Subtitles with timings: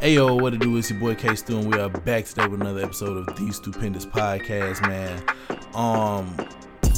[0.00, 0.78] Ayo, what it do?
[0.78, 3.52] It's your boy K Stu, and we are back today with another episode of the
[3.52, 5.22] Stupendous Podcast, man.
[5.74, 6.34] Um,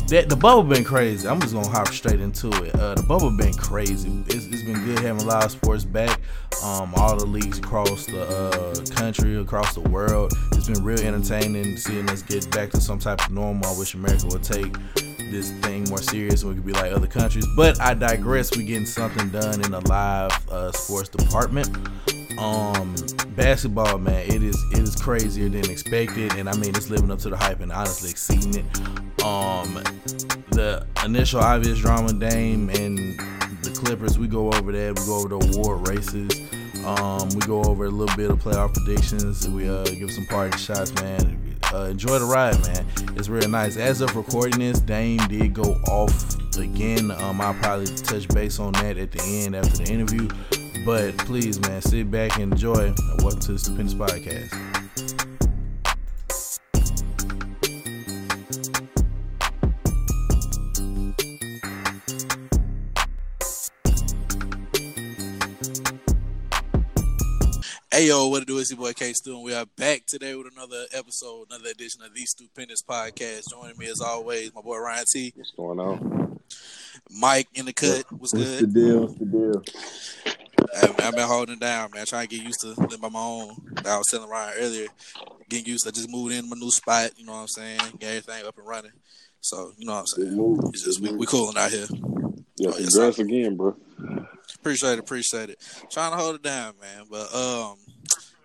[0.06, 1.26] that the bubble been crazy.
[1.26, 2.72] I'm just gonna hop straight into it.
[2.76, 4.08] Uh, the bubble been crazy.
[4.28, 6.20] It's, it's been good having live sports back.
[6.62, 10.32] Um, all the leagues across the uh, country, across the world.
[10.52, 13.66] It's been real entertaining seeing us get back to some type of normal.
[13.66, 14.76] I wish America would take
[15.32, 17.48] this thing more serious and we could be like other countries.
[17.56, 18.56] But I digress.
[18.56, 21.68] We getting something done in the live uh, sports department
[22.42, 22.94] um
[23.36, 27.18] basketball man it is it is crazier than expected and i mean it's living up
[27.18, 29.22] to the hype and honestly exceeding it.
[29.24, 29.74] Um
[30.50, 32.98] the initial obvious drama dame and
[33.62, 34.98] the clippers we go over that.
[34.98, 36.40] We go over the award races.
[36.84, 39.48] Um we go over a little bit of playoff predictions.
[39.48, 41.56] We uh give some party shots man.
[41.72, 42.84] Uh, enjoy the ride man.
[43.16, 43.76] It's real nice.
[43.76, 47.12] As of recording this dame did go off again.
[47.12, 50.28] Um i'll probably touch base on that at the end after the interview
[50.84, 52.92] but please, man, sit back and enjoy.
[53.18, 54.72] Welcome to the Stupendous Podcast.
[67.90, 68.58] Hey yo, what it do?
[68.58, 72.02] It's your boy K Stu, and we are back today with another episode, another edition
[72.02, 73.50] of the Stupendous Podcast.
[73.50, 75.32] Joining me as always, my boy Ryan T.
[75.36, 76.40] What's going on?
[77.10, 78.10] Mike in the cut.
[78.10, 78.72] What's, What's good?
[78.72, 79.00] the deal?
[79.06, 79.62] What's the deal?
[80.74, 82.06] I've, I've, been holding down, man.
[82.06, 83.56] Trying to get used to living by my own.
[83.84, 84.88] I was telling Ryan earlier,
[85.48, 85.86] getting used.
[85.86, 87.10] I just moved in my new spot.
[87.16, 87.80] You know what I'm saying?
[87.98, 88.92] Get everything up and running.
[89.40, 90.60] So you know what I'm saying?
[90.72, 91.86] It's just we, we cooling out here.
[92.56, 93.76] Yeah, oh, congrats yes, again, bro.
[94.56, 95.58] Appreciate it, appreciate it.
[95.90, 97.06] Trying to hold it down, man.
[97.10, 97.76] But um,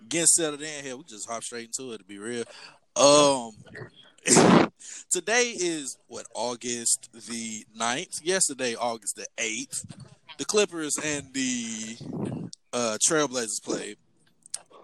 [0.09, 1.99] getting settled in here, we just hop straight into it.
[1.99, 2.43] To be real,
[2.95, 3.51] um.
[5.09, 8.19] today is what August the 9th.
[8.25, 9.85] Yesterday, August the 8th
[10.37, 11.97] the Clippers and the
[12.73, 13.97] uh, Trailblazers played.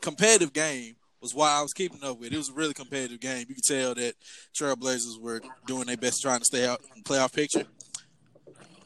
[0.02, 2.34] Competitive game was why I was keeping up with.
[2.34, 3.46] It was a really competitive game.
[3.48, 4.16] You could tell that
[4.54, 7.66] Trailblazers were doing their best trying to stay out in the playoff picture.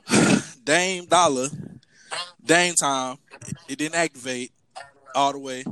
[0.63, 1.47] Dame Dollar,
[2.43, 3.17] Dame time,
[3.67, 4.51] it didn't activate
[5.15, 5.63] all the way.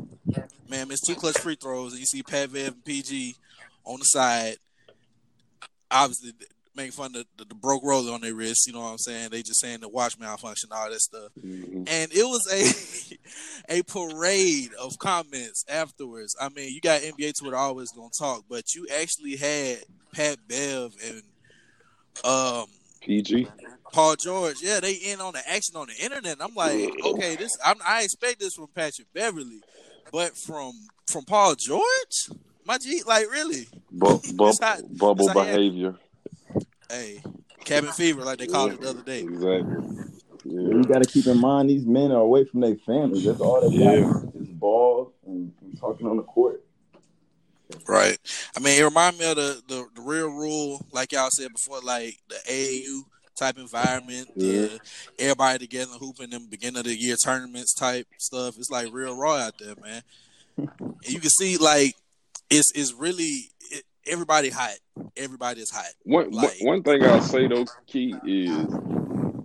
[0.67, 3.35] Man, it's two clutch free throws, and you see Pat Bev and PG
[3.83, 4.55] on the side.
[5.91, 6.31] Obviously,
[6.75, 8.67] making fun of the, the, the, broke roller on their wrist.
[8.67, 9.29] You know what I'm saying?
[9.31, 11.31] They just saying the watch malfunction, all that stuff.
[11.39, 11.83] Mm-hmm.
[11.87, 12.47] And it was
[13.69, 16.35] a a parade of comments afterwards.
[16.39, 19.79] I mean, you got NBA Twitter always gonna talk, but you actually had
[20.13, 21.21] Pat Bev and
[22.23, 22.65] um
[23.01, 23.47] PG.
[23.91, 26.37] Paul George, yeah, they in on the action on the internet.
[26.41, 29.61] I'm like, okay, this I'm, i expect this from Patrick Beverley,
[30.11, 30.73] but from
[31.07, 32.29] from Paul George,
[32.65, 34.53] my G, like really, bu- bu-
[34.97, 35.95] bubble behavior.
[36.89, 37.21] Hey,
[37.63, 39.19] cabin fever, like they called yeah, it the other day.
[39.21, 40.05] Exactly.
[40.45, 40.61] Yeah.
[40.61, 43.25] You got to keep in mind these men are away from their families.
[43.25, 44.01] That's all they yeah.
[44.01, 46.63] got is ball and talking on the court.
[47.87, 48.17] Right.
[48.55, 51.79] I mean, it reminds me of the, the, the real rule, like y'all said before,
[51.81, 53.01] like the AAU
[53.35, 54.51] type environment, yeah.
[54.51, 54.79] the
[55.19, 58.57] everybody together hooping them beginning of the year tournaments type stuff.
[58.57, 60.01] It's like real raw out there, man.
[60.57, 61.95] and you can see like
[62.49, 63.49] it's it's really
[64.07, 64.75] everybody hot.
[65.17, 65.85] Everybody is hot.
[66.03, 68.67] One like, one thing I'll say though, Key is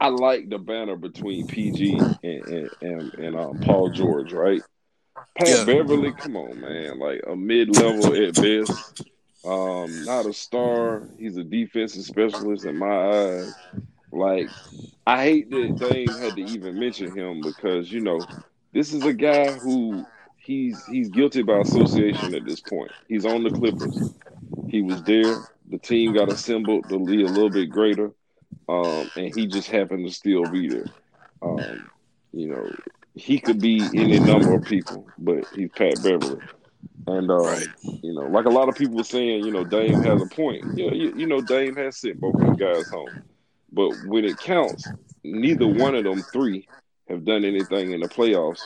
[0.00, 4.62] I like the banner between PG and and, and, and um, Paul George, right?
[5.36, 5.64] Pat yeah.
[5.64, 9.02] Beverley, come on, man, like a mid level at best.
[9.44, 11.08] Um, not a star.
[11.18, 13.54] He's a defensive specialist in my eyes.
[14.12, 14.48] Like,
[15.06, 18.20] I hate that Dame had to even mention him because you know
[18.72, 20.04] this is a guy who
[20.36, 22.90] he's he's guilty by association at this point.
[23.08, 24.12] He's on the Clippers.
[24.70, 25.36] He was there.
[25.68, 28.12] The team got assembled to be a little bit greater,
[28.68, 30.86] um, and he just happened to still be there.
[31.42, 31.90] Um,
[32.32, 32.70] you know,
[33.14, 36.40] he could be any number of people, but he's Pat Beverley.
[37.06, 37.66] And um, right.
[37.82, 40.64] you know, like a lot of people were saying, you know, Dame has a point.
[40.74, 43.22] Yeah, you, you know, Dame has sent both of guys home,
[43.72, 44.88] but when it counts,
[45.24, 46.68] neither one of them three
[47.08, 48.60] have done anything in the playoffs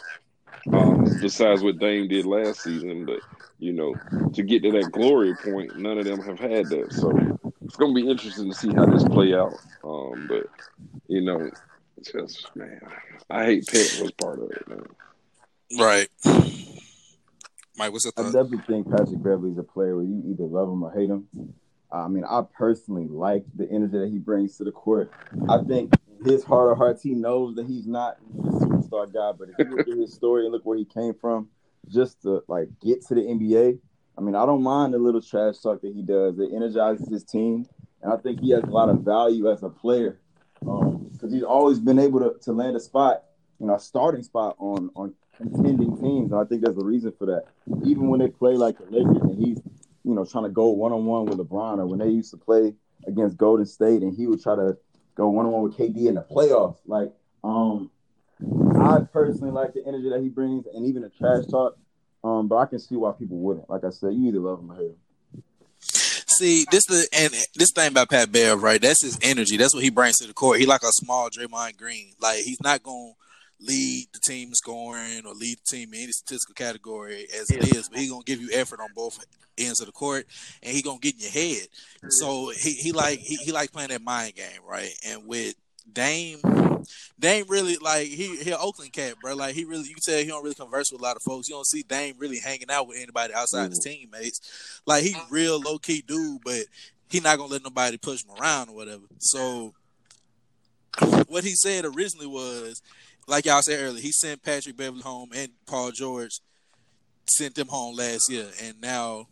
[0.72, 3.04] um, besides what Dame did last season.
[3.04, 3.20] But
[3.58, 3.94] you know,
[4.32, 6.92] to get to that glory point, none of them have had that.
[6.92, 9.54] So it's gonna be interesting to see how this play out.
[9.82, 10.46] Um, but
[11.08, 11.50] you know,
[12.02, 12.80] just man,
[13.30, 14.86] I hate Pitt was part of it, man.
[15.78, 16.08] Right.
[17.76, 18.14] Mike, what's up?
[18.16, 21.10] I definitely think Patrick Beverley is a player where you either love him or hate
[21.10, 21.26] him.
[21.90, 25.10] I mean, I personally like the energy that he brings to the court.
[25.48, 25.92] I think
[26.24, 28.16] his heart of hearts, he knows that he's not
[28.94, 29.32] superstar guy.
[29.38, 31.48] But if you look at his story and look where he came from,
[31.88, 33.78] just to like get to the NBA.
[34.16, 36.38] I mean, I don't mind the little trash talk that he does.
[36.38, 37.66] It energizes his team,
[38.02, 40.20] and I think he has a lot of value as a player
[40.60, 43.24] because um, he's always been able to, to land a spot,
[43.60, 46.30] you know, a starting spot on on contending teams.
[46.30, 47.44] And I think there's a reason for that.
[47.84, 49.60] Even when they play like the Lakers and he's,
[50.04, 52.36] you know, trying to go one on one with LeBron, or when they used to
[52.36, 52.72] play
[53.06, 54.76] against Golden State and he would try to
[55.16, 56.78] go one on one with KD in the playoffs.
[56.86, 57.12] Like,
[57.42, 57.90] um,
[58.84, 61.76] I personally like the energy that he brings and even the trash talk.
[62.22, 63.68] Um, but I can see why people wouldn't.
[63.68, 64.96] Like I said, you either love him or hate him.
[65.80, 68.80] See, this the and this thing about Pat Bev, right?
[68.80, 69.56] That's his energy.
[69.56, 70.58] That's what he brings to the court.
[70.58, 72.12] He like a small Draymond Green.
[72.20, 73.12] Like he's not gonna
[73.60, 77.76] lead the team in scoring or lead the team in any statistical category as it
[77.76, 79.24] is, but he gonna give you effort on both
[79.58, 80.26] ends of the court,
[80.62, 81.68] and he gonna get in your head.
[82.08, 84.90] So he, he like he, he like playing that mind game, right?
[85.06, 85.54] And with
[85.90, 86.40] Dame,
[87.18, 89.34] Dame really like he he Oakland cat, bro.
[89.34, 91.48] Like he really you can tell he don't really converse with a lot of folks.
[91.48, 93.70] You don't see Dame really hanging out with anybody outside mm.
[93.70, 94.80] his teammates.
[94.86, 96.64] Like he real low key dude, but
[97.10, 99.04] he not gonna let nobody push him around or whatever.
[99.18, 99.74] So
[101.28, 102.82] what he said originally was,
[103.26, 106.40] like y'all said earlier, he sent Patrick Beverley home and Paul George
[107.28, 109.26] sent them home last year, and now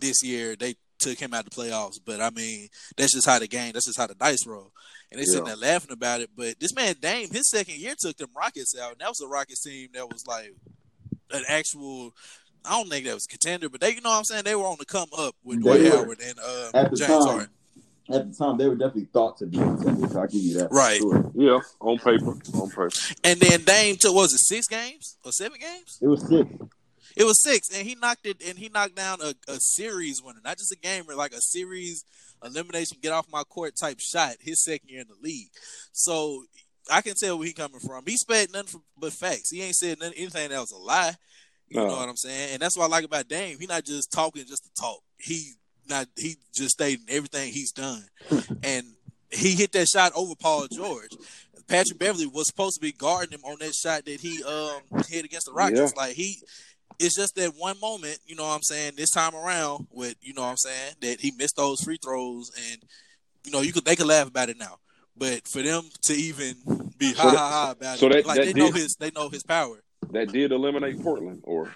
[0.00, 2.00] this year they took him out of the playoffs.
[2.04, 3.72] But I mean, that's just how the game.
[3.72, 4.72] That's just how the dice roll.
[5.10, 5.30] And they yeah.
[5.30, 6.30] sitting there laughing about it.
[6.36, 9.28] But this man Dame, his second year took them Rockets out, and that was a
[9.28, 10.54] Rockets team that was like
[11.30, 12.12] an actual.
[12.64, 14.44] I don't think that was a contender, but they, you know what I'm saying?
[14.44, 17.48] They were on the come up with Dwight Howard and uh, James time, Harden.
[18.10, 20.12] At the time, they were definitely thought to be contenders.
[20.12, 20.68] So I give you that.
[20.70, 20.98] Right.
[20.98, 21.30] Sure.
[21.34, 22.38] Yeah, on paper.
[22.54, 22.90] On paper.
[23.22, 25.98] And then Dame took, was it six games or seven games?
[26.00, 26.48] It was six.
[27.16, 30.40] It was six, and he knocked it, and he knocked down a, a series winner,
[30.44, 32.04] not just a game, but like a series
[32.44, 34.36] elimination, get off my court type shot.
[34.40, 35.48] His second year in the league,
[35.92, 36.44] so
[36.90, 38.04] I can tell where he coming from.
[38.06, 39.50] He sped nothing but facts.
[39.50, 41.14] He ain't said nothing, anything that was a lie.
[41.68, 41.86] You no.
[41.86, 42.50] know what I'm saying?
[42.52, 43.58] And that's what I like about Dame.
[43.58, 45.00] He not just talking just to talk.
[45.18, 45.52] He
[45.88, 48.04] not he just stating everything he's done,
[48.62, 48.86] and
[49.30, 51.10] he hit that shot over Paul George.
[51.66, 55.24] Patrick Beverley was supposed to be guarding him on that shot that he um hit
[55.24, 55.94] against the Rockets.
[55.96, 56.02] Yeah.
[56.02, 56.42] Like he
[56.98, 60.34] it's just that one moment, you know what I'm saying, this time around with, you
[60.34, 62.82] know what I'm saying, that he missed those free throws and
[63.44, 64.78] you know, you could they could laugh about it now.
[65.16, 66.54] But for them to even
[66.98, 68.70] be so ha that, ha ha about so it, that, like that they did, know
[68.72, 69.82] his they know his power.
[70.10, 71.74] That did eliminate Portland or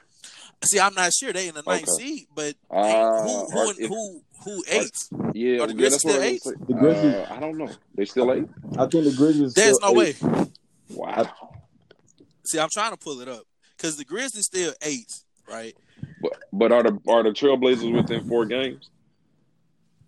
[0.64, 2.04] See, I'm not sure they in the ninth okay.
[2.04, 4.90] seed, but uh, who who, if, who who eight?
[5.32, 6.42] Yeah, Are the Grizzlies yeah, still eight?
[6.42, 7.70] The Grizzlies, uh, I don't know.
[7.94, 8.44] They still eight.
[8.76, 9.54] I think the Grizzlies.
[9.54, 10.20] There's no eight.
[10.20, 10.46] way.
[10.90, 11.30] Wow.
[12.44, 13.44] See, I'm trying to pull it up
[13.78, 15.75] because the Grizzlies still eight, right?
[16.20, 18.90] But but are the are the Trailblazers within four games?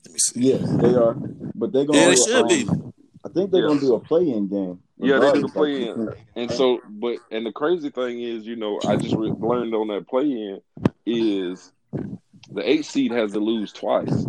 [0.05, 0.41] Let me see.
[0.41, 1.15] Yes, they are.
[1.55, 1.99] But they're gonna.
[1.99, 2.69] Yeah, they should um, be.
[3.25, 4.81] I think they're gonna do a play-in game.
[4.99, 8.81] Yeah, they do the play-in, and so, but and the crazy thing is, you know,
[8.87, 10.61] I just re- learned on that play-in
[11.07, 11.73] is
[12.51, 14.27] the eight seed has to lose twice.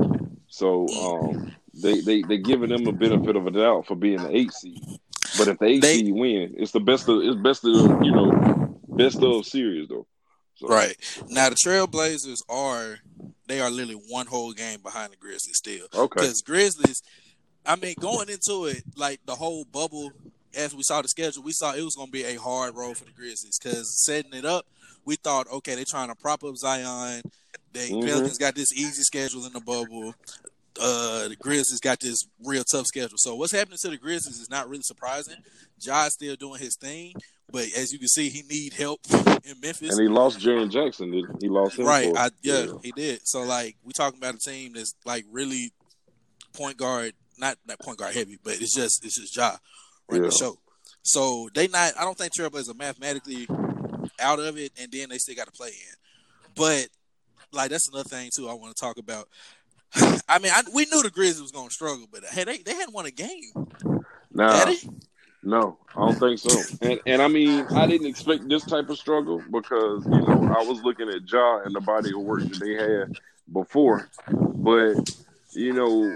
[0.47, 4.35] So um, they they they giving them a benefit of a doubt for being the
[4.35, 4.81] eight seed.
[5.37, 8.11] But if the eight they, seed win, it's the best of it's best of you
[8.11, 8.70] know
[9.03, 10.07] best of series though.
[10.55, 10.67] So.
[10.67, 10.95] Right
[11.29, 12.99] now, the Trailblazers are
[13.47, 15.87] they are literally one whole game behind the Grizzlies still.
[15.93, 17.01] Okay, because Grizzlies,
[17.65, 20.11] I mean, going into it like the whole bubble,
[20.55, 22.97] as we saw the schedule, we saw it was going to be a hard road
[22.97, 24.65] for the Grizzlies because setting it up,
[25.05, 27.23] we thought, okay, they're trying to prop up Zion.
[27.73, 28.05] They mm-hmm.
[28.05, 30.13] Pelicans got this easy schedule in the bubble.
[30.79, 33.17] Uh, the Grizzlies got this real tough schedule.
[33.17, 35.37] So what's happening to the Grizzlies is not really surprising.
[35.79, 37.13] Ja's still doing his thing,
[37.51, 39.91] but as you can see, he need help in Memphis.
[39.91, 41.11] And he lost Jaren Jackson.
[41.13, 41.85] He lost him?
[41.85, 42.11] Right.
[42.15, 43.21] I, yeah, yeah, he did.
[43.27, 45.71] So like we talking about a team that's like really
[46.53, 49.57] point guard, not not point guard heavy, but it's just it's just Ja
[50.07, 50.29] running yeah.
[50.29, 50.57] the show.
[51.03, 51.93] So they not.
[51.99, 53.47] I don't think Trailblazers are mathematically
[54.19, 55.95] out of it, and then they still got to play in.
[56.55, 56.87] But
[57.51, 58.49] like that's another thing too.
[58.49, 59.27] I want to talk about.
[60.29, 62.73] I mean, I, we knew the Grizzlies was going to struggle, but hey, they they
[62.73, 63.51] hadn't won a game.
[64.33, 64.71] Nah,
[65.43, 66.75] no, I don't think so.
[66.81, 70.63] And and I mean, I didn't expect this type of struggle because you know I
[70.63, 73.17] was looking at Ja and the body of work that they had
[73.51, 74.95] before, but
[75.53, 76.09] you know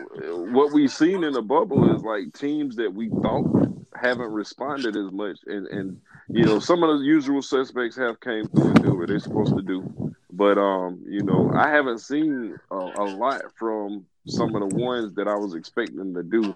[0.51, 5.11] what we've seen in the bubble is like teams that we thought haven't responded as
[5.11, 8.95] much, and and you know some of the usual suspects have came through and do
[8.95, 13.41] what they're supposed to do, but um you know I haven't seen a, a lot
[13.55, 16.55] from some of the ones that I was expecting to do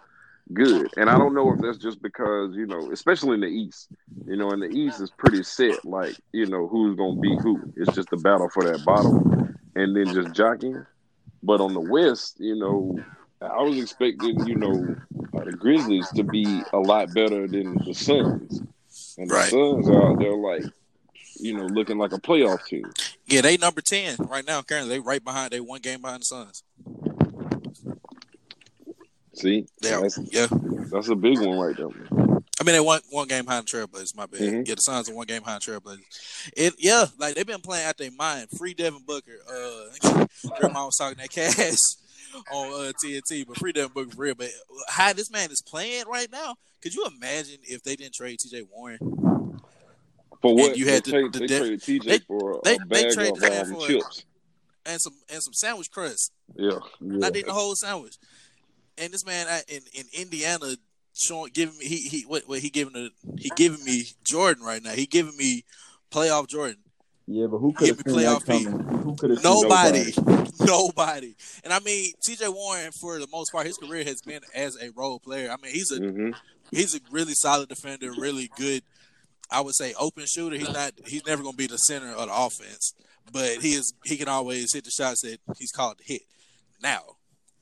[0.54, 0.92] good.
[0.98, 3.90] And I don't know if that's just because, you know, especially in the East,
[4.26, 7.40] you know, in the East is pretty set, like, you know, who's going to beat
[7.42, 7.74] who.
[7.76, 10.86] It's just a battle for that bottom and then just jockeying.
[11.42, 13.00] But on the West, you know,
[13.42, 14.96] I was expecting, you know,
[15.34, 18.62] uh, the Grizzlies to be a lot better than the Suns.
[19.18, 19.50] And the right.
[19.50, 20.64] Suns are, they're like,
[21.40, 22.92] you know, looking like a playoff team.
[23.26, 24.62] Yeah, they number 10 right now.
[24.62, 26.64] Currently, they right behind, they one game behind the Suns.
[29.40, 30.48] See, yeah, that's, yeah,
[30.92, 31.88] that's a big one right there.
[32.60, 34.16] I mean, they one one game behind the Trailblazers.
[34.18, 34.42] My bad.
[34.42, 34.68] Mhm.
[34.68, 36.02] Yeah, the Suns are one game behind Trailblazers.
[36.58, 38.48] It yeah, like they've been playing out their mind.
[38.58, 39.38] Free Devin Booker.
[39.50, 40.26] Uh,
[40.60, 41.56] Grandma was talking that cash
[42.52, 44.36] on uh, TNT, but free Devin Booker for real.
[44.36, 44.50] But
[44.90, 46.56] how this man is playing right now?
[46.82, 48.64] Could you imagine if they didn't trade T.J.
[48.72, 49.00] Warren?
[50.42, 50.78] For what?
[50.78, 53.04] you had they, the- trade- the they de- traded TJ they- for they- a they
[53.04, 54.26] bag traded of um, for chips.
[54.86, 56.32] And some and some sandwich crust.
[56.56, 56.72] Yeah.
[56.72, 56.80] Yeah.
[57.00, 58.16] Not eating the whole sandwich.
[59.00, 60.76] And this man I- in in Indiana
[61.14, 64.84] showing giving me he he what, what he giving the he giving me Jordan right
[64.84, 64.92] now.
[64.92, 65.64] He giving me
[66.12, 66.78] playoff Jordan.
[67.28, 68.64] Yeah, but who could have seen that playoff P.
[68.66, 69.00] coming?
[69.04, 70.14] Who could have Nobody.
[70.60, 71.36] Nobody.
[71.64, 74.90] And I mean TJ Warren for the most part his career has been as a
[74.92, 75.52] role player.
[75.52, 76.32] I mean he's a hmm
[76.72, 78.84] he's a really solid defender, really good
[79.52, 80.58] I would say open shooter.
[80.58, 82.94] He's not he's never gonna be the center of the offense.
[83.32, 86.22] But he is he can always hit the shots that he's called to hit.
[86.82, 87.02] Now,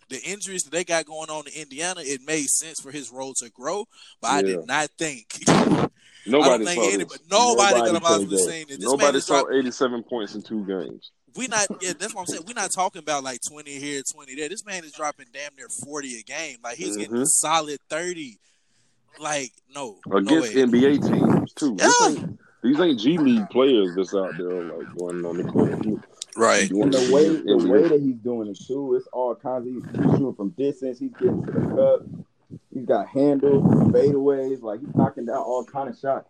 [0.10, 3.34] the injuries that they got going on in Indiana, it made sense for his role
[3.36, 3.86] to grow,
[4.22, 5.90] but I did not think I
[6.26, 8.80] Nobody don't saw think anybody nobody, Nobody could have could have possibly seen it.
[8.82, 11.12] Nobody saw drop- 87 points in two games.
[11.36, 12.44] we not yeah, that's what I'm saying.
[12.48, 14.50] We're not talking about like twenty here, twenty there.
[14.50, 16.58] This man is dropping damn near forty a game.
[16.64, 17.26] Like he's getting a Mhm.
[17.28, 18.40] solid thirty.
[19.20, 19.98] Like, no.
[20.12, 20.68] Against no.
[20.68, 21.76] NBA teams, too.
[21.80, 22.26] Yeah.
[22.64, 26.02] Ain't- these ain't G League players that's out there like going on the court.
[26.36, 26.70] Right.
[26.70, 29.68] You And the way the in way that he's doing it too, it's all kinds
[29.68, 32.06] of he's shooting from distance, he's getting to the cup,
[32.74, 36.30] he's got handles, fadeaways, like he's knocking down all kind of shots.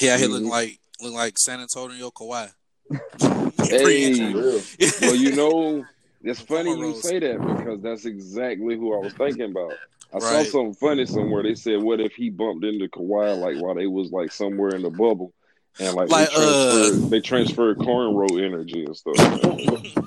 [0.00, 2.50] Yeah, he looking like looking like San Antonio Kawhi.
[3.68, 3.82] Hey.
[3.82, 4.32] Pre-injury.
[4.32, 4.60] For real.
[5.02, 5.84] Well, you know,
[6.22, 9.72] it's funny you say that because that's exactly who I was thinking about.
[10.12, 10.46] I Right.
[10.46, 11.42] saw something funny somewhere.
[11.42, 14.82] They said, "What if he bumped into Kawhi like while they was like somewhere in
[14.82, 15.34] the bubble,
[15.80, 19.14] and like, Like, they, transferred, uh, they transferred cornrow energy and stuff."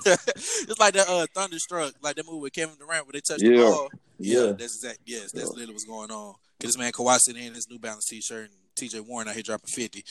[0.05, 3.49] it's like that uh Thunderstruck, like that movie with Kevin Durant where they touched the
[3.53, 3.61] Yeah.
[3.63, 3.89] ball.
[4.19, 4.51] Yeah, Yeah.
[4.51, 4.99] that's exact.
[5.05, 5.49] Yes, that's Yeah.
[5.49, 6.33] literally what's going on.
[6.59, 8.99] Cause this man Kawhi sitting in his New Balance t-shirt and T.J.
[9.01, 10.03] Warren out here dropping 50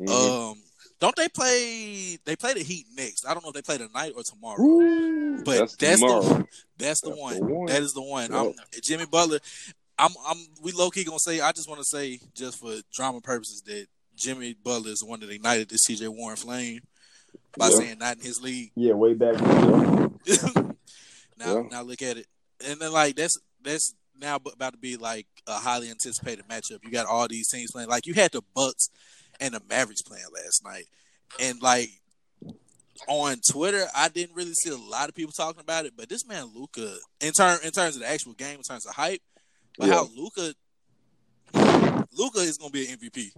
[0.00, 0.08] Mhm.
[0.50, 0.62] Um,
[1.00, 2.18] don't they play?
[2.24, 3.26] They play the Heat next.
[3.26, 4.60] I don't know if they play tonight or tomorrow.
[4.60, 6.48] Ooh, But that's, that's the- tomorrow.
[6.78, 7.34] That's the That's one.
[7.38, 7.66] the one.
[7.66, 8.30] That is the one.
[8.32, 8.40] Yeah.
[8.40, 9.38] I'm, Jimmy Butler.
[9.98, 10.12] I'm.
[10.26, 10.38] I'm.
[10.62, 11.40] We low key gonna say.
[11.40, 15.20] I just want to say, just for drama purposes, that Jimmy Butler is the one
[15.20, 16.80] that ignited this CJ Warren flame
[17.58, 17.76] by Yeah.
[17.76, 18.72] saying not in his league.
[18.76, 19.40] Yeah, way back.
[19.40, 20.74] now,
[21.38, 21.62] Yeah.
[21.70, 22.26] now look at it,
[22.64, 26.78] and then like that's that's now about to be like a highly anticipated matchup.
[26.84, 27.88] You got all these teams playing.
[27.88, 28.88] Like you had the Bucks
[29.40, 30.86] and the Mavericks playing last night,
[31.40, 31.90] and like
[33.08, 35.94] on Twitter, I didn't really see a lot of people talking about it.
[35.96, 38.94] But this man Luka, in term in terms of the actual game, in terms of
[38.94, 39.22] hype,
[39.78, 39.94] but Yeah.
[39.94, 40.54] how Luka.
[42.16, 43.30] Luka is gonna be an MVP.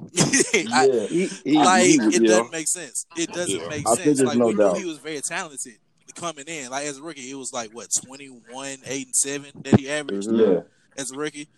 [0.73, 1.07] I- Yeah.
[1.07, 2.28] He, he, like he- it yeah.
[2.28, 3.07] doesn't make sense.
[3.16, 3.69] It doesn't Yeah.
[3.69, 4.21] make I sense.
[4.21, 4.75] Like no we doubt.
[4.75, 5.75] knew he was very talented
[6.14, 6.71] coming in.
[6.71, 10.28] Like as a rookie, it was like what 21, 8, and 7 that he averaged
[10.28, 10.54] Mhm.
[10.54, 10.61] Yeah.
[10.97, 11.49] as a rookie.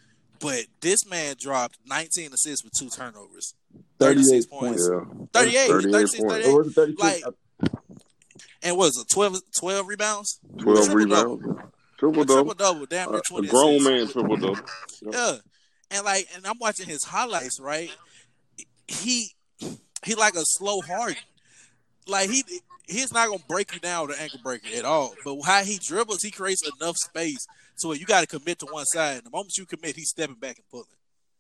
[0.40, 3.54] But this man dropped 19 assists with two turnovers.
[3.98, 4.88] 36 38 points.
[4.90, 5.00] Yeah.
[5.32, 6.32] 38, 38 36, points.
[6.46, 6.48] 38.
[6.52, 7.02] Or was it 36?
[7.02, 7.24] Like,
[8.62, 10.40] And what was it 12, 12 rebounds?
[10.58, 11.36] 12 Triple-double.
[11.36, 11.62] rebounds.
[11.98, 12.54] Triple A triple double.
[12.54, 13.88] double, damn near Uh, a grown assists.
[13.88, 14.60] man triple double.
[15.12, 15.36] Yeah.
[15.90, 17.90] And like and I'm watching his highlights, right?
[18.88, 19.30] He
[20.04, 21.16] he like a slow heart.
[22.06, 22.44] Like he
[22.86, 25.14] he's not gonna break you down with an ankle breaker at all.
[25.24, 29.16] But how he dribbles, he creates enough space so you gotta commit to one side.
[29.18, 30.86] And the moment you commit, he's stepping back and pulling.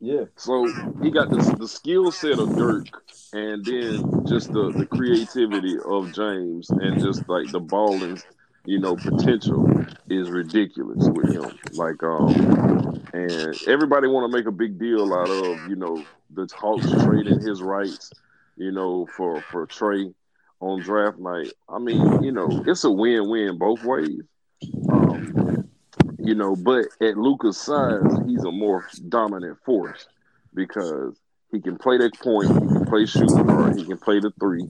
[0.00, 0.24] yeah.
[0.36, 0.66] So
[1.02, 2.86] he got the the skill set of Dirk,
[3.32, 8.20] and then just the the creativity of James, and just like the balling,
[8.66, 11.58] you know, potential is ridiculous with him.
[11.72, 16.48] Like, um, and everybody want to make a big deal out of you know the
[16.54, 18.12] Hawks trading his rights,
[18.56, 20.12] you know, for for Trey
[20.60, 21.52] on draft night.
[21.68, 24.22] I mean, you know, it's a win win both ways.
[24.90, 25.68] Um,
[26.18, 30.08] you know, but at Luka's size, he's a more dominant force
[30.54, 31.16] because
[31.52, 34.68] he can play that point, he can play shooting guard, he can play the three,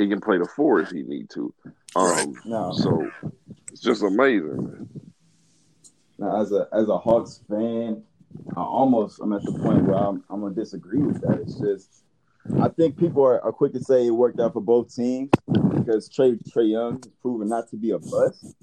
[0.00, 1.54] he can play the four if he need to.
[1.94, 3.10] Um, Now, so
[3.70, 4.88] it's just amazing.
[6.18, 8.02] Now, as a as a Hawks fan,
[8.56, 11.40] I almost I'm at the point where I'm I'm gonna disagree with that.
[11.40, 12.04] It's just
[12.60, 15.30] I think people are, are quick to say it worked out for both teams
[15.74, 18.54] because Trey Trey Young has proven not to be a bust.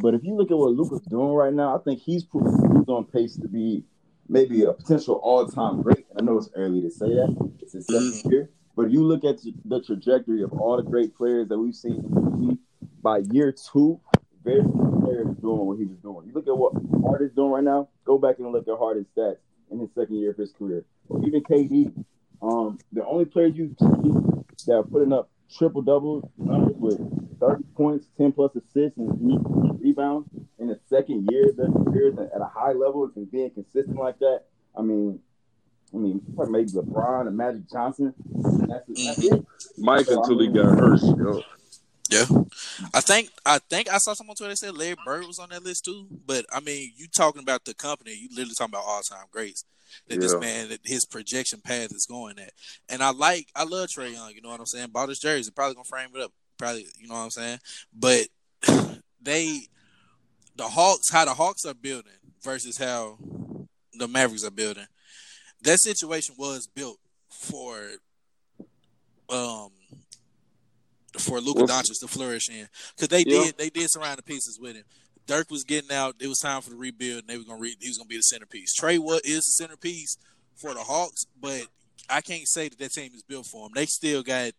[0.00, 2.88] But if you look at what Luka's doing right now, I think he's proven he's
[2.88, 3.84] on pace to be
[4.28, 6.06] maybe a potential all-time great.
[6.16, 8.50] I know it's early to say that; it's his second year.
[8.76, 11.96] But if you look at the trajectory of all the great players that we've seen
[11.96, 12.58] in the
[13.02, 14.00] by year two,
[14.44, 16.26] very few players doing what he was doing.
[16.26, 16.72] You look at what
[17.02, 17.88] Hart is doing right now.
[18.04, 19.36] Go back and look at Harden's stats
[19.70, 21.92] in his second year of his career, or even KD.
[22.42, 27.64] Um, the only players you see that are putting up triple double numbers with 30
[27.74, 32.50] points, 10 plus assists, and rebounds in the second year of their careers at a
[32.52, 34.44] high level and being consistent like that.
[34.76, 35.20] I mean,
[35.92, 38.14] I mean, maybe LeBron and Magic Johnson.
[38.26, 39.38] That's, that's Mhm.
[39.38, 39.46] it.
[39.78, 41.00] Mike So, I until he got hurt.
[41.02, 41.42] Yo.
[42.10, 42.26] Yeah,
[42.92, 45.50] I think I think I saw someone on Twitter that said Larry Bird was on
[45.50, 46.08] that list too.
[46.26, 49.64] But I mean, you talking about the company, you literally talking about all time greats.
[50.08, 52.52] That this man, that his projection path is going at,
[52.88, 54.32] and I like, I love Trey Young.
[54.32, 54.88] You know what I'm saying?
[54.90, 56.32] Bought his jersey, probably gonna frame it up.
[56.58, 57.58] Probably, you know what I'm saying?
[57.92, 58.26] But
[59.22, 59.60] they,
[60.56, 63.18] the Hawks, how the Hawks are building versus how
[63.94, 64.86] the Mavericks are building.
[65.62, 66.98] That situation was built
[67.28, 67.78] for,
[69.28, 69.70] um,
[71.18, 73.44] for Luka Doncic to flourish in because they Yeah.
[73.44, 74.84] did they did surround the pieces with him.
[75.26, 76.16] Dirk was getting out.
[76.20, 78.16] It was time for the rebuild, and they were gonna re- he was gonna be
[78.16, 78.72] the centerpiece.
[78.74, 80.16] Trey what is the centerpiece
[80.56, 81.66] for the Hawks, but
[82.08, 83.72] I can't say that that team is built for him.
[83.74, 84.52] They still got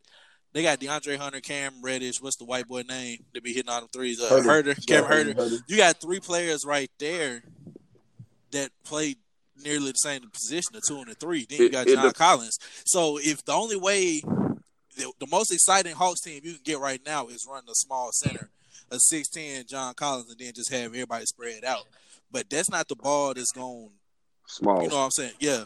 [0.54, 2.22] they got DeAndre Hunter, Cam Reddish.
[2.22, 3.24] What's the white boy name?
[3.34, 4.20] They be hitting all them threes.
[4.20, 4.74] Uh, Huerter.
[4.76, 5.36] Huerter, Cam Yeah, Huerter.
[5.36, 5.64] Huerter.
[5.68, 7.44] You got three players right there
[8.52, 9.18] that played
[9.64, 11.46] nearly the same position, the two and the three.
[11.50, 12.58] Then you It- got it John dep- Collins.
[12.86, 14.22] So if the only way,
[14.98, 18.12] the, the most exciting Hawks team you can get right now is running a small
[18.12, 18.50] center,
[18.92, 21.86] a six ten John Collins, and then just have everybody spread out.
[22.32, 23.90] But that's not the ball that's going.
[24.48, 24.84] Small.
[24.84, 25.34] You know what I'm saying?
[25.40, 25.64] Yeah,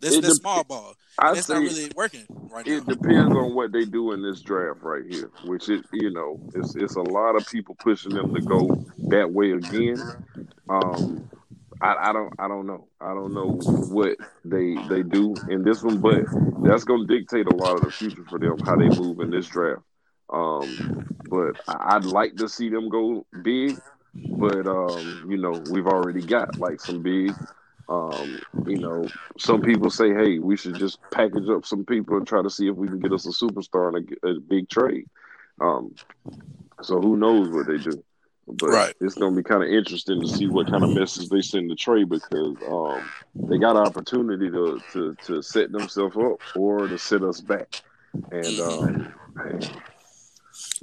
[0.00, 0.94] that's It that's dep- small ball.
[1.20, 2.92] I That's not really working right it now.
[2.92, 6.38] It depends on what they do in this draft right here, which is you know,
[6.54, 9.96] it's it's a lot of people pushing them to go that way again.
[10.68, 11.28] Um,
[11.80, 15.82] I, I don't I don't know I don't know what they they do in this
[15.82, 16.24] one, but
[16.64, 19.30] that's going to dictate a lot of the future for them how they move in
[19.30, 19.82] this draft.
[20.30, 23.78] Um, but I'd like to see them go big,
[24.14, 27.32] but um, you know we've already got like some big.
[27.88, 29.06] Um, you know,
[29.38, 32.68] some people say, "Hey, we should just package up some people and try to see
[32.68, 35.06] if we can get us a superstar and a, a big trade."
[35.60, 35.94] Um,
[36.82, 38.02] so who knows what they do?
[38.50, 38.94] But Right.
[39.00, 41.70] it's going to be kind of interesting to see what kind of message they send
[41.70, 43.08] to trade because um,
[43.48, 47.82] they got an opportunity to, to to set themselves up or to set us back.
[48.30, 49.60] And um, man,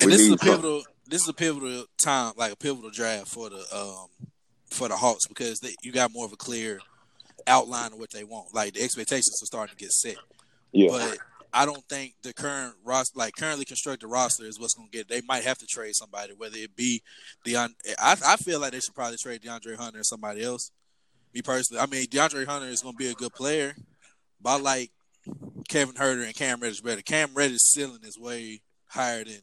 [0.02, 0.84] And this is a pivotal.
[1.08, 4.08] This is a pivotal time, like a pivotal draft for the um
[4.70, 6.80] for the Hawks because they, you got more of a clear
[7.48, 8.54] outline of what they want.
[8.54, 10.18] Like the expectations are starting to get set.
[10.72, 11.18] yeah, But
[11.56, 15.08] I don't think the current roster, like currently constructed roster, is what's going to get.
[15.08, 17.02] They might have to trade somebody, whether it be
[17.46, 17.70] Deon.
[17.98, 20.72] I I feel like they should probably trade DeAndre Hunter and somebody else.
[21.34, 23.76] Me personally, I mean DeAndre Hunter is going to be a good player,
[24.42, 24.92] but I like
[25.70, 27.02] Kevin Huerter and Cam Reddish better.
[27.02, 29.42] Cam Reddish ceiling is way higher than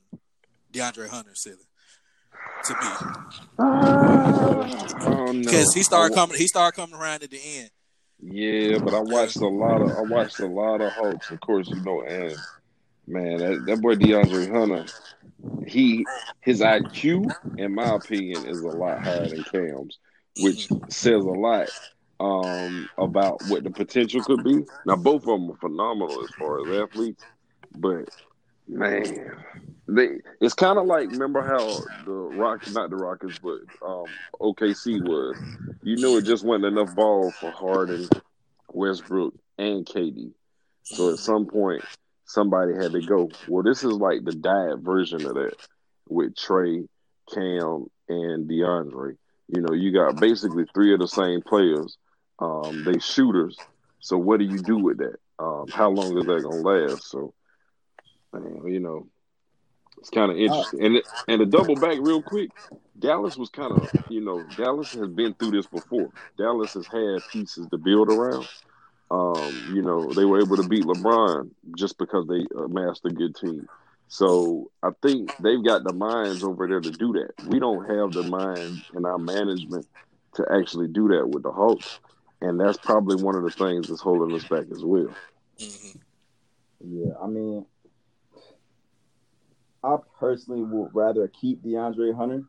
[0.72, 1.66] DeAndre Hunter's ceiling
[2.64, 2.78] to me
[3.58, 5.32] oh, no.
[5.32, 6.36] because he started coming.
[6.36, 7.70] He started coming around at the end.
[8.22, 11.68] Yeah, but I watched a lot of I watched a lot of Hawks, of course,
[11.68, 12.36] you know, and
[13.08, 14.86] man, that, that boy DeAndre Hunter,
[15.66, 16.06] he
[16.40, 19.98] his IQ, in my opinion, is a lot higher than Cam's,
[20.38, 21.68] which says a lot
[22.20, 24.62] um about what the potential could be.
[24.86, 27.24] Now both of them are phenomenal as far as athletes,
[27.74, 28.08] but
[28.68, 29.44] man,
[29.88, 34.04] they it's kind of like remember how the Rock not the Rockets, but um
[34.40, 35.36] OKC was.
[35.82, 38.08] You knew it just wasn't enough ball for Harden,
[38.72, 40.32] Westbrook, and KD.
[40.84, 41.82] So at some point,
[42.24, 43.30] somebody had to go.
[43.48, 45.54] Well, this is like the diet version of that
[46.08, 46.84] with Trey,
[47.32, 49.16] Cam, and DeAndre.
[49.48, 51.96] You know, you got basically three of the same players.
[52.38, 53.56] Um, they shooters.
[54.00, 55.16] So what do you do with that?
[55.38, 57.08] Um, how long is that gonna last?
[57.10, 57.34] So,
[58.34, 59.08] you know,
[60.02, 60.84] it's kind of interesting.
[60.84, 62.50] And and to double back real quick,
[62.98, 66.10] Dallas was kind of, you know, Dallas has been through this before.
[66.36, 68.48] Dallas has had pieces to build around.
[69.12, 73.36] Um, you know, they were able to beat LeBron just because they amassed a good
[73.36, 73.68] team.
[74.08, 77.30] So I think they've got the minds over there to do that.
[77.46, 79.86] We don't have the mind in our management
[80.34, 82.00] to actually do that with the Hawks,
[82.40, 85.14] and that's probably one of the things that's holding us back as well.
[85.60, 85.96] Mhm.
[86.84, 87.64] Yeah, I mean,
[89.84, 92.44] I personally would rather keep DeAndre Hunter,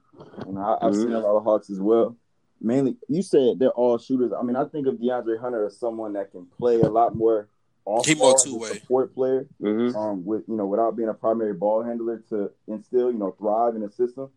[0.47, 2.15] and I, I've seen a lot of Hawks as well.
[2.61, 4.31] Mainly, you said they're all shooters.
[4.37, 7.49] I mean, I think of DeAndre Hunter as someone that can play a lot more
[7.85, 8.73] off He more ball two-way.
[8.79, 9.97] support player, Mm-hmm.
[9.97, 13.75] um, with you know, without being a primary ball handler to instill, you know, thrive
[13.75, 14.29] in the system.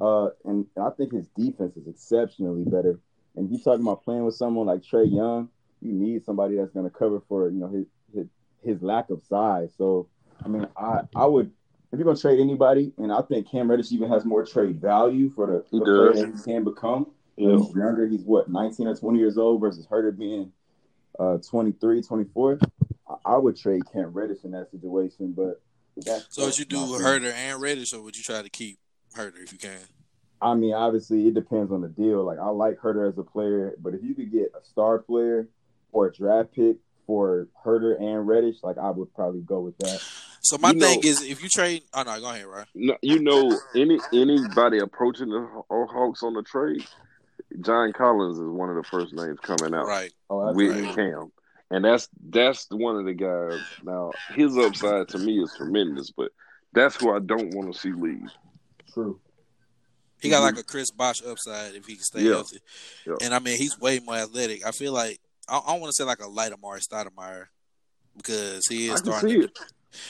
[0.00, 2.98] Uh, and I think his defense is exceptionally better.
[3.36, 5.48] And you're talking about playing with someone like Trey Young,
[5.80, 8.26] you need somebody that's going to cover for you know his his
[8.62, 9.70] his lack of size.
[9.78, 10.08] So
[10.44, 11.52] I mean, I I would
[11.94, 14.80] if you're going to trade anybody, and I think Cam Reddish even has more trade
[14.80, 17.06] value for the, He the player he can become.
[17.36, 17.56] Yeah.
[17.56, 18.06] He's younger.
[18.06, 20.52] He's what 19 or 20 years old versus Huerter being
[21.18, 22.58] uh 23, 24.
[23.08, 25.62] I, I would trade Cam Reddish in that situation, but
[25.96, 27.06] that's So would you do my thing.
[27.06, 28.78] Huerter and Reddish, or would you try to keep
[29.16, 29.78] Huerter if you can?
[30.42, 32.22] I mean, obviously, it depends on the deal.
[32.24, 35.48] Like, I like Huerter as a player, but if you could get a star player
[35.92, 36.76] or a draft pick
[37.06, 40.02] for Huerter and Reddish, like I would probably go with that.
[40.44, 42.66] So my You thing know- is, if you trade, oh no, go ahead, right?
[42.74, 46.84] No, you know, any anybody approaching the Hawks on the trade,
[47.60, 50.12] John Collins is one of the first names coming out Right.
[50.28, 50.94] Oh, that's with right.
[50.94, 51.32] Cam,
[51.70, 53.60] and that's that's one of the guys.
[53.82, 56.30] Now his upside to me is tremendous, but
[56.74, 58.28] that's who I don't want to see leave.
[58.92, 59.18] true.
[60.20, 60.56] He got mm-hmm.
[60.56, 62.32] like a Chris Bosh upside if he can stay Yeah.
[62.34, 62.58] healthy.
[63.06, 63.14] Yeah.
[63.22, 64.66] And I mean, he's way more athletic.
[64.66, 67.46] I feel like I, I want to say like a light Amar'e Stoudemire
[68.16, 69.30] because he I is can starting.
[69.30, 69.58] see to, it.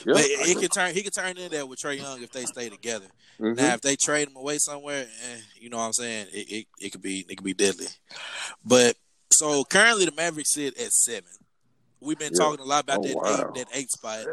[0.05, 0.93] Yeah, but I he can- can turn.
[0.93, 3.07] He can turn in there with Trey Young if they stay together.
[3.39, 3.55] mhm.
[3.57, 6.27] Now, if they trade him away somewhere, eh, you know what I'm saying?
[6.33, 7.87] It, it it could be it could be deadly.
[8.63, 8.97] But
[9.31, 11.29] so currently the Mavericks sit at seven.
[12.01, 12.39] We've been Yeah.
[12.45, 13.51] talking a lot about Oh, that wow.
[13.55, 14.25] eight that eight spot,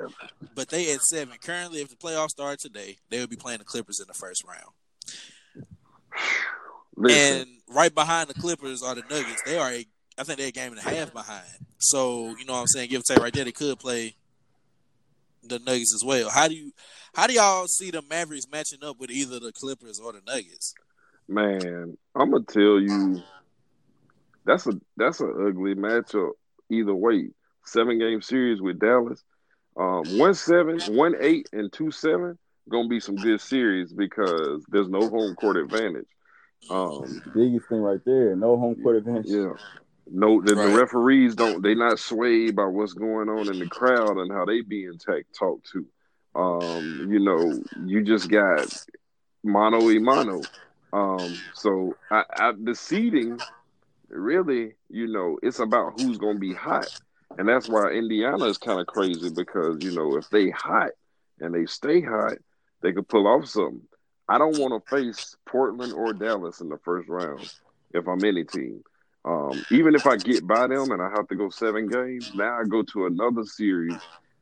[0.54, 1.36] but they at seven.
[1.38, 4.42] Currently, if the playoffs start today, they would be playing the Clippers in the first
[4.44, 4.72] round.
[6.96, 9.42] Listen, And right behind the Clippers are the Nuggets.
[9.44, 9.86] They are a
[10.18, 11.46] I think they're a game and a half behind.
[11.78, 12.90] So, you know what I'm saying?
[12.90, 14.14] Give or take right there, they could play
[15.42, 16.30] the Nuggets as well.
[16.30, 16.72] How do you
[17.14, 20.74] how do y'all see the Mavericks matching up with either the Clippers or the Nuggets?
[21.28, 23.22] man, I'm gonna tell you,
[24.44, 26.30] that's a that's an ugly matchup
[26.70, 27.30] either way.
[27.64, 29.22] Seven game series with Dallas,
[29.76, 34.88] um, one seven, one eight, and two seven gonna be some good series because there's
[34.88, 36.06] no home court advantage.
[36.70, 38.36] Um, Biggest thing right there.
[38.36, 39.26] No home court advantage.
[39.26, 39.52] yeah.
[40.10, 40.66] No, the, Right.
[40.66, 41.62] the referees don't.
[41.62, 45.24] They not swayed by what's going on in the crowd and how they being tech
[45.38, 45.86] talked to.
[46.34, 48.66] Um, you know, you just got
[49.44, 50.42] mano y mano.
[50.92, 53.38] Um, so I, I, the seeding,
[54.08, 56.88] really, you know, it's about who's going to be hot,
[57.38, 60.90] and that's why Indiana is kind of crazy because you know if they hot
[61.40, 62.34] and they stay hot,
[62.82, 63.82] they could pull off something.
[64.28, 67.48] I don't want to face Portland or Dallas in the first round
[67.92, 68.82] if I'm any team.
[69.24, 72.58] Um, even if I get by them and I have to go seven games, now
[72.60, 73.98] I go to another series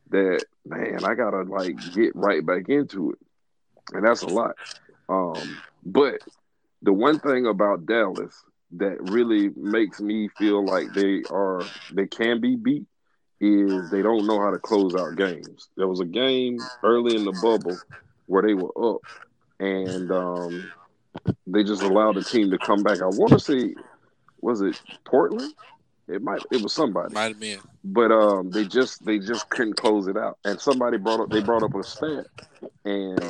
[0.09, 3.19] that man, I gotta like get right back into it,
[3.93, 4.55] and that's a lot.
[5.07, 6.19] Um, but
[6.81, 11.63] the one thing about Dallas that really makes me feel like they are
[11.93, 12.85] they can be beat
[13.39, 15.67] is they don't know how to close out games.
[15.75, 17.77] There was a game early in the bubble
[18.27, 19.01] where they were up
[19.59, 20.71] and um,
[21.47, 23.01] they just allowed the team to come back.
[23.01, 23.75] I want to say,
[24.41, 25.53] was it Portland?
[26.07, 26.41] It might.
[26.51, 27.59] It was somebody, Might have been.
[27.83, 30.37] but um, they just they just couldn't close it out.
[30.43, 32.25] And somebody brought up they brought up a stat,
[32.83, 33.21] and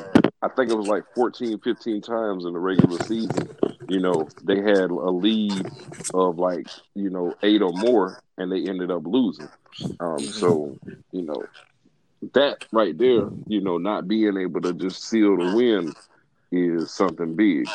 [0.42, 3.50] I think it was like 14, 15 times in the regular season.
[3.88, 5.70] You know, they had a lead
[6.14, 9.50] of like you know eight or more, and they ended up losing.
[10.00, 10.76] Um, so
[11.12, 11.44] you know
[12.34, 15.94] that right there, you know, not being able to just seal the win
[16.52, 17.66] is something big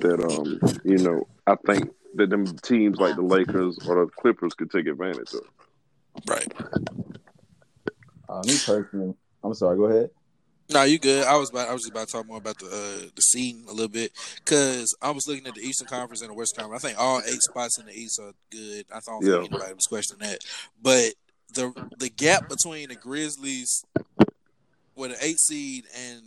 [0.00, 4.54] that um you know I think that them teams like the Lakers or the Clippers
[4.54, 5.42] could take advantage of.
[6.28, 6.52] Right.
[8.28, 9.76] Uh, me personally, I'm sorry.
[9.76, 10.10] Go ahead.
[10.68, 11.24] No, you good.
[11.24, 13.64] I was about I was just about to talk more about the uh, the seeding
[13.68, 14.10] a little bit
[14.44, 16.84] because I was looking at the Eastern Conference and the Western Conference.
[16.84, 18.84] I think all eight spots in the East are good.
[18.92, 19.38] I don't think Yeah.
[19.38, 20.40] anybody was questioning that.
[20.82, 21.14] But
[21.54, 23.84] the the gap between the Grizzlies
[24.96, 26.22] with an eight seed and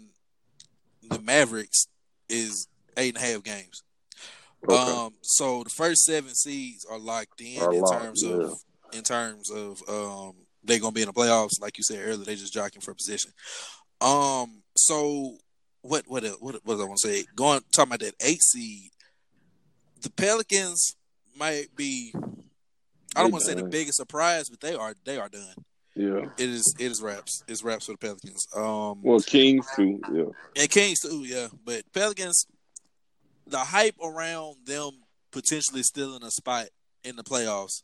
[1.10, 1.88] the Mavericks
[2.30, 3.84] is eight and a half games.
[4.67, 4.76] Okay.
[4.76, 8.34] Um, so the first seven seeds are locked in Are in locked, terms yeah.
[8.36, 8.60] of
[8.93, 12.17] in terms of um they're gonna be in the playoffs, like you said earlier.
[12.26, 13.32] They just jockeying for a position.
[14.02, 15.38] Um, so
[15.82, 17.24] what what what what was I want to say?
[17.36, 18.91] Going talking about that eight seed,
[20.02, 20.95] the Pelicans
[21.38, 22.13] might be.
[23.15, 25.56] I don't want to say the biggest surprise, but they are they are done.
[25.95, 26.26] yeah.
[26.38, 27.43] It is it is wraps.
[27.48, 28.48] It's wraps for the Pelicans.
[28.56, 30.00] Um, Well, Kings too.
[30.13, 30.62] Yeah.
[30.62, 31.48] and Kings too, yeah.
[31.65, 32.45] But Pelicans,
[33.49, 34.91] the hype around them
[35.31, 36.67] potentially still in a spot
[37.03, 37.83] in the playoffs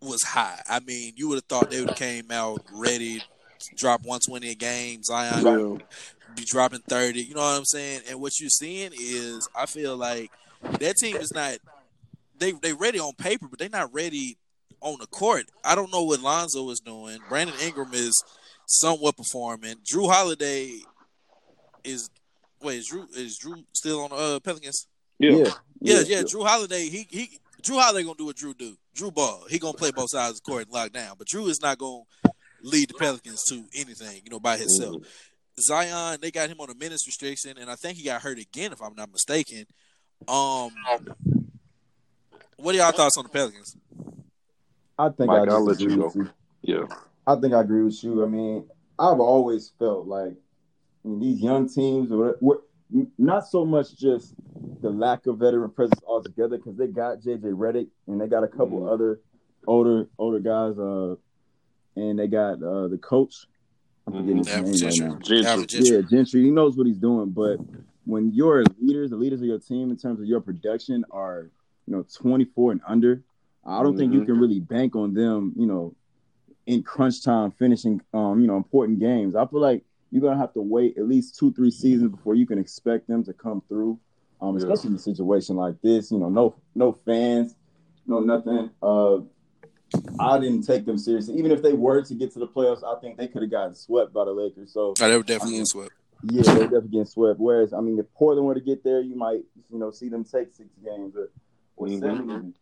[0.00, 0.60] was high.
[0.68, 4.50] I mean, you would have thought they would have came out ready, to drop 120
[4.50, 5.02] a game.
[5.02, 5.82] Zion
[6.34, 7.20] be dropping 30.
[7.20, 8.02] You know what I'm saying?
[8.08, 10.30] And what you're seeing is, I feel like
[10.78, 11.58] that team is not.
[12.38, 14.38] They they ready on paper, but they're not ready
[14.80, 15.46] on the court.
[15.62, 17.18] I don't know what Lonzo is doing.
[17.28, 18.22] Brandon Ingram is
[18.66, 19.76] somewhat performing.
[19.84, 20.78] Jrue Holiday
[21.84, 22.08] is
[22.62, 24.86] wait, is Jrue is Jrue still on the uh, Pelicans?
[25.18, 25.30] Yeah.
[25.30, 25.52] Yeah.
[25.82, 28.76] Yeah, yeah, Jrue Holiday, he he Jrue Holiday gonna do what Jrue do.
[28.94, 29.44] Jrue ball.
[29.48, 31.14] He gonna play both sides of the court and lock down.
[31.18, 32.02] But Jrue is not gonna
[32.62, 34.96] lead the Pelicans to anything, you know, by himself.
[34.96, 35.04] Mhm.
[35.60, 38.72] Zion, they got him on a minutes restriction, and I think he got hurt again,
[38.72, 39.66] if I'm not mistaken.
[40.28, 40.70] Um,
[42.56, 43.76] what are y'all thoughts on the Pelicans?
[44.98, 46.12] I think Mike, I I'll let you go.
[46.14, 46.30] you.
[46.62, 46.86] Yeah.
[47.26, 48.22] I think I agree with you.
[48.22, 48.64] I mean,
[48.98, 50.34] I've always felt like
[51.04, 52.36] I mean, these young teams, or
[53.18, 54.34] not so much just
[54.82, 58.48] the lack of veteran presence altogether, because they got JJ Redick and they got a
[58.48, 58.92] couple Mhm.
[58.92, 59.20] other
[59.66, 60.78] older older guys.
[60.78, 61.16] Uh,
[61.96, 63.46] and they got uh the coach.
[64.06, 64.66] I'm forgetting Mhm.
[64.66, 65.18] his name right now.
[65.18, 65.42] Gentry.
[65.42, 65.80] Gentry.
[65.94, 66.42] Yeah, Gentry.
[66.44, 67.58] He knows what he's doing, but
[68.06, 71.50] when your leaders, the leaders of your team, in terms of your production, are
[71.86, 73.22] you know 24 and under,
[73.64, 74.26] I don't think you Mhm.
[74.26, 75.52] can really bank on them.
[75.56, 75.94] You know,
[76.66, 79.34] in crunch time, finishing um you know important games.
[79.34, 82.46] I feel like you're gonna have to wait at least two three seasons before you
[82.46, 83.98] can expect them to come through.
[84.40, 84.62] Um, Yeah.
[84.64, 87.54] especially in a situation like this, you know, no no fans,
[88.06, 88.70] no nothing.
[88.82, 89.18] Uh,
[90.18, 91.34] I didn't take them seriously.
[91.36, 93.74] Even if they were to get to the playoffs, I think they could have gotten
[93.74, 94.72] swept by the Lakers.
[94.72, 95.92] So Oh, they were definitely I mean, swept.
[96.22, 97.40] yeah, they're definitely getting swept.
[97.40, 100.24] Whereas, I mean, if Portland were to get there, you might, you know, see them
[100.24, 101.30] take six games or,
[101.76, 101.98] or Mhm.
[102.00, 102.54] seven.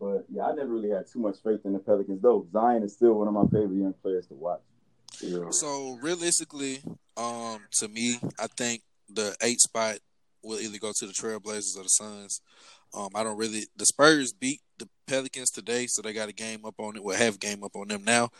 [0.00, 2.46] But yeah, I never really had too much faith in the Pelicans, though.
[2.52, 4.62] Zion is still one of my favorite young players to watch.
[5.50, 6.82] So realistically,
[7.16, 9.98] um, to me, I think the eight spot
[10.42, 12.40] will either go to the Trailblazers or the Suns.
[12.94, 13.64] Um, I don't really.
[13.76, 17.02] The Spurs beat the Pelicans today, so they got a game up on it.
[17.02, 18.30] Well, have game up on them now,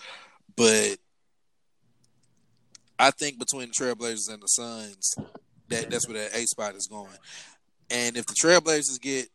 [0.57, 0.97] but
[2.99, 5.15] I think between the Trailblazers and the Suns,
[5.69, 7.09] that that's where that eight spot is going.
[7.91, 9.29] And if the Trailblazers get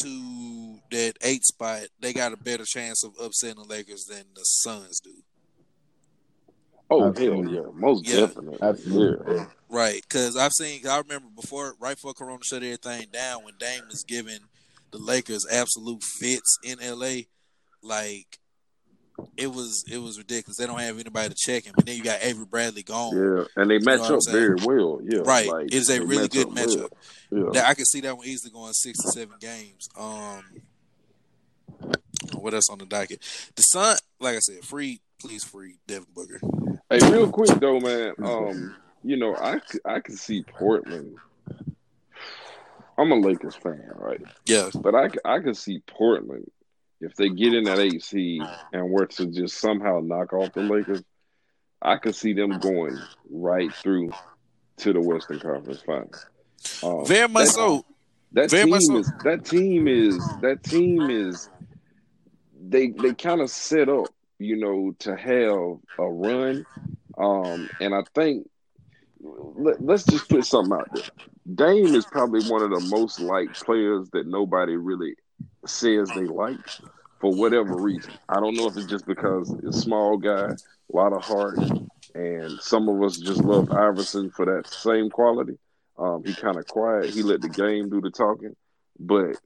[0.00, 4.42] to that eight spot, they got a better chance of upsetting the Lakers than the
[4.44, 5.10] Suns do.
[6.92, 7.54] Oh Absolutely.
[7.54, 8.20] hell yeah, most Yeah.
[8.20, 8.58] definitely.
[8.62, 9.34] Absolutely.
[9.36, 9.46] Yeah.
[9.68, 10.86] Right, because I've seen.
[10.86, 14.40] I remember before, right before Corona shut everything down, when Dame was giving
[14.90, 17.22] the Lakers absolute fits in LA,
[17.82, 18.38] like
[19.36, 20.58] it was it was ridiculous.
[20.58, 23.16] They don't have anybody to check him, and then you got Avery Bradley gone.
[23.16, 25.00] Yeah, and they match know what I'm up very well.
[25.02, 26.90] Yeah, Right, like, it is a really match good up matchup.
[27.30, 27.44] well.
[27.46, 29.88] Yeah, That I can see that one easily going six to seven games.
[29.98, 30.42] Um,
[32.34, 33.20] what else on the docket?
[33.54, 36.40] The Sun, like I said, free, please free Devin Booker.
[36.92, 38.12] Hey, real quick though, man.
[38.22, 41.16] Um, you know, I I can see Portland.
[42.98, 44.20] I'm a Lakers fan, right?
[44.46, 46.50] Yeah, But I I can see Portland
[47.00, 50.62] if they get in that eight seed and were to just somehow knock off the
[50.62, 51.02] Lakers.
[51.80, 52.96] I could see them going
[53.30, 54.12] right through
[54.78, 56.26] to the Western Conference Finals.
[56.82, 57.84] Um, very much that- so.
[58.34, 58.96] That Very team much so.
[58.98, 61.50] is that team is that team is
[62.66, 64.06] they they kind of set up,
[64.44, 66.66] you know, to have a run.
[67.18, 68.48] Um, and I think
[69.20, 71.04] let, let's just put something out there.
[71.54, 75.14] Dame is probably one of the most liked players that nobody really
[75.66, 76.58] says they like
[77.20, 78.12] for whatever reason.
[78.28, 81.58] I don't know if it's just because it's a small guy, a lot of heart,
[82.14, 85.58] and some of us just love Iverson for that same quality.
[85.98, 87.10] Um, he kind of quiet.
[87.10, 88.56] He let the game do the talking,
[88.98, 89.36] but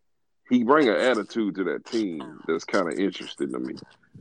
[0.49, 3.75] he bring an attitude to that team that's kind of interesting to me.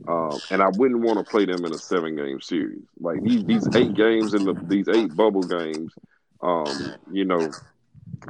[0.08, 2.82] Um, and I wouldn't want to play them in a seven game series.
[3.00, 5.92] Like these these eight games in the these eight bubble games,
[6.42, 7.50] um, you know,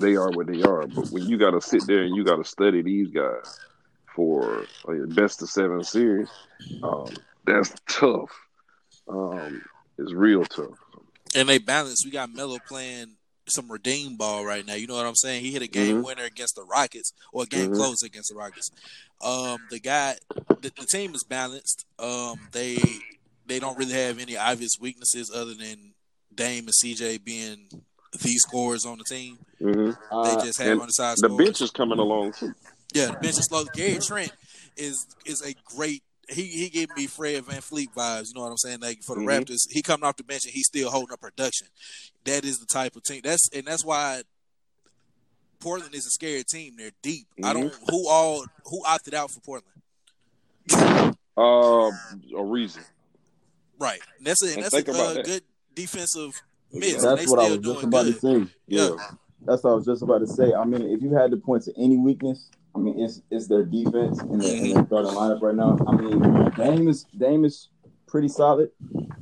[0.00, 0.86] they are what they are.
[0.86, 3.58] But when you got to sit there and you got to study these guys
[4.14, 6.28] for a best of seven series,
[6.82, 7.08] um,
[7.46, 8.30] that's tough.
[9.08, 9.62] Um,
[9.98, 10.78] it's real tough.
[11.34, 12.04] and they balance.
[12.04, 13.16] We got Melo playing
[13.48, 14.74] some redeem ball right now.
[14.74, 15.42] You know what I'm saying?
[15.44, 16.04] He hit a game Mhm.
[16.04, 17.76] winner against the Rockets or a game Mhm.
[17.76, 18.70] close against the Rockets.
[19.20, 20.16] Um, the guy,
[20.60, 21.84] the, the team is balanced.
[21.98, 23.00] Um, they
[23.46, 25.94] they don't really have any obvious weaknesses other than
[26.34, 27.68] Dame and CJ being
[28.12, 29.38] the scorers on the team.
[29.58, 31.44] hmm They Uh, just have undersized The scorers.
[31.46, 32.52] bench is coming along too.
[32.92, 33.64] Yeah, the bench is slow.
[33.66, 34.32] Gary Trent
[34.76, 36.02] is is a great.
[36.28, 38.28] He he gave me Fred VanVleet vibes.
[38.28, 38.80] You know what I'm saying?
[38.80, 39.44] Like for the Mhm.
[39.46, 41.68] Raptors, he coming off the bench and he's still holding up production.
[42.24, 43.20] That is the type of team.
[43.22, 44.22] That's and that's why
[45.60, 46.74] Portland is a scary team.
[46.76, 47.28] They're deep.
[47.44, 49.72] I don't who all who opted out for Portland.
[51.38, 51.90] Uh,
[52.36, 52.82] a reason.
[53.78, 54.00] Right.
[54.18, 55.24] And that's a and And that's a uh, that.
[55.24, 55.42] good
[55.74, 56.94] defensive miss.
[56.94, 57.08] Exactly.
[57.08, 58.14] and that's they what I was just about good.
[58.14, 58.52] to say.
[58.66, 58.88] Yeah.
[58.88, 59.10] Yeah.
[59.42, 60.52] That's what I was just about to say.
[60.54, 63.64] I mean, if you had to point to any weakness, I mean, it's it's their
[63.64, 65.78] defense in their, in their starting lineup right now.
[65.86, 67.68] I mean, Dame is Dame is
[68.06, 68.70] pretty solid,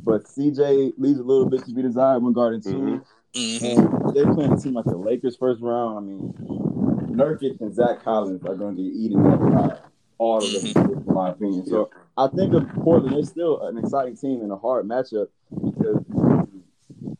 [0.02, 2.70] but CJ leaves a little bit to be desired when guarding two.
[2.76, 3.04] Mhm.
[3.34, 3.62] Mhm.
[4.04, 5.98] And they're playing a team like the Lakers first round.
[5.98, 6.34] I mean,
[7.16, 9.78] Nurkic and Zach Collins are going to get eaten up by
[10.18, 11.66] all of them, in my opinion.
[11.66, 16.02] So I think of Portland, they're still an exciting team and a hard matchup because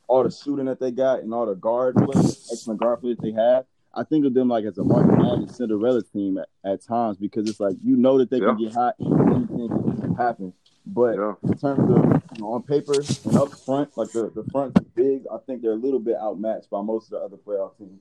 [0.09, 3.23] all the shooting that they got and all the guard play, excellent guard play that
[3.23, 3.65] they have.
[3.97, 7.49] I think of them like as a March Madness Cinderella team at, at times because
[7.49, 10.53] it's like you know that they can get hot, and anything can happen.
[10.87, 11.35] But Yeah.
[11.45, 15.23] in terms of you know, on paper and up front, like the, the front big,
[15.33, 18.01] I think they're a little bit outmatched by most of the other playoff teams.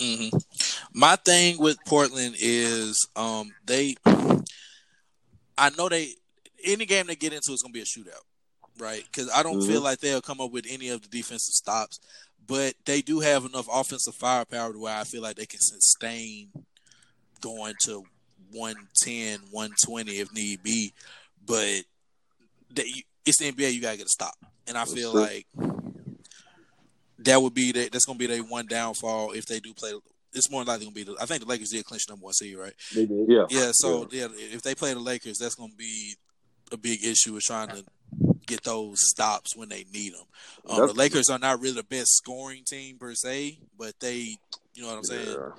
[0.00, 0.36] hmm
[0.94, 3.94] My thing with Portland is um they
[5.58, 6.14] I know they
[6.64, 8.22] any game they get into is gonna be a shootout,
[8.78, 9.02] right?
[9.04, 9.66] Because I don't Mhm.
[9.66, 12.00] feel like they'll come up with any of the defensive stops,
[12.50, 16.48] but they do have enough offensive firepower to where I feel like they can sustain
[17.40, 18.02] going to
[18.50, 20.92] 110, 120 if need be.
[21.46, 21.84] but
[22.74, 23.72] they, it's the NBA.
[23.72, 24.34] You gotta get a stop,
[24.66, 25.46] and I feel like
[27.20, 29.92] that would be the, that's gonna be their one downfall if they do play.
[30.32, 31.16] It's more likely gonna be the.
[31.20, 32.74] I think the Lakers did clinch number one seed, right?
[32.94, 33.28] They did.
[33.28, 33.46] Yeah.
[33.48, 33.70] Yeah.
[33.74, 36.16] So yeah, if they play the Lakers, that's gonna be
[36.72, 37.84] a big issue with trying to
[38.50, 40.24] get those stops when they need them.
[40.68, 44.36] Um, the Lakers are not really the best scoring team per se, but they,
[44.74, 45.36] you know what I'm saying.
[45.38, 45.50] Yeah.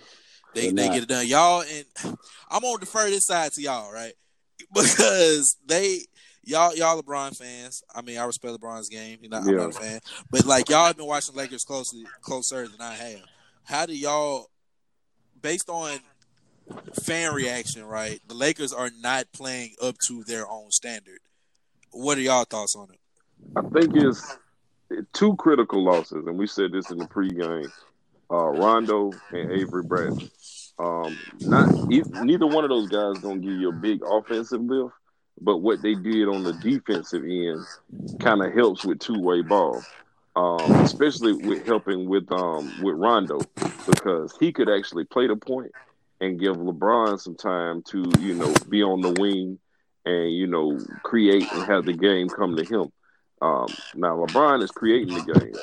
[0.54, 0.94] They they not.
[0.94, 1.62] get it done, y'all.
[1.62, 1.86] And
[2.50, 4.14] I'm gonna defer this side to y'all, right?
[4.74, 6.02] Because they
[6.44, 7.82] y'all y'all LeBron fans.
[7.96, 9.20] I mean, I respect LeBron's game.
[9.22, 9.56] You know, I'm Yeah.
[9.56, 10.00] not a fan,
[10.30, 13.26] but like y'all have been watching Lakers closely closer than I have.
[13.64, 14.50] How do y'all,
[15.42, 16.00] based on
[17.04, 18.20] fan reaction, right?
[18.28, 21.20] The Lakers are not playing up to their own standard.
[21.92, 23.00] What are y'all thoughts on it?
[23.56, 24.38] I think it's
[25.14, 27.72] two critical losses, and we said this in the pregame.
[28.30, 30.32] Uh, Rondo and Avery Bradley.
[30.80, 34.94] Um, not neither one of those guys gonna give you a big offensive lift,
[35.42, 39.84] but what they did on the defensive end kind of helps with two way ball,
[40.36, 43.40] um, especially with helping with um, with Rondo
[43.86, 45.72] because he could actually play the point
[46.22, 49.60] and give LeBron some time to you know be on the wing
[50.06, 52.92] and you know create and have the game come to him.
[53.42, 55.56] Um, now LeBron is creating the game,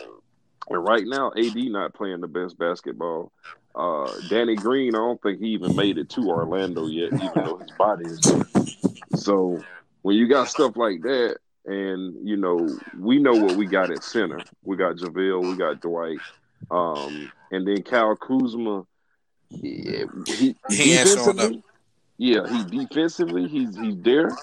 [0.68, 3.32] and right now AD not playing the best basketball.
[3.74, 7.58] Uh, Danny Green, I don't think he even made it to Orlando yet, even though
[7.58, 8.46] his body is there.
[9.14, 9.62] So
[10.02, 11.36] when you got stuff like that,
[11.68, 14.40] and you know we know what we got at center.
[14.64, 16.18] We got JaVale, we got Dwight,
[16.70, 18.84] um, and then Kyle Kuzma.
[19.50, 21.52] Yeah, he, He ain't showing up.
[22.18, 24.36] Yeah, he defensively he's he's there,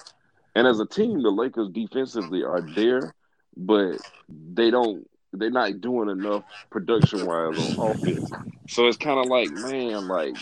[0.54, 3.14] and as a team, the Lakers defensively are there,
[3.56, 8.30] but they don't they're not doing enough production wise on offense.
[8.68, 10.36] So it's kind of like, man, like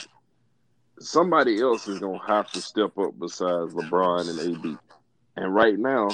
[1.00, 4.78] somebody else is gonna have to step up besides LeBron and AD.
[5.36, 6.10] And right now,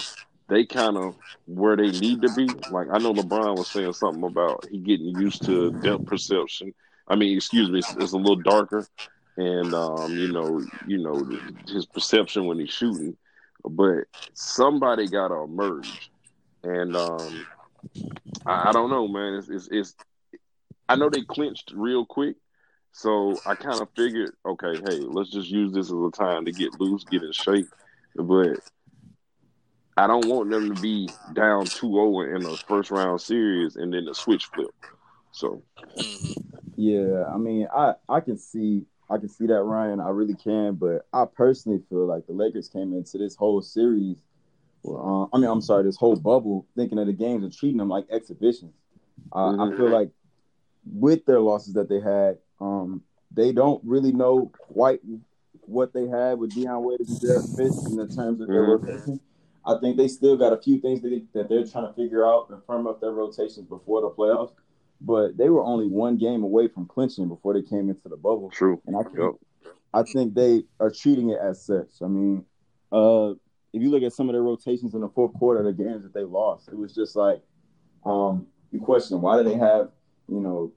[0.49, 2.47] they kind of where they need to be.
[2.71, 6.75] Like I know LeBron was saying something about he getting used to depth perception.
[7.07, 8.87] I mean, excuse me, it's, it's a little darker,
[9.41, 11.25] and um, you know, you know
[11.67, 13.17] his perception when he's shooting.
[13.65, 16.11] But somebody got to emerge,
[16.63, 17.47] and um,
[18.47, 19.35] I, I don't know, man.
[19.35, 19.95] It's, it's it's
[20.89, 22.37] I know they clinched real quick,
[22.93, 26.53] so I kind of figured, okay, hey, let's just use this as a time to
[26.53, 27.69] get loose, get in shape.
[28.17, 28.57] But
[29.97, 34.07] I don't want them to be down 2-0 in a first round series and then
[34.07, 34.71] the switch flip.
[35.33, 35.63] So
[35.99, 36.37] Mhm.
[36.77, 40.01] Yeah, I mean, I I can see I can see that Ryan.
[40.01, 44.23] I really can, but I personally feel like the Lakers came into this whole series.
[44.85, 47.79] Well, uh, I mean, I'm sorry, this whole bubble, thinking of the games and treating
[47.79, 48.73] them like exhibitions.
[49.33, 49.77] Uh, I Mhm.
[49.77, 50.11] feel like
[50.85, 55.01] with their losses that they had, um, they don't really know quite
[55.67, 58.69] what they had with Dion Waiters and Derek Fitz in the terms of their Mhm.
[58.69, 59.21] rotation.
[59.65, 62.25] I think they still got a few things that, they, that they're trying to figure
[62.25, 64.53] out and firm up their rotations before the playoffs.
[65.01, 68.51] But they were only one game away from clinching before they came into the bubble,
[68.51, 68.81] true.
[68.87, 69.33] and I think Yep.
[69.93, 71.89] I think they are treating it as such.
[72.03, 72.45] I mean,
[72.93, 73.31] uh,
[73.73, 76.13] if you look at some of their rotations in the fourth quarter, the games that
[76.13, 77.43] they lost, it was just like
[78.05, 79.91] um, you question why do they have
[80.29, 80.73] you know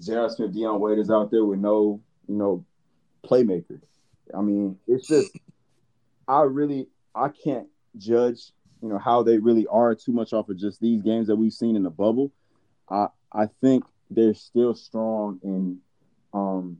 [0.00, 0.28] J.R.
[0.30, 2.64] Smith, Dion Waiters out there with no you know
[3.24, 3.82] playmakers.
[4.36, 5.36] I mean, it's just
[6.26, 10.56] I really I can't judge you know how they really are too much off of
[10.58, 12.32] just these games that we've seen in the bubble.
[12.90, 15.78] I I think they're still strong and
[16.32, 16.78] um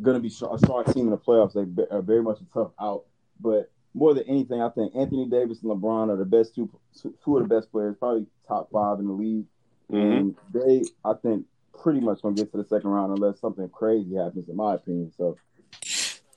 [0.00, 1.54] going to be a strong team in the playoffs.
[1.54, 3.04] They are very much a tough out,
[3.40, 6.70] but more than anything, I think Anthony Davis and LeBron are the best two
[7.24, 9.46] two of the best players, probably top five in the league.
[9.90, 10.18] Mhm.
[10.18, 11.46] And they, I think,
[11.82, 15.12] pretty much gonna get to the second round unless something crazy happens, in my opinion.
[15.16, 15.36] So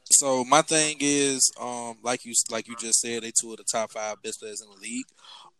[0.06, 3.64] So my thing is, um, like you like you just said, they two of the
[3.64, 5.06] top five best players in the league.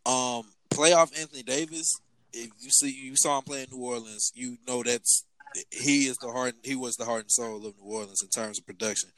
[0.06, 2.00] Um, playoff Anthony Davis.
[2.32, 5.24] If you see you saw him play in New Orleans, you know that's
[5.70, 6.54] he is the heart.
[6.64, 9.10] He was the heart and soul of New Orleans in terms of production.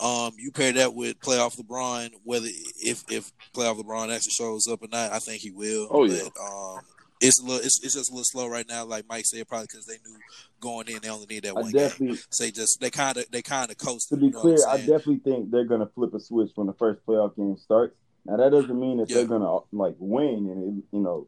[0.00, 2.46] Um, you pair that with playoff LeBron, whether
[2.80, 5.88] if if playoff LeBron actually shows up or not, I think he will.
[5.90, 6.22] Oh, yeah.
[6.34, 6.80] But, um,
[7.20, 9.66] it's a little, it's, it's just a little slow right now, like Mike said, probably
[9.70, 10.16] because they knew
[10.60, 12.16] going in they only need that I one game.
[12.30, 14.08] So they just they kind of they kind of coast.
[14.10, 17.34] to be clear, I definitely think they're gonna flip a switch when the first playoff
[17.34, 17.96] game starts.
[18.24, 19.16] Now that doesn't mean that Yeah.
[19.16, 21.26] they're gonna like win and you know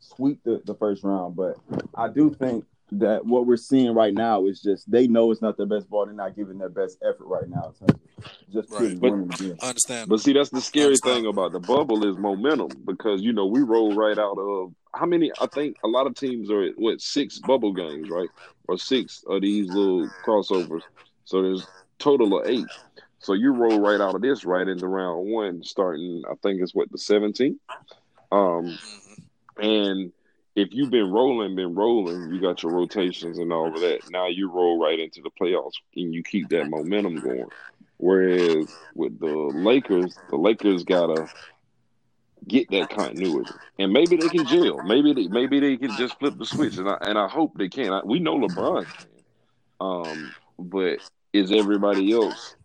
[0.00, 1.56] sweep the, the first round, but
[1.94, 5.56] I do think that what we're seeing right now is just they know it's not
[5.56, 6.06] their best ball.
[6.06, 7.72] They're not giving their best effort right now.
[7.80, 9.00] in terms of Just Right.
[9.00, 9.56] But- winning the game.
[9.62, 10.08] Understand?
[10.08, 13.60] But see, that's the scary thing about the bubble is momentum because you know we
[13.60, 15.30] roll right out of how many?
[15.40, 18.28] I think a lot of teams are at what six bubble games, right,
[18.66, 20.82] or six of these little crossovers.
[21.26, 21.64] So there's
[22.00, 22.66] total of eight.
[23.20, 26.74] So you roll right out of this right into round one, starting I think it's
[26.74, 27.56] what the 17th.
[28.32, 29.09] Um, Mm-hmm.
[29.60, 30.12] And
[30.56, 34.10] if you've been rolling, been rolling, you got your rotations and all of that.
[34.10, 37.46] Now you roll right into the playoffs and you keep that momentum going.
[37.98, 41.28] Whereas with the Lakers, the Lakers gotta
[42.48, 44.82] get that continuity, and maybe they can gel.
[44.82, 47.68] Maybe they maybe they can just flip the switch, and I and I hope they
[47.68, 47.92] can.
[47.92, 49.06] I, we know LeBron can,
[49.80, 50.98] um, but
[51.32, 52.56] is everybody else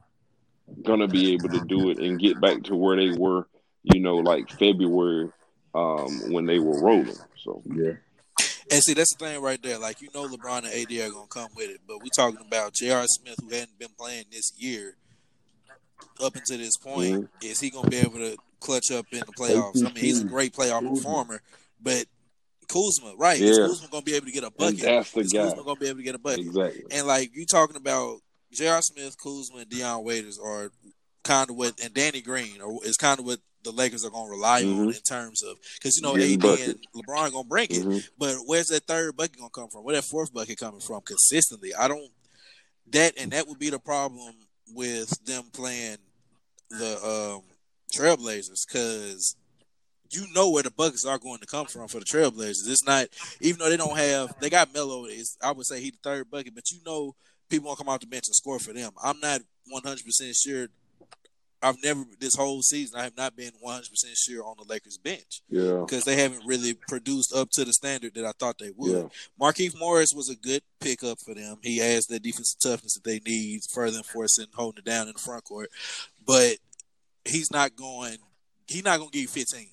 [0.83, 3.47] gonna be able to do it and get back to where they were?
[3.83, 5.29] You know, like February
[5.75, 7.15] um, when they were rolling.
[7.43, 7.93] So Yeah.
[8.71, 9.77] And see, that's the thing right there.
[9.77, 12.73] Like you know, LeBron and AD are gonna come with it, but we talking about
[12.73, 13.05] J.R.
[13.07, 14.95] Smith, who hadn't been playing this year
[16.23, 17.29] up until this point.
[17.43, 19.81] Is he gonna be able to clutch up in the playoffs?
[19.81, 20.95] I mean, he's a great playoff Kuzma.
[20.95, 21.41] performer,
[21.81, 22.05] but
[22.67, 23.39] Kuzma, right?
[23.39, 24.79] Is Kuzma gonna be able to get a and bucket?
[24.79, 26.39] that's the Is guy Kuzma gonna be able to get a bucket?
[26.39, 26.83] exactly.
[26.91, 28.17] And like you talking about
[28.51, 28.81] J.R.
[28.81, 30.71] Smith, Kuzma, and Dion Waiters are
[31.23, 34.25] kind of what, and Danny Green, or is kind of what the Lakers are going
[34.27, 34.95] to rely on Mhm.
[34.95, 36.67] in terms of because you know AD buckets.
[36.69, 38.07] and LeBron going to bring it, Mhm.
[38.17, 39.83] but where's that third bucket going to come from?
[39.83, 41.73] Where that fourth bucket coming from consistently?
[41.75, 42.11] I don't
[42.91, 44.33] that, and that would be the problem
[44.71, 45.97] with them playing
[46.69, 47.43] the um,
[47.91, 49.35] Trailblazers because
[50.11, 52.69] you know where the buckets are going to come from for the Trailblazers.
[52.69, 53.07] It's not
[53.41, 55.05] even though they don't have they got Melo.
[55.05, 57.15] Is I would say he the third bucket, but you know
[57.49, 58.91] people won't come off the bench and score for them.
[59.03, 60.67] I'm not 100 percent sure.
[61.65, 62.99] I've never this whole season.
[62.99, 65.81] I have not been 100 percent sure on the Lakers bench Yeah.
[65.85, 68.91] because they haven't really produced up to the standard that I thought they would.
[68.91, 69.07] Yeah.
[69.41, 71.57] Markieff Morris was a good pickup for them.
[71.63, 75.19] He adds the defensive toughness that they need, further enforcing holding it down in the
[75.19, 75.69] front court.
[76.25, 76.57] But
[77.23, 78.17] he's not going.
[78.67, 79.69] He's not going to give you 15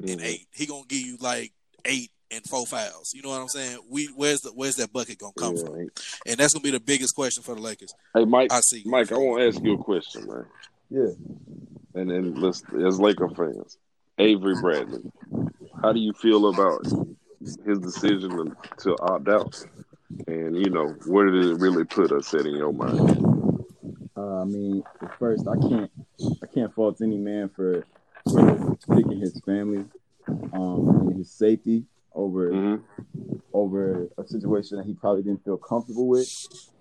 [0.00, 0.24] and Mhm.
[0.24, 0.48] eight.
[0.52, 1.52] He going to give you like
[1.86, 3.12] eight and four fouls.
[3.14, 3.78] You know what I'm saying?
[3.88, 5.62] We where's the where's that bucket going to come Yeah.
[5.64, 5.74] from?
[6.26, 7.94] And that's going to be the biggest question for the Lakers.
[8.14, 8.52] Hey, Mike.
[8.52, 8.82] I see.
[8.84, 10.44] Mike, I want to ask you a question, man.
[10.90, 11.08] Yeah.
[11.94, 13.78] And then let's, as Laker fans,
[14.18, 15.02] Avery Bradley,
[15.82, 16.86] how do you feel about
[17.64, 19.64] his decision to, opt out?
[20.26, 23.64] And you know, where did it really put us at in your mind?
[24.16, 25.90] Uh, I mean, at first, I can't,
[26.42, 27.84] I can't fault any man for,
[28.30, 29.84] for picking his family,
[30.52, 31.84] um, and his safety
[32.16, 32.76] over hmm
[33.52, 36.28] over a situation that he probably didn't feel comfortable with,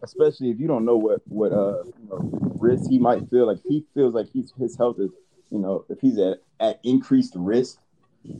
[0.03, 2.19] especially if you don't know what what uh you know
[2.59, 3.59] risk he might feel like.
[3.67, 5.11] He feels like he's his health is
[5.51, 7.77] you know if he's at at increased risk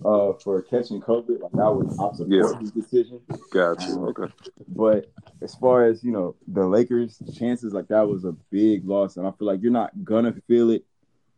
[0.04, 2.60] uh for catching COVID, like I would I support Yeah.
[2.60, 3.22] his decision.
[3.52, 4.06] Got you.
[4.08, 4.34] Okay.
[4.68, 9.18] But as far as you know, the Lakers' chances, like that was a big loss,
[9.18, 10.86] and I feel like you're not gonna feel it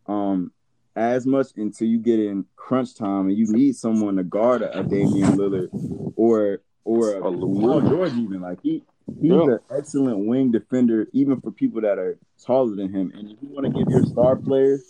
[0.08, 0.52] um
[0.98, 4.80] as much until you get in crunch time and you need someone to guard a,
[4.80, 5.70] a Damian Lillard
[6.16, 8.84] or or a A Paul George even like he
[9.22, 9.44] he's Yeah.
[9.44, 13.14] an excellent wing defender even for people that are taller than him.
[13.16, 14.84] And if you want to give your star players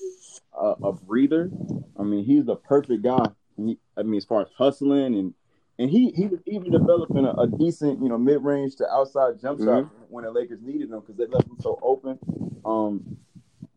[0.60, 1.52] a, a breather,
[2.00, 3.26] I mean he's the perfect guy.
[3.58, 5.34] He, I mean as far as hustling and
[5.80, 9.40] and he he was even developing a, a decent, you know, mid range to outside
[9.42, 9.96] jump shot Mm-hmm.
[10.10, 12.18] when the Lakers needed him because they left him so open.
[12.66, 13.18] Um,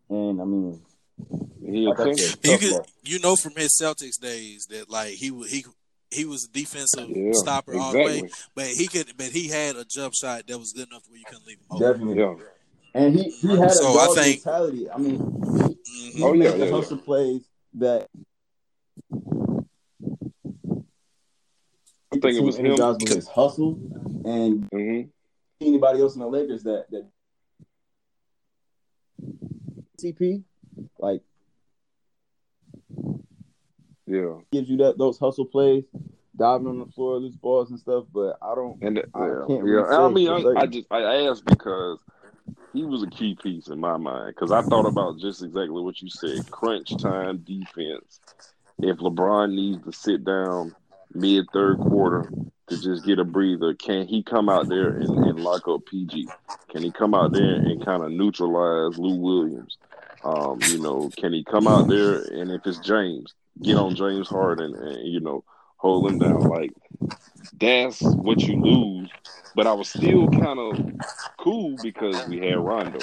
[0.08, 0.80] and I mean,
[1.28, 1.58] He like I attempted.
[1.58, 5.64] said, You could, you know from his Celtics days that like he wa- he
[6.10, 8.22] he was a defensive Yeah, stopper all the way,
[8.54, 11.24] but he could but he had a jump shot that was good enough where you
[11.24, 11.86] couldn't leave him open.
[11.86, 12.18] definitely.
[12.22, 12.34] Yeah.
[12.92, 14.90] And he, he had a So I dog think- mentality.
[14.90, 16.70] I mean, he, he Oh, made yeah, the yeah, yeah.
[16.72, 17.42] hustle plays
[17.74, 18.08] that.
[22.12, 22.66] I think it was him.
[22.66, 23.78] energized with his hustle,
[24.24, 25.02] and hmm
[25.60, 27.06] anybody else in the Lakers that that
[30.02, 30.42] CP
[30.98, 31.20] like
[34.10, 34.40] Yeah.
[34.50, 35.84] gives you that those hustle plays,
[36.36, 38.04] diving on the floor, loose balls and stuff.
[38.12, 38.82] But I don't.
[38.82, 39.72] And uh, I yeah, can't yeah.
[39.72, 40.60] really I mean, I.
[40.62, 42.00] I just I asked because
[42.72, 46.02] he was a key piece in my mind because I thought about just exactly what
[46.02, 48.20] you said: crunch time defense.
[48.80, 50.74] If LeBron needs to sit down
[51.14, 52.32] mid third quarter
[52.68, 56.28] to just get a breather, can he come out there and, and lock up PG?
[56.70, 59.76] Can he come out there and kind of neutralize Lou Williams?
[60.24, 64.28] Um, you know, can he come out there and if it's James, get on James
[64.28, 65.44] Harden and you know
[65.76, 66.40] hold him down?
[66.40, 66.72] Like
[67.58, 69.10] that's what you lose.
[69.54, 70.78] But I was still kind of
[71.38, 73.00] cool because we had Rondo,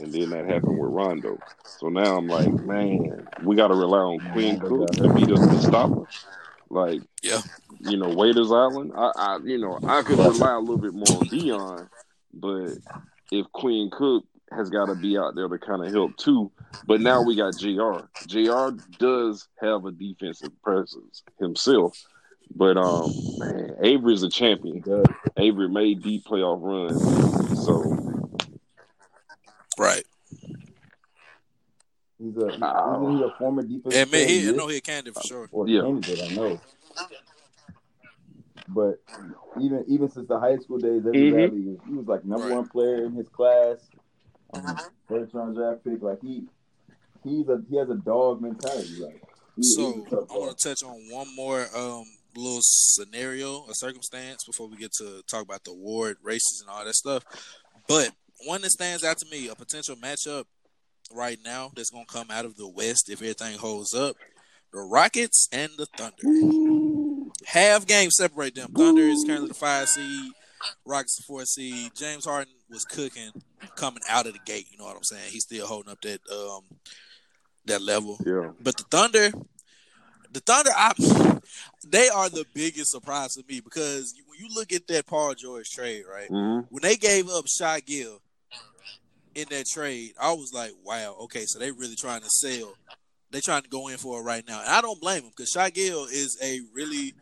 [0.00, 1.38] and then that happened with Rondo.
[1.78, 5.40] So now I'm like, man, we got to rely on Quinn Cook to beat us
[5.40, 6.26] to stop us.
[6.68, 7.40] Like, Yeah.
[7.80, 8.92] you know, Waiters Island.
[8.94, 11.88] I, I, you know, I could rely a little bit more on Dion,
[12.34, 12.72] but
[13.30, 14.24] if Quinn Cook
[14.56, 16.50] has got to be out there to kind of help too.
[16.86, 18.06] But now we got Jr.
[18.26, 18.70] Jr.
[18.98, 21.96] does have a defensive presence himself,
[22.54, 24.80] but um, man, Avery's a champion.
[24.80, 25.14] Good.
[25.36, 27.96] Avery made deep playoff runs, so
[29.78, 30.04] Right.
[32.18, 34.26] He's a isn't he a former defensive Yeah, man, player?
[34.28, 35.48] he, I know he a candidate for sure.
[35.50, 35.82] or Yeah.
[35.82, 36.60] candidate, I know.
[38.68, 39.00] But
[39.60, 41.30] even even since the high school days, Evan Mhm.
[41.30, 42.54] Bradley, he was like number Right.
[42.54, 43.90] one player in his class,
[44.52, 44.76] um,
[45.08, 46.02] first round draft pick.
[46.02, 46.44] Like he,
[47.24, 49.00] he's a he has a dog mentality.
[49.00, 49.22] Like
[49.56, 50.58] he, So he's a tough I want dog.
[50.58, 52.04] to touch on one more um,
[52.36, 56.84] little scenario, a circumstance before we get to talk about the award races and all
[56.84, 57.24] that stuff.
[57.88, 58.10] But
[58.46, 60.44] one that stands out to me, a potential matchup
[61.14, 64.16] right now that's going to come out of the West if everything holds up:
[64.72, 67.28] the Rockets and the Thunder.
[67.46, 68.72] Half game separate them.
[68.72, 70.32] Thunder is currently the five seed.
[70.86, 71.90] Rockets the four seed.
[71.96, 73.30] James Harden was cooking
[73.76, 74.66] coming out of the gate.
[74.70, 75.30] You know what I'm saying?
[75.30, 76.62] He's still holding up that um
[77.66, 78.18] that level.
[78.24, 78.50] Yeah.
[78.60, 79.30] But the Thunder,
[80.32, 80.92] the Thunder, I,
[81.86, 85.68] they are the biggest surprise to me because when you look at that Paul George
[85.70, 86.28] trade, right?
[86.28, 88.20] hmm When they gave up Shy Gill
[89.34, 92.74] in that trade, I was like, wow, okay, so they really trying to sell.
[93.30, 95.50] They trying to go in for it right now, and I don't blame them because
[95.50, 97.14] Shy Gill is a really,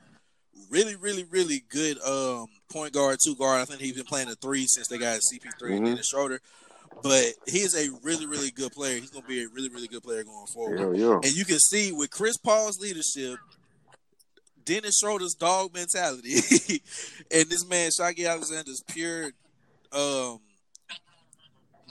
[0.69, 3.61] really, really, really good um, point guard, two guard.
[3.61, 5.87] I think he's been playing the three since they got CP3 and Mhm.
[5.87, 6.41] Dennis Schroeder.
[7.03, 8.99] But he is a really, really good player.
[9.01, 10.97] He's going to be a really, really good player going forward.
[10.97, 11.15] Yeah, yeah.
[11.23, 13.39] And you can see with Chris Paul's leadership,
[14.65, 16.35] Dennis Schroeder's dog mentality,
[17.31, 19.31] and this man Shaggy Alexander's pure
[19.93, 20.41] um,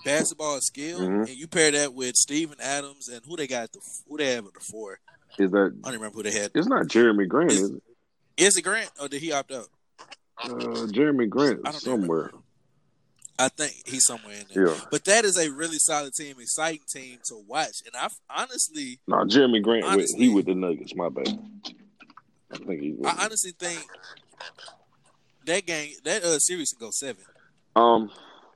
[0.05, 1.20] basketball skill, Mhm.
[1.28, 4.45] and you pair that with Steven Adams and who they got the who they have
[4.45, 4.99] at the four.
[5.38, 6.51] Is that I don't remember who they had.
[6.55, 7.84] it's not Jerami Grant, is it?
[8.40, 9.68] Is it Grant or did he opt out?
[10.42, 10.48] Uh,
[10.88, 12.32] Jerami Grant somewhere.
[13.38, 14.68] I think he's somewhere in there.
[14.70, 14.80] Yeah.
[14.92, 17.82] But that is a really solid team, exciting team to watch.
[17.86, 21.40] And I honestly, No, Jerami Grant with, Honestly- he with the Nuggets, my bad.
[22.52, 23.86] I think he I honestly think
[25.46, 27.24] that game, that uh, series can go seven
[27.76, 28.10] um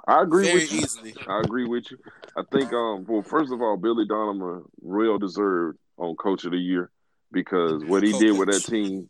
[0.07, 0.79] I agree very with you.
[0.79, 1.15] easily.
[1.27, 1.97] I agree with you.
[2.35, 6.57] I think um well first of all, Billy Donovan real deserved on coach of the
[6.57, 6.89] year
[7.31, 9.07] because what he did with that team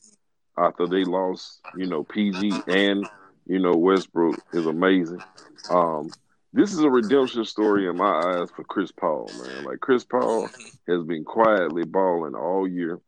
[0.57, 3.07] after they lost, you know, PG and
[3.45, 5.21] you know Westbrook is amazing.
[5.69, 6.09] Um
[6.53, 9.63] this is a redemption story in my eyes for Chris Paul, man.
[9.65, 10.47] Like Chris Paul
[10.87, 12.99] has been quietly balling all year.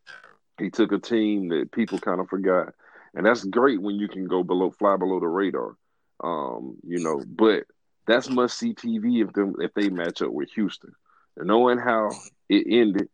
[0.57, 2.73] He took a team that people kind of forgot,
[3.13, 5.75] and that's great when you can go below, fly below the radar.
[6.23, 7.65] Um, you know, but
[8.07, 10.93] that's must see TV if them if they match up with Houston.
[11.37, 12.11] And knowing how
[12.49, 13.09] it ended,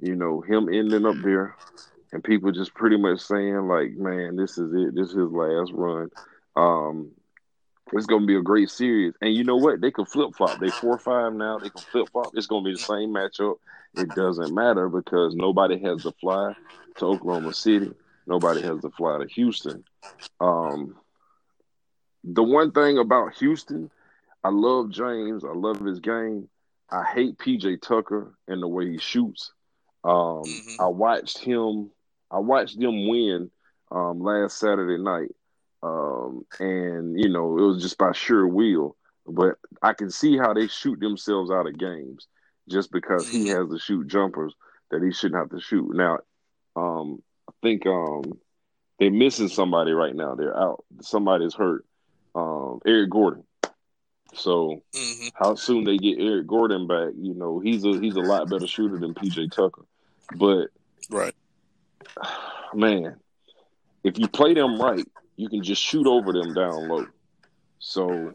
[0.00, 1.54] you know, him ending up there,
[2.12, 4.94] and people just pretty much saying like, man, this is it.
[4.94, 6.10] This is his last run.
[6.54, 7.10] Um,
[7.92, 9.14] it's gonna be a great series.
[9.20, 9.80] And you know what?
[9.80, 10.58] They can flip flop.
[10.60, 11.58] They four five now.
[11.58, 12.32] They can flip flop.
[12.34, 13.56] It's gonna be the same matchup.
[13.94, 16.52] It doesn't matter because nobody has to fly
[16.98, 17.92] to Oklahoma City.
[18.26, 19.84] Nobody has to fly to Houston.
[20.40, 20.96] Um,
[22.24, 23.90] the one thing about Houston,
[24.42, 25.44] I love James.
[25.44, 26.48] I love his game.
[26.90, 29.52] I hate PJ Tucker and the way he shoots.
[30.04, 30.76] Um, Mhm.
[30.80, 31.90] I watched him.
[32.36, 33.50] I watched them win
[33.90, 35.34] um, last Saturday night,
[35.82, 38.94] um, and you know it was just by sheer will.
[39.26, 42.28] But I can see how they shoot themselves out of games
[42.68, 44.54] just because he has to shoot jumpers
[44.90, 45.88] that he shouldn't have to shoot.
[45.94, 46.18] Now,
[46.76, 48.22] um, I think um,
[48.98, 50.34] they're missing somebody right now.
[50.34, 50.84] They're out.
[51.00, 51.86] Somebody's hurt.
[52.34, 53.44] Um, Eric Gordon.
[54.34, 55.30] So Mhm.
[55.34, 58.66] how soon they get Eric Gordon back, you know, he's a he's a lot better
[58.66, 59.86] shooter than PJ Tucker.
[60.36, 60.68] But
[61.08, 61.34] Right.
[62.74, 63.16] man,
[64.04, 67.06] if you play them right, you can just shoot over them down low.
[67.78, 68.32] So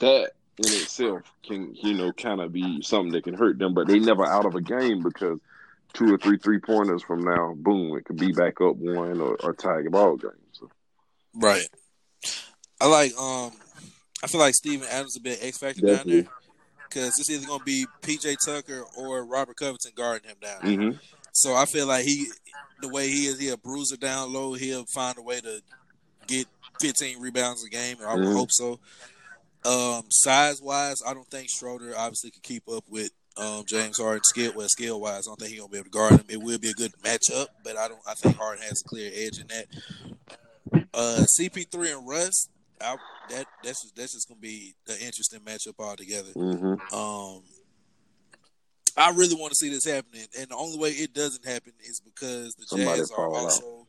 [0.00, 3.86] that in itself can, you know, kind of be something that can hurt them, but
[3.86, 5.38] they never out of a game because
[5.94, 9.36] two or three three pointers from now, boom, it could be back up one or,
[9.36, 10.30] or tie a ball game.
[10.52, 10.70] So
[11.34, 11.68] Right.
[12.80, 13.52] I like um
[14.22, 16.26] I feel like Steven Adams a bit X factor down there
[16.88, 20.60] because it's either gonna be PJ Tucker or Robert Covington guarding him down.
[20.60, 20.90] hmm
[21.40, 22.26] So I feel like he,
[22.82, 24.52] the way he is, he'll bruise it down low.
[24.52, 25.62] He'll find a way to
[26.26, 26.46] get
[26.80, 27.96] 15 rebounds a game.
[28.06, 28.34] I would Mhm.
[28.34, 28.78] hope so.
[29.64, 34.22] Um, size wise, I don't think Schroeder obviously can keep up with um, James Harden.
[34.24, 36.26] Skill, well, skill wise, I don't think he's gonna be able to guard him.
[36.28, 38.00] It will be a good matchup, but I don't.
[38.06, 39.66] I think Harden has a clear edge in that.
[40.92, 42.48] Uh, CP3 and Russ,
[42.80, 42.96] I,
[43.28, 46.32] that that's just, that's just gonna be an interesting matchup altogether.
[46.32, 47.42] hmm Um,
[48.96, 52.00] I really want to see this happening, and the only way it doesn't happen is
[52.00, 53.42] because the Somebody Jazz are fall out.
[53.44, 53.86] also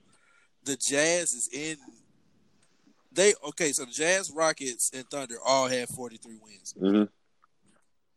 [0.64, 1.78] the Jazz is in.
[3.12, 6.74] They okay, so the Jazz, Rockets, and Thunder all have forty three wins.
[6.80, 7.04] hmm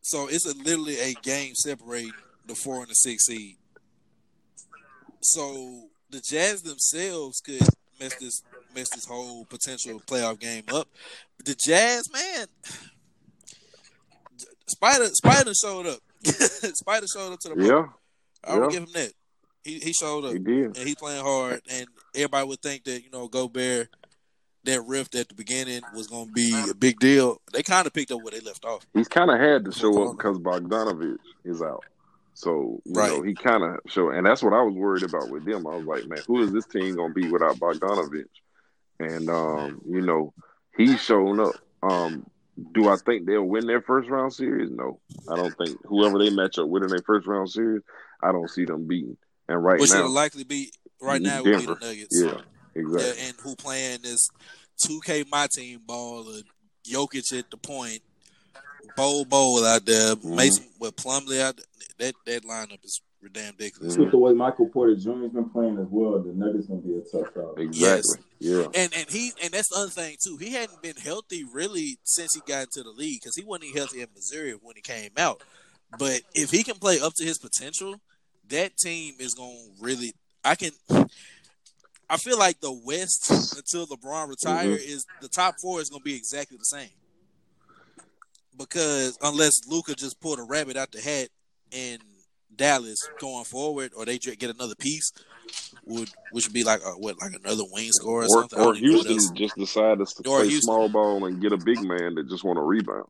[0.03, 2.14] So it's a, literally a game separating
[2.47, 3.57] the four and the six seed.
[5.20, 7.66] So the Jazz themselves could
[7.99, 8.43] mess this
[8.74, 10.89] mess this whole potential playoff game up.
[11.37, 12.47] But the Jazz, man,
[14.68, 16.01] Spider Spider showed up.
[16.75, 17.64] Spider showed up to the.
[17.64, 17.87] Yeah,
[18.45, 18.70] I would yeah.
[18.79, 19.12] give him that.
[19.62, 20.77] He he showed up he did.
[20.77, 23.89] and he playing hard, and everybody would think that you know Gobert,
[24.64, 27.41] that rift at the beginning was going to be a big deal.
[27.53, 28.87] They kind of picked up where they left off.
[28.93, 31.85] He's kind of had to show up because Bogdanovich is out.
[32.35, 33.11] So you Right.
[33.11, 35.66] know he kind of show, and that's what I was worried about with them.
[35.66, 38.25] I was like, man, who is this team gonna be without Bogdanovich?
[39.01, 40.35] And um, you know,
[40.77, 41.55] he's showing up.
[41.83, 42.27] Um,
[42.72, 44.70] do I think they'll win their first round series?
[44.70, 45.00] No,
[45.30, 45.78] I don't think.
[45.84, 47.82] Whoever they match up with in their first round series,
[48.22, 49.16] I don't see them beating.
[49.48, 52.22] And right Which now, it'll likely be right now would be the Nuggets.
[52.22, 52.40] yeah,
[52.74, 53.02] exactly.
[53.22, 54.28] Yeah, and who playing this
[54.84, 56.42] 2K my team ball of
[56.88, 58.00] Jokic at the point,
[58.96, 60.36] Bol Bol out there, Mhm.
[60.36, 61.66] Mason with Plumlee out there.
[61.98, 63.00] That that lineup is
[63.31, 63.97] damn ridiculous.
[63.97, 65.22] With the way Michael Porter Jr.
[65.22, 67.59] has been playing as well, the Nuggets gonna be a tough out.
[67.59, 68.18] Exactly.
[68.39, 68.66] Yeah.
[68.75, 70.37] And and he and that's the other thing too.
[70.37, 73.79] He hadn't been healthy really since he got into the league because he wasn't even
[73.79, 75.43] healthy in Missouri when he came out.
[75.99, 78.01] But if he can play up to his potential,
[78.49, 80.12] that team is going to really.
[80.45, 80.72] I can.
[82.11, 84.75] I feel like the West until LeBron retire mm-hmm.
[84.75, 86.91] is the top four is going to be exactly the same.
[88.57, 91.29] Because unless Luka just pulled a rabbit out the hat
[91.72, 91.99] in
[92.57, 95.12] Dallas going forward, or they get another piece,
[95.84, 98.59] would which would be like a, what like another wing score or, Or, something.
[98.59, 100.62] Or don't even know what Houston just decided to Or play Houston.
[100.62, 103.09] small ball and get a big man that just want to rebound.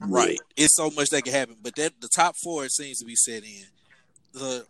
[0.00, 0.38] Right.
[0.56, 1.56] It's so much that can happen.
[1.62, 3.64] But that the top four seems to be set in.
[4.34, 4.66] The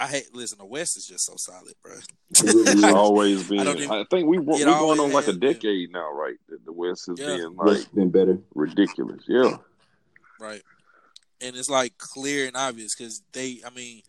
[0.00, 1.94] I hate listen, the West is just so solid, bro.
[2.30, 3.66] It's always been.
[3.66, 5.52] I I, think we we're going always on like a has been.
[5.54, 6.36] decade now, right?
[6.48, 7.36] That the West has Yeah.
[7.38, 8.38] been West like been better.
[8.54, 9.24] ridiculous.
[9.26, 9.56] Yeah,
[10.38, 10.62] Right.
[11.40, 14.02] And it's like clear and obvious because they I mean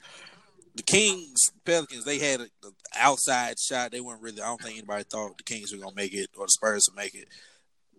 [0.76, 2.50] the Kings, Pelicans, they had an
[2.96, 3.92] outside shot.
[3.92, 4.42] They weren't really.
[4.42, 6.96] I don't think anybody thought the Kings were gonna make it or the Spurs would
[6.96, 7.28] make it.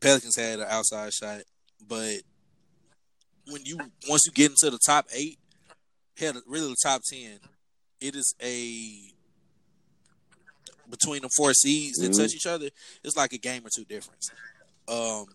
[0.00, 1.42] Pelicans had an outside shot,
[1.86, 2.22] but
[3.46, 3.78] when you
[4.08, 5.38] once you get into the top eight,
[6.16, 7.38] hell, really the top ten,
[8.00, 9.12] it is a
[10.88, 12.16] between the four seeds that Mhm.
[12.16, 12.70] touch each other.
[13.04, 14.30] It's like a game or two difference.
[14.88, 15.26] Um,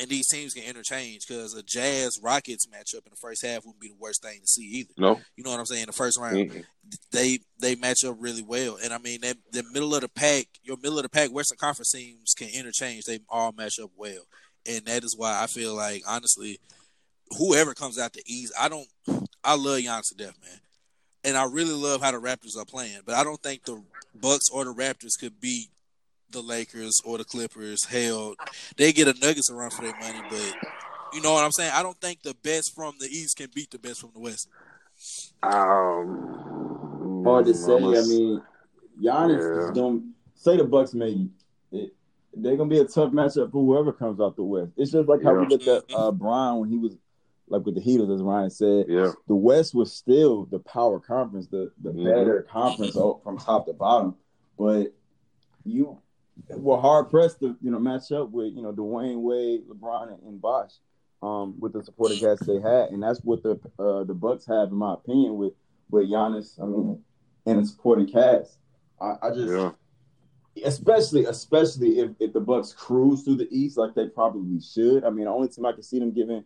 [0.00, 3.80] and these teams can interchange because a Jazz Rockets matchup in the first half wouldn't
[3.80, 4.92] be the worst thing to see either.
[4.96, 5.86] no, You know what I'm saying?
[5.86, 6.64] The first round, Mm-mm.
[7.10, 10.46] they they match up really well, and I mean that the middle of the pack,
[10.62, 13.04] your middle of the pack Western Conference teams can interchange.
[13.04, 14.22] They all match up well,
[14.66, 16.60] and that is why I feel like honestly,
[17.36, 18.88] whoever comes out the East, I don't,
[19.44, 20.60] I love Giannis to death, man,
[21.24, 23.82] and I really love how the Raptors are playing, but I don't think the
[24.14, 25.68] Bucks or the Raptors could beat
[26.30, 27.84] the Lakers or the Clippers.
[27.84, 28.34] Hell,
[28.76, 30.54] they get a Nuggets a run for their money, but
[31.12, 31.72] you know what I'm saying.
[31.74, 34.48] I don't think the best from the East can beat the best from the West.
[35.42, 37.74] um, Hard to say.
[37.76, 38.42] I'm a- I mean,
[39.02, 39.64] Giannis Yeah.
[39.64, 41.30] is going say the Bucks made
[41.72, 41.94] it.
[42.34, 44.72] They're gonna be a tough matchup for whoever comes out the West.
[44.76, 45.48] It's just like how we Yeah.
[45.48, 46.96] looked at uh, Brian when he was
[47.48, 48.86] like with the Heatles, as Ryan said.
[48.88, 52.04] yeah, The West was still the power conference, the the Mhm.
[52.04, 54.14] better conference from top to bottom.
[54.58, 54.92] But
[55.64, 55.98] you
[56.50, 60.22] were hard pressed to you know match up with you know Dwyane Wade, LeBron, and,
[60.22, 60.72] and Bosh
[61.22, 64.68] um, with the supporting cast they had, and that's what the uh, the Bucks have,
[64.68, 65.52] in my opinion, with
[65.90, 66.60] with Giannis.
[66.62, 67.02] I mean,
[67.46, 68.58] and the supporting cast.
[69.00, 69.70] I, I just yeah.
[70.64, 75.04] especially especially if, if the Bucks cruise through the East like they probably should.
[75.04, 76.44] I mean, the only team I can see them giving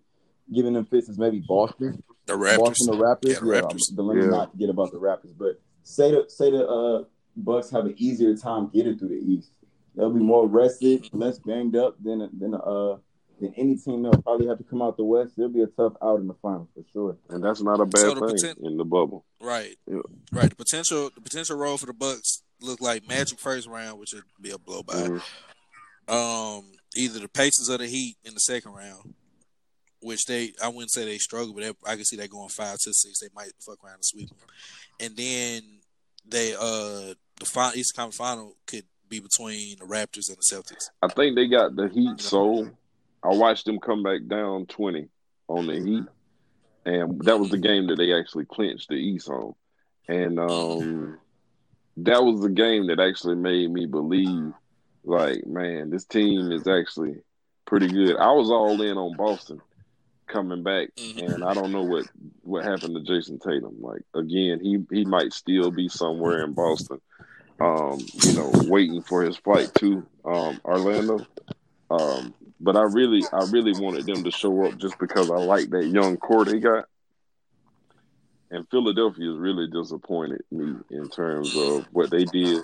[0.53, 2.03] giving them fits is maybe Boston.
[2.27, 2.59] The Raptors.
[2.59, 3.29] Boston, the Raptors.
[3.29, 3.91] Yeah, the Raptors.
[3.91, 4.31] um, the let me Yeah.
[4.31, 5.35] not forget about the Raptors.
[5.37, 7.05] But say the say the uh,
[7.37, 9.51] Bucks have an easier time getting through the East.
[9.95, 12.97] They'll be more rested, less banged up than than uh
[13.41, 15.33] than any team that'll probably have to come out the West.
[15.37, 17.17] It'll be a tough out in the final for sure.
[17.29, 19.25] and that's not a bad So thing potent- in the bubble.
[19.41, 19.77] Right.
[19.87, 19.99] Yeah.
[20.31, 20.49] Right.
[20.51, 24.23] The potential the potential role for the Bucks look like Magic first round, which would
[24.41, 24.95] be a blow by.
[24.95, 25.23] Mhm.
[26.09, 29.15] Um, either the Pacers or the Heat in the second round,
[30.01, 32.79] which they I wouldn't say they struggle, but they, I can see they going five
[32.79, 33.21] to six.
[33.21, 34.39] They might fuck around and sweep them,
[35.01, 35.63] and then
[36.25, 40.89] they uh the final East Conference final could be between the Raptors and the Celtics.
[41.03, 42.69] I think they got the Heat so
[43.23, 45.09] I watched them come back down twenty
[45.49, 46.05] on the Heat,
[46.87, 49.55] and that was the game that they actually clinched the East on,
[50.09, 51.19] and um,
[51.99, 54.53] that was the game that actually made me believe,
[55.05, 57.17] like, man, this team is actually
[57.67, 58.17] pretty good.
[58.17, 59.61] I was all in on Boston
[60.27, 61.35] coming back, Mhm.
[61.35, 62.07] and I don't know what
[62.43, 63.77] what happened to Jayson Tatum.
[63.81, 67.01] Like again, he he might still be somewhere in Boston,
[67.63, 71.27] um, you know, waiting for his flight to um, Orlando.
[71.91, 75.71] Um, but I really, I really wanted them to show up just because I like
[75.71, 76.87] that young core they got.
[78.51, 82.63] And Philadelphia has really disappointed me in terms of what they did.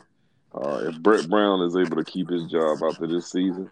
[0.55, 3.71] Uh, if Brett Brown is able to keep his job after this season,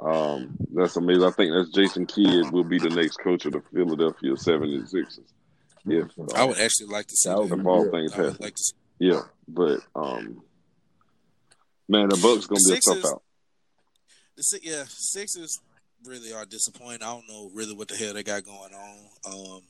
[0.00, 1.24] um, That's amazing.
[1.24, 5.20] I think that's Jason Kidd will be the next coach of the Philadelphia 76ers.
[5.86, 8.36] If uh, I would actually like to see That if all things I happen.
[8.40, 8.72] like to.
[8.98, 10.42] Yeah, but um,
[11.88, 13.22] man, the Bucks gonna be a tough out.
[14.36, 15.60] The Si- yeah, Sixers
[16.04, 17.02] really are disappointing.
[17.02, 18.98] I don't know really what the hell they got going on.
[19.26, 19.62] Um,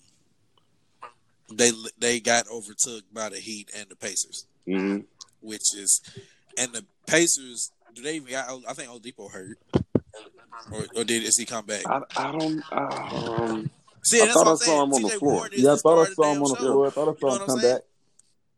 [1.56, 5.00] they they got overtook by the Heat and the Pacers, hmm
[5.40, 6.00] which is
[6.56, 7.70] and the Pacers.
[7.94, 8.48] Do they even got?
[8.68, 9.58] I think Oladipo hurt,
[10.72, 11.86] or, or did is he come back?
[11.86, 12.64] I, I don't.
[12.72, 13.70] Um,
[14.02, 14.82] See, I thought I saw saying.
[14.82, 15.48] him on the floor.
[15.52, 16.86] Yeah, I thought I saw him on the floor.
[16.86, 17.74] I thought I saw him come saying?
[17.74, 17.82] back.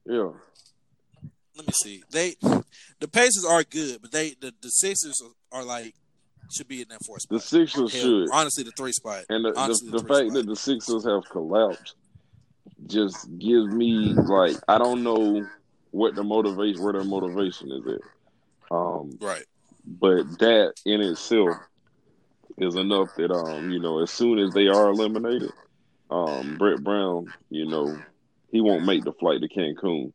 [0.07, 0.31] yeah,
[1.57, 2.03] Let me see.
[2.11, 2.35] They
[3.01, 5.21] the Pacers are good, but they the, the Sixers
[5.53, 5.95] are, are like
[6.51, 7.49] should be in that fourth the spot.
[7.49, 8.29] Sixers Hell, should.
[8.33, 9.25] honestly, the three spot.
[9.31, 10.35] And the, Honestly, the, the the fact spot.
[10.35, 11.95] that the Sixers have collapsed
[12.87, 15.47] just gives me like I don't know
[15.93, 18.01] what the motivation where their motivation is at.
[18.71, 19.45] Um, Right.
[19.87, 21.57] but that in itself
[22.59, 25.51] is enough that um, you know, as soon as they are eliminated,
[26.11, 27.99] um, Brett Brown, you know,
[28.51, 30.13] he won't make the flight to Cancun.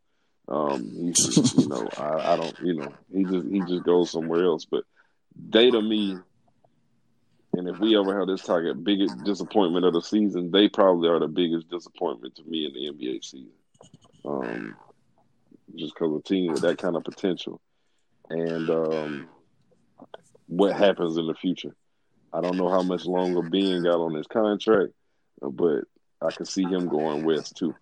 [0.47, 4.65] Um, you know, I, I don't, you know, he just he just goes somewhere else.
[4.65, 4.83] But
[5.35, 6.17] they to me,
[7.53, 11.19] and if we ever have this target biggest disappointment of the season, they probably are
[11.19, 13.51] the biggest disappointment to me in the NBA season.
[14.25, 14.75] Um,
[15.75, 17.61] just because a team with that kind of potential,
[18.29, 19.29] and um,
[20.47, 21.73] what happens in the future.
[22.33, 24.93] I don't know how much longer Ben got on his contract,
[25.41, 25.83] but
[26.21, 27.75] I can see him going west too.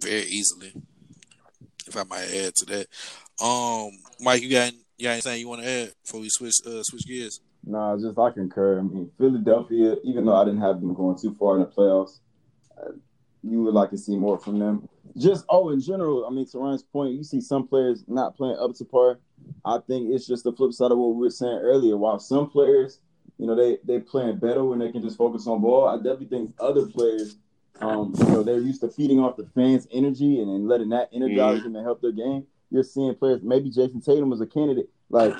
[0.00, 0.72] Very easily.
[1.86, 2.86] If I might add to that,
[3.44, 3.90] um,
[4.20, 7.06] Mike, you got you got anything you want to add before we switch uh, switch
[7.06, 7.40] gears?
[7.64, 8.78] No, just I concur.
[8.78, 12.20] I mean, Philadelphia, even though I didn't have them going too far in the playoffs,
[12.80, 12.92] uh,
[13.42, 14.88] you would like to see more from them.
[15.16, 18.58] Just oh, in general, I mean, to Ryan's point, you see some players not playing
[18.58, 19.18] up to par.
[19.64, 21.96] I think it's just the flip side of what we were saying earlier.
[21.96, 23.00] While some players,
[23.38, 25.88] you know, they they playing better when they can just focus on ball.
[25.88, 27.36] I definitely think other players,
[27.80, 31.10] um, you know, they're used to feeding off the fans' energy and, and letting that
[31.12, 32.46] energize them and help their game.
[32.70, 35.34] You're seeing players, maybe Jayson Tatum was a candidate, like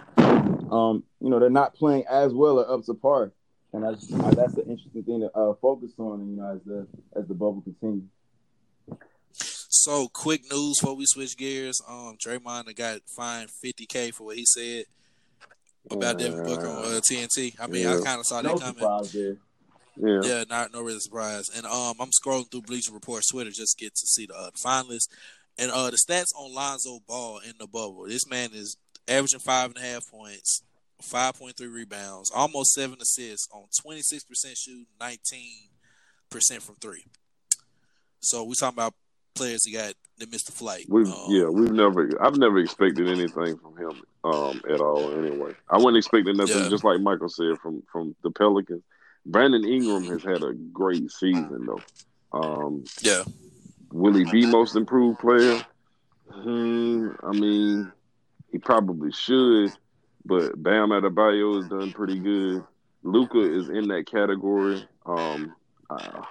[0.70, 3.32] um, you know, they're not playing as well or up to par,
[3.72, 6.87] and that's that's an interesting thing to uh, focus on, you know, as the
[7.18, 8.05] as the bubble continues.
[9.32, 11.80] So, quick news before we switch gears.
[11.89, 14.84] Um, Draymond got fined 50k for what he said
[15.91, 17.55] about Devin Booker on uh, TNT.
[17.61, 19.39] I mean, I kind of saw No that coming.
[19.97, 20.20] Yeah.
[20.22, 21.49] Yeah, not no real surprise.
[21.55, 24.59] And um, I'm scrolling through Bleacher Report's Twitter just get to see the, uh, the
[24.59, 25.09] finalists
[25.59, 28.05] and uh the stats on Lonzo Ball in the bubble.
[28.07, 28.76] This man is
[29.09, 30.62] averaging five and a half points,
[31.01, 35.68] five point three rebounds, almost seven assists on twenty six percent shooting, nineteen
[36.30, 37.05] percent from three.
[38.20, 38.94] So we talking about
[39.34, 40.86] players that got that missed the flight.
[40.88, 45.55] We've Um, yeah, we've never I've never expected anything from him um at all anyway.
[45.70, 46.68] I wasn't expecting nothing Yeah.
[46.68, 48.82] just like Michael said from from the Pelicans.
[49.26, 51.80] Brandon Ingram has had a great season though.
[52.38, 53.22] Um yeah.
[53.92, 55.60] will he be most improved player?
[56.30, 57.92] Hmm, I mean,
[58.50, 59.72] he probably should,
[60.24, 62.64] but Bam Adebayo has done pretty good.
[63.02, 64.86] Luka is in that category.
[65.06, 65.54] Um,
[65.88, 66.22] uh,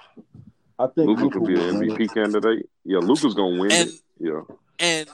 [0.78, 1.98] I think Luka could be will an win it.
[1.98, 2.70] MVP candidate.
[2.84, 3.96] Yeah, Luka's gonna win And- it.
[4.20, 4.42] Yeah.
[4.80, 5.10] And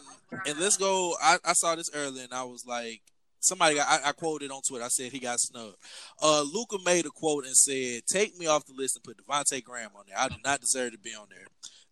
[0.47, 1.15] and let's go.
[1.21, 3.01] I, I saw this earlier, and I was like,
[3.41, 3.87] somebody got.
[3.89, 4.85] I, I quoted on Twitter.
[4.85, 5.75] I said he got snubbed.
[6.21, 9.63] Uh, Luka made a quote and said, "Take me off the list and put Devonte'
[9.63, 10.17] Graham on there.
[10.17, 11.47] I do not deserve to be on there."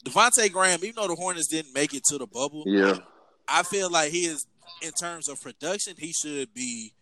[0.06, 2.98] Devonte' Graham, even though the Hornets didn't make it to the bubble, Yeah.
[3.48, 4.46] I feel like he is,
[4.82, 6.94] in terms of production, he should be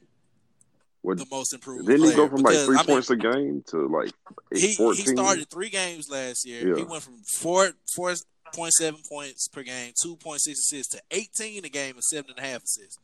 [1.01, 1.85] What the most improved.
[1.87, 4.11] didn't he go from like three I mean, points a game to like
[4.53, 5.05] he, fourteen?
[5.05, 6.75] he started three games last year.
[6.75, 8.15] He went from four four
[8.53, 12.31] point seven points per game, two point six assists to eighteen a game and seven
[12.31, 12.97] and a half assists.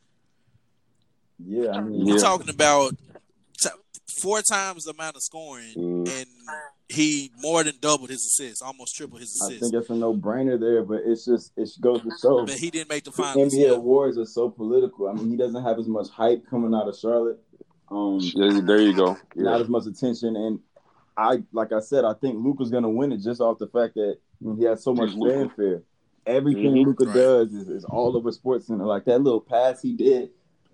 [1.46, 2.22] Yeah, I mean, We're Yeah.
[2.22, 2.96] talking about
[3.60, 3.70] t-
[4.08, 6.08] four times the amount of scoring, Mm.
[6.10, 6.28] and
[6.89, 9.64] he more than doubled his assists, almost tripled his assists.
[9.64, 12.46] I think it's a no brainer there, but it's just it goes to show.
[12.46, 13.54] But he didn't make the The finals.
[13.54, 13.76] NBA Yeah.
[13.76, 15.08] awards are so political.
[15.08, 17.39] I mean, he doesn't have as much hype coming out of Charlotte.
[17.89, 19.18] Um, Yeah, there you go.
[19.36, 20.36] not as much attention.
[20.36, 20.60] And
[21.18, 24.18] I, like I said, I think Luka's gonna win it just off the fact that
[24.58, 25.36] he has so much He's Luka.
[25.36, 25.84] fanfare.
[26.26, 26.86] Everything Mhm.
[26.86, 27.14] Luka Right.
[27.16, 28.86] does is, is all over Sports Center.
[28.86, 30.32] Like that little pass he did.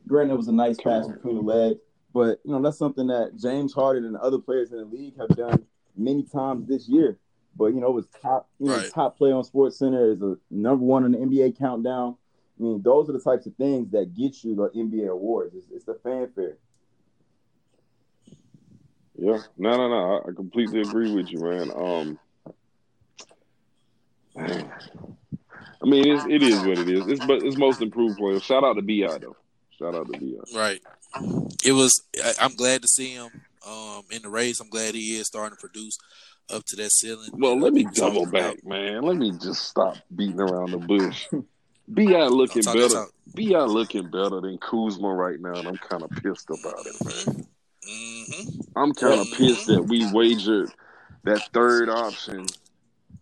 [0.07, 1.79] Granted, it was a nice pass between the legs,
[2.13, 5.35] but you know that's something that James Harden and other players in the league have
[5.35, 7.19] done many times this year.
[7.55, 8.89] But you know, it was top, you know, Right.
[8.91, 12.15] top play on Sports Center is a number one in the NBA countdown.
[12.59, 15.55] I mean, those are the types of things that get you the NBA awards.
[15.55, 16.57] It's, it's the fanfare.
[19.17, 19.39] Yeah.
[19.57, 20.21] No, no, no.
[20.25, 21.71] I, I completely agree with you, man.
[21.75, 22.19] Um
[25.81, 27.07] I mean, it's, it is what it is.
[27.07, 28.39] It's but it's most improved player.
[28.39, 29.35] Shout out to Bi though.
[29.79, 30.59] Shout out to Bi.
[30.59, 30.81] Right.
[31.65, 32.01] it was.
[32.23, 33.29] I, I'm glad to see him
[33.67, 34.59] um, in the race.
[34.59, 35.97] I'm glad he is starting to produce
[36.53, 37.29] up to that ceiling.
[37.33, 39.01] Well, let me double about- back, man.
[39.03, 41.27] Let me just stop beating around the bush.
[41.87, 43.05] Bi looking Talk- better.
[43.35, 47.47] Bi looking better than Kuzma right now, and I'm kind of pissed about it, man.
[47.89, 48.67] Mhm.
[48.75, 49.37] I'm kind of Mhm.
[49.37, 50.71] pissed that we wagered
[51.23, 52.45] that third option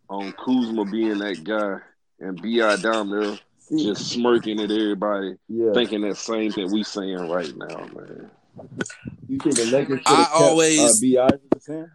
[0.09, 1.79] on Kuzma being that guy
[2.19, 3.37] and Bi down there
[3.69, 5.73] just smirking at everybody, yeah.
[5.73, 8.31] thinking that same thing we saying right now, man.
[9.27, 11.91] You think the Lakers should I kept always- uh, Bi as a fan?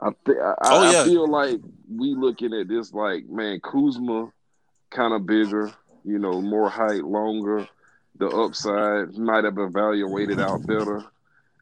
[0.00, 1.02] I, th- I, Oh, I, yeah.
[1.02, 4.30] I feel like we looking at this like, man, Kuzma
[4.90, 5.72] kind of bigger,
[6.04, 7.66] you know, more height, longer.
[8.18, 11.04] The upside might have evaluated out better.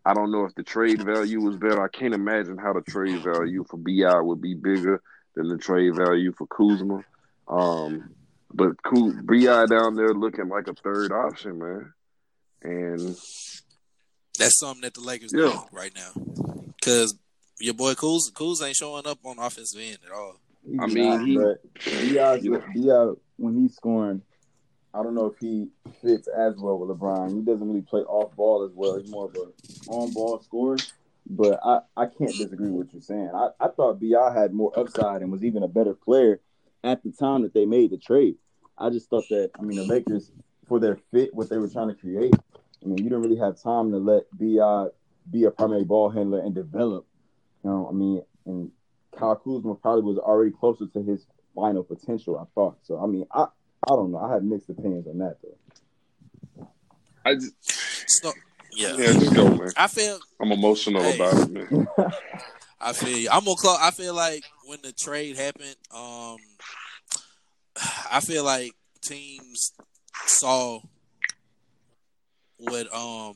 [0.05, 1.83] I don't know if the trade value was better.
[1.83, 5.01] I can't imagine how the trade value for Bi would be bigger
[5.37, 7.05] than the trade value for Kuzma.
[7.49, 8.11] Um,
[8.55, 11.93] but Ku- Bi down there looking like a third option, man.
[12.63, 13.17] And
[14.39, 15.47] That's something that the Lakers Yeah.
[15.47, 16.13] need right now.
[16.77, 17.17] Because
[17.61, 20.37] your boy Kuz, Kuz ain't showing up on the offensive end at all.
[20.65, 24.23] He's I mean, he- but Bi's, Bi, when he's scoring,
[24.95, 25.69] I don't know if he
[26.03, 27.35] fits as well with LeBron.
[27.35, 28.99] He doesn't really play off ball as well.
[28.99, 29.53] He's more of a
[29.91, 30.77] on ball scorer.
[31.29, 33.31] But I, I can't disagree with what you're saying.
[33.35, 36.41] I, I thought Bi had more upside and was even a better player
[36.85, 38.37] at the time that they made the trade.
[38.79, 40.31] I just thought that I mean the Lakers
[40.69, 42.35] for their fit, what they were trying to create.
[42.83, 44.89] I mean, you don't really have time to let Bi
[45.31, 47.07] be a primary ball handler and develop.
[47.63, 48.71] You know, I mean, and
[49.17, 52.39] Kyle Kuzma probably was already closer to his final potential.
[52.39, 52.99] I thought so.
[53.03, 54.19] I mean, I I don't know.
[54.19, 56.69] I had mixed opinions on that though.
[57.25, 57.55] I just,
[58.23, 58.33] So,
[58.73, 58.97] yeah.
[58.97, 59.71] yeah, just go, man.
[59.77, 61.15] I feel I'm emotional Hey.
[61.15, 61.87] about it, man.
[62.81, 63.29] I feel you.
[63.31, 63.79] I'm gonna close.
[63.81, 66.39] I feel like when the trade happened, um,
[68.11, 69.73] I feel like teams
[70.27, 70.81] saw
[72.57, 73.35] what um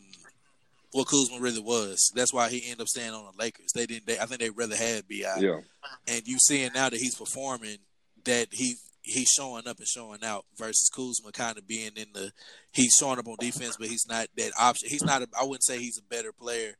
[0.92, 2.10] what Kuzma really was.
[2.14, 3.72] That's why he ended up staying on the Lakers.
[3.74, 4.06] They didn't.
[4.06, 5.24] They, I think they rather had Bi.
[5.38, 5.60] Yeah.
[6.08, 7.78] And you seeing now that he's performing,
[8.24, 12.32] that he he's showing up and showing out versus Kuzma kind of being in the
[12.72, 14.88] he's showing up on defense, but he's not that option.
[14.88, 15.22] He's not.
[15.22, 16.76] A, I wouldn't say he's a better player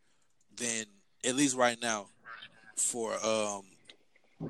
[0.57, 0.87] than
[1.25, 2.07] at least right now
[2.77, 3.63] for um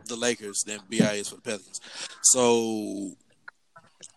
[0.06, 1.80] the Lakers than Bi is for the Pelicans.
[2.22, 3.12] So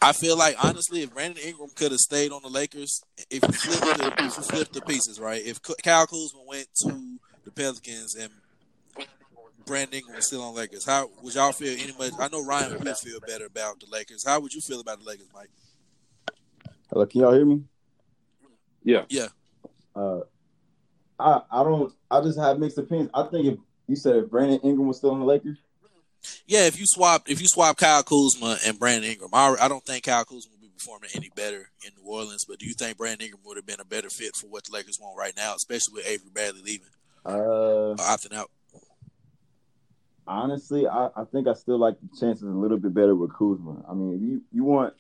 [0.02, 3.52] I feel like honestly, if Brandon Ingram could have stayed on the Lakers, if you
[3.52, 5.42] flip the if you flip the pieces, right?
[5.44, 8.32] If K- Kyle Kuzma went to the Pelicans and
[9.66, 11.78] Brandon Ingram was still on Lakers, how would y'all feel?
[11.80, 12.14] Any much?
[12.20, 14.26] I know Ryan would feel better about the Lakers.
[14.26, 15.50] How would you feel about the Lakers, Mike?
[16.92, 17.64] Hello, can y'all hear me?
[18.84, 19.04] Yeah.
[19.10, 19.28] Yeah.
[19.96, 20.22] Uh,
[21.20, 21.94] I I don't.
[22.10, 23.12] I just have mixed opinions.
[23.14, 23.60] I think if
[23.90, 25.58] you said if Brandon Ingram was still in the Lakers,
[26.48, 29.84] Yeah, if you swap if you swap Kyle Kuzma and Brandon Ingram, I, I don't
[29.86, 32.46] think Kyle Kuzma would be performing any better in New Orleans.
[32.48, 34.72] But do you think Brandon Ingram would have been a better fit for what the
[34.74, 36.88] Lakers want right now, especially with Avery Bradley leaving
[37.26, 38.50] uh, or opting out?
[40.28, 43.84] honestly, I, I think I still like the chances a little bit better with Kuzma.
[43.90, 44.94] I mean, if you you want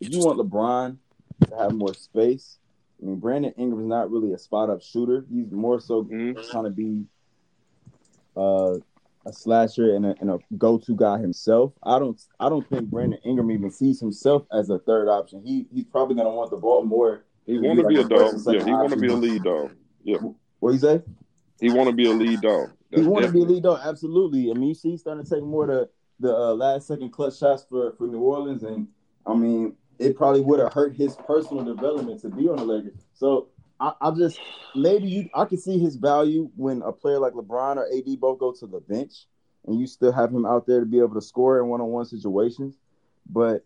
[0.00, 0.96] if you want LeBron
[1.48, 2.58] to have more space,
[3.00, 5.24] I mean, Brandon Ingram's not really a spot up shooter.
[5.32, 6.50] He's more so Mhm.
[6.50, 7.04] trying to be
[8.36, 8.74] uh,
[9.24, 11.72] a slasher and a, and a go to guy himself.
[11.82, 15.42] I don't I don't think Brandon Ingram even sees himself as a third option.
[15.44, 17.24] He he's probably gonna want the ball more.
[17.46, 18.34] He want to be a dog.
[18.46, 19.72] Yeah, he want to be a lead dog.
[20.04, 20.18] Yeah,
[20.60, 21.02] What you say?
[21.60, 22.70] he want to be a lead dog.
[22.90, 24.50] He That's want to be a lead dog, absolutely.
[24.50, 25.88] I mean, you see, he's starting to take more the
[26.20, 28.88] the uh, last second clutch shots for for New Orleans, and
[29.26, 33.06] I mean, it probably would have hurt his personal development to be on the Lakers.
[33.14, 33.48] So
[33.82, 34.38] I, I just
[34.76, 38.38] maybe you I can see his value when a player like LeBron or AD both
[38.38, 39.26] go to the bench,
[39.66, 41.88] and you still have him out there to be able to score in one on
[41.88, 42.76] one situations,
[43.28, 43.64] but.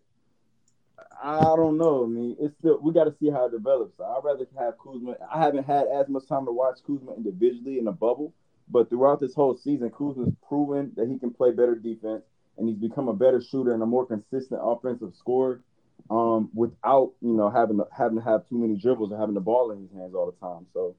[1.19, 2.03] I don't know.
[2.03, 3.99] I mean, it's still we got to see how it develops.
[3.99, 5.15] I'd rather have Kuzma.
[5.33, 8.35] I haven't had as much time to watch Kuzma individually in the bubble,
[8.69, 12.21] but throughout this whole season, Kuzma's proven that he can play better defense,
[12.57, 15.63] and he's become a better shooter and a more consistent offensive scorer,
[16.09, 19.41] um, without you know having to having to have too many dribbles and having the
[19.41, 20.65] ball in his hands all the time.
[20.73, 20.95] So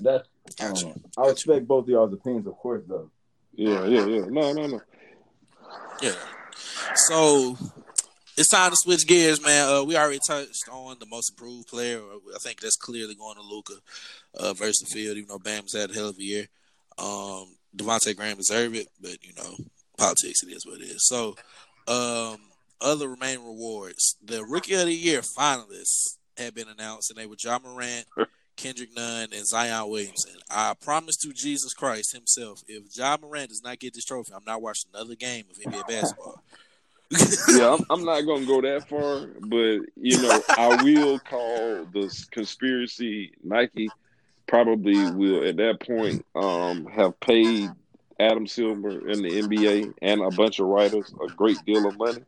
[0.00, 0.28] that's
[0.60, 0.86] I don't Gotcha.
[0.86, 0.94] know.
[1.18, 3.10] I respect both of y'all's opinions, of course, though.
[3.52, 4.24] Yeah, yeah, yeah.
[4.28, 4.80] No, no, no.
[6.02, 6.14] Yeah.
[6.94, 7.56] So
[8.36, 9.68] it's time to switch gears, man.
[9.68, 12.00] Uh, we already touched on the most improved player.
[12.00, 13.74] I think that's clearly going to Luka
[14.34, 16.46] uh, versus the field, even though Bam's had a hell of a year.
[16.98, 19.56] Um, Devonte' Graham deserved it, but you know,
[19.96, 21.06] politics it is what it is.
[21.06, 21.36] So,
[21.86, 22.38] um,
[22.80, 27.36] other remaining rewards: the Rookie of the Year finalists have been announced, and they were
[27.38, 28.06] Ja Morant,
[28.56, 30.36] Kendrick Nunn, and Zion Williamson.
[30.50, 34.44] I promise to Jesus Christ Himself, if Ja Morant does not get this trophy, I'm
[34.46, 36.42] not watching another game of NBA basketball.
[37.48, 42.26] Yeah, I'm, I'm not gonna go that far, but you know, I will call the
[42.30, 43.90] conspiracy Nike
[44.46, 47.70] probably will at that point um, have paid
[48.18, 52.22] Adam Silver in the NBA and a bunch of writers a great deal of money.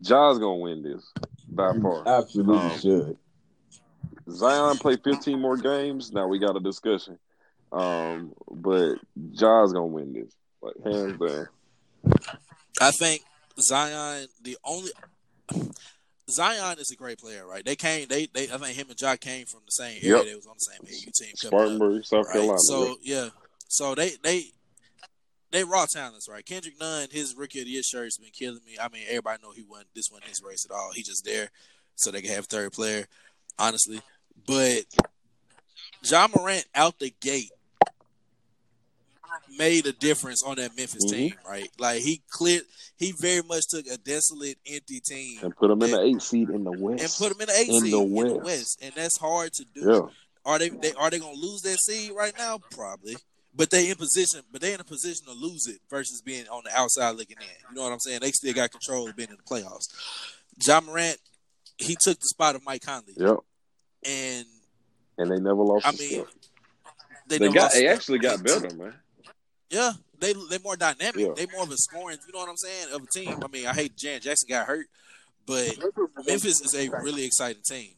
[0.00, 1.12] Ja's gonna win this
[1.48, 2.06] by far.
[2.06, 3.16] Absolutely Um, should.
[4.30, 6.12] Zion play 15 more games.
[6.12, 7.18] Now we got a discussion.
[7.72, 8.94] Um, but
[9.32, 10.32] Ja's gonna win this,
[10.62, 11.48] like hands down.
[12.80, 13.22] I think
[13.60, 14.90] Zion, the only
[16.30, 17.64] Zion is a great player, right?
[17.64, 20.16] They came, they, they, I think him and Jock came from the same area.
[20.18, 20.24] Yep.
[20.26, 21.10] They was on the same AU team.
[21.10, 21.68] coming up.
[21.78, 22.32] Spartanburg, South right?
[22.32, 22.58] Carolina.
[22.60, 23.28] So yeah,
[23.68, 24.44] so they they
[25.54, 26.44] they raw talents, right?
[26.44, 28.76] Kendrick Nunn, his rookie of the year shirt has been killing me.
[28.80, 30.90] I mean, everybody know he won this one his race at all.
[30.94, 31.48] He just there
[31.96, 33.06] so they can have third player,
[33.58, 34.00] honestly.
[34.46, 34.84] But
[36.02, 37.50] Ja Morant out the gate
[39.58, 41.10] made a difference on that Memphis Mhm.
[41.10, 41.68] team, right?
[41.78, 42.64] Like he cleared,
[42.96, 46.50] he very much took a desolate, empty team and put them in the eight seed
[46.50, 47.02] in the West.
[47.02, 48.44] and put them in the eight In seed the in the West.
[48.44, 49.80] West, and that's hard to do.
[49.80, 50.00] yeah,
[50.44, 52.58] Are they, they are they gonna lose that seed right now?
[52.70, 53.16] Probably.
[53.56, 56.62] But they in position, but they in a position to lose it versus being on
[56.64, 57.68] the outside looking in.
[57.70, 58.18] You know what I'm saying?
[58.20, 59.86] They still got control of being in the playoffs.
[60.66, 61.18] Ja Morant,
[61.78, 63.38] he took the spot of Mike Conley, yep.
[64.04, 64.46] and
[65.18, 65.86] And they never lost.
[65.86, 66.26] I a mean, step.
[67.28, 67.72] they, they got.
[67.72, 68.94] They actually got better, man.
[69.70, 71.16] Yeah, they they more dynamic.
[71.16, 71.32] Yeah.
[71.36, 72.18] They more of a scoring.
[72.26, 72.88] You know what I'm saying?
[72.92, 73.42] Of a team.
[73.42, 74.86] I mean, I hate Jaren Jackson got hurt,
[75.46, 75.76] but
[76.26, 77.92] Memphis is a really exciting team.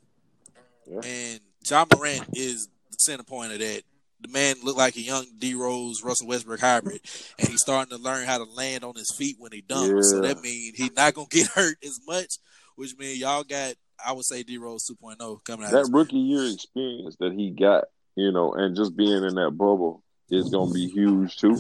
[0.87, 1.01] Yeah.
[1.05, 3.83] And Ja Morant is the center point of that.
[4.21, 7.01] The man looked like a young D Rose, Russell Westbrook hybrid,
[7.39, 10.05] and he's starting to learn how to land on his feet when he dunks.
[10.05, 12.39] So that means he's not gonna get hurt as much,
[12.77, 15.73] which means y'all got I would say D Rose 2.0 coming out.
[15.73, 20.03] That rookie year experience that he got, you know, and just being in that bubble
[20.31, 21.57] is going to be huge too.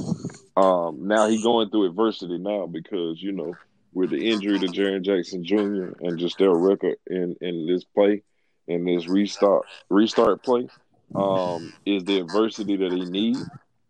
[0.56, 3.54] Um, now he going through adversity now because you know
[3.92, 5.92] with the injury to Jaren Jackson Jr.
[6.00, 8.22] and just their record in in this play
[8.66, 10.68] in this restart restart play
[11.14, 13.42] um, is the adversity that he needs.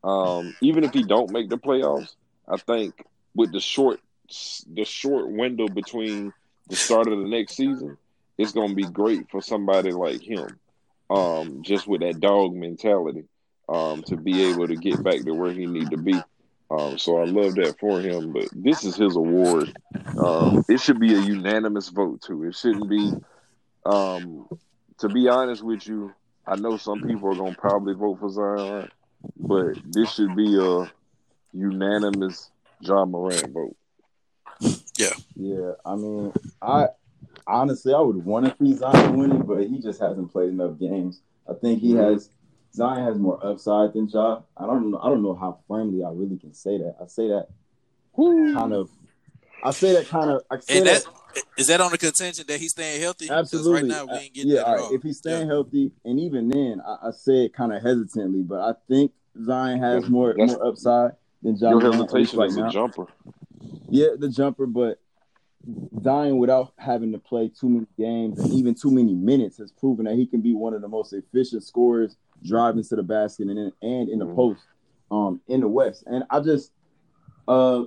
[0.05, 2.14] Um, even if he don't make the playoffs,
[2.49, 3.05] I think
[3.35, 4.01] with the short
[4.73, 6.33] the short window between
[6.69, 7.97] the start of the next season,
[8.39, 10.59] it's going to be great for somebody like him.
[11.09, 13.25] Um, just with that dog mentality,
[13.69, 16.21] um, to be able to get back to where he need to be.
[16.69, 18.33] Um, so I love that for him.
[18.33, 19.73] But this is his award.
[20.19, 22.45] Um, it should be a unanimous vote too.
[22.45, 23.12] It shouldn't be.
[23.85, 24.49] Um,
[24.99, 26.12] to be honest with you,
[26.47, 27.09] I know some mm.
[27.09, 28.91] people are gonna probably vote for Zion,
[29.39, 30.91] but this should be a
[31.53, 33.77] unanimous Ja Morant vote.
[34.97, 35.73] Yeah, Yeah.
[35.85, 36.33] I mean,
[36.63, 36.89] I
[37.47, 41.21] honestly I would want to see Zion winning, but he just hasn't played enough games.
[41.49, 42.31] I think he has
[42.75, 44.41] Zion has more upside than Ja.
[44.57, 45.01] I don't know.
[45.03, 46.97] I don't know how firmly I really can say that.
[47.03, 47.49] I say that
[48.17, 48.91] kind of.
[49.65, 50.43] I say that kind of.
[50.51, 51.26] I say And that, that
[51.57, 53.28] is that on the contention that he's staying healthy?
[53.30, 53.72] absolutely.
[53.82, 54.93] Right now we ain't getting yeah, that all right.
[54.93, 58.61] If he's staying healthy, and even then, I, I say it kind of hesitantly, but
[58.61, 59.12] I think
[59.45, 61.12] Zion has more that's- more upside
[61.43, 61.70] than Ja.
[61.70, 62.68] Your Morant, at least hesitation right is now.
[62.68, 63.07] a jumper.
[63.89, 64.99] Yeah, the jumper, but
[66.03, 70.05] Zion without having to play too many games and even too many minutes has proven
[70.05, 73.59] that he can be one of the most efficient scorers driving to the basket and
[73.59, 74.34] in, and in the Mhm.
[74.37, 74.61] post
[75.11, 76.05] um in the West.
[76.07, 76.70] And I just
[77.49, 77.84] uh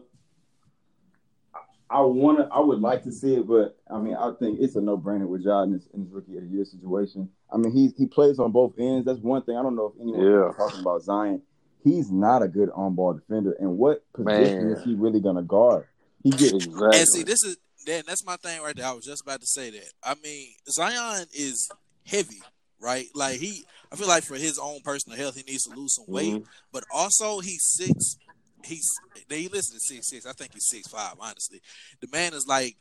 [1.90, 4.76] I want to I would like to see it, but I mean I think it's
[4.76, 7.30] a no brainer with Ja in his, in his rookie of the year situation.
[7.52, 9.06] I mean he he plays on both ends.
[9.06, 9.58] That's one thing.
[9.58, 10.50] I don't know if anyone Yeah.
[10.50, 11.42] is talking about Zion.
[11.84, 13.54] He's not a good on ball defender.
[13.54, 14.78] And what position Man.
[14.78, 15.88] is he really gonna guard?
[16.24, 17.00] He gets Exactly.
[17.00, 18.86] And see, this is then that's my thing right there.
[18.86, 19.92] I was just about to say that.
[20.04, 21.70] I mean, Zion is
[22.06, 22.42] heavy,
[22.80, 23.08] right?
[23.16, 26.06] Like he, I feel like for his own personal health, he needs to lose some
[26.08, 26.34] weight.
[26.34, 26.46] Mhm.
[26.74, 28.18] But also, he's six.
[28.64, 28.90] He's
[29.28, 30.26] they listed at six six.
[30.26, 31.14] I think he's six five.
[31.20, 31.62] Honestly,
[32.02, 32.76] the man is like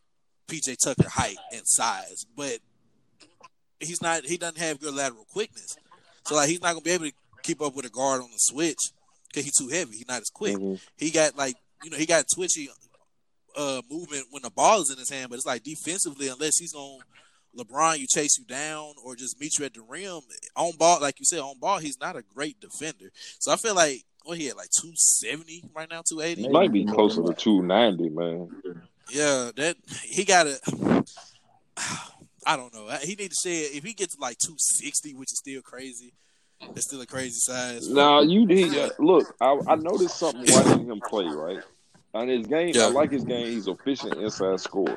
[0.49, 2.59] PJ Tucker height and size, but
[3.81, 4.25] he's not.
[4.25, 5.77] He doesn't have good lateral quickness.
[6.27, 7.13] So like he's not gonna be able to
[7.43, 8.91] keep up with a guard on the switch
[9.29, 9.97] because he's too heavy.
[9.99, 10.81] He's not as quick Mhm.
[10.97, 12.69] he got like you know he got twitchy
[13.57, 16.75] uh movement when the ball is in his hand, but it's like defensively unless he's
[16.75, 17.01] on
[17.57, 20.21] LeBron, you chase you down or just meet you at the rim
[20.55, 23.11] on ball, like you said on ball, he's not a great defender.
[23.39, 26.43] So I feel like what he had like two seventy right now, two eighty.
[26.43, 26.53] Maybe.
[26.53, 28.51] Might be closer to 290, man.
[29.11, 31.05] Yeah, that he got to.
[32.47, 32.87] I don't know.
[33.03, 36.13] He need to say if he gets like two sixty, which is still crazy.
[36.75, 37.89] It's still a crazy size.
[37.89, 39.35] Now you need uh, look.
[39.41, 41.25] I, I noticed something watching him play.
[41.25, 41.63] Right
[42.13, 42.85] on his game, Yeah.
[42.85, 43.47] I like his game.
[43.47, 44.97] He's efficient inside scorer,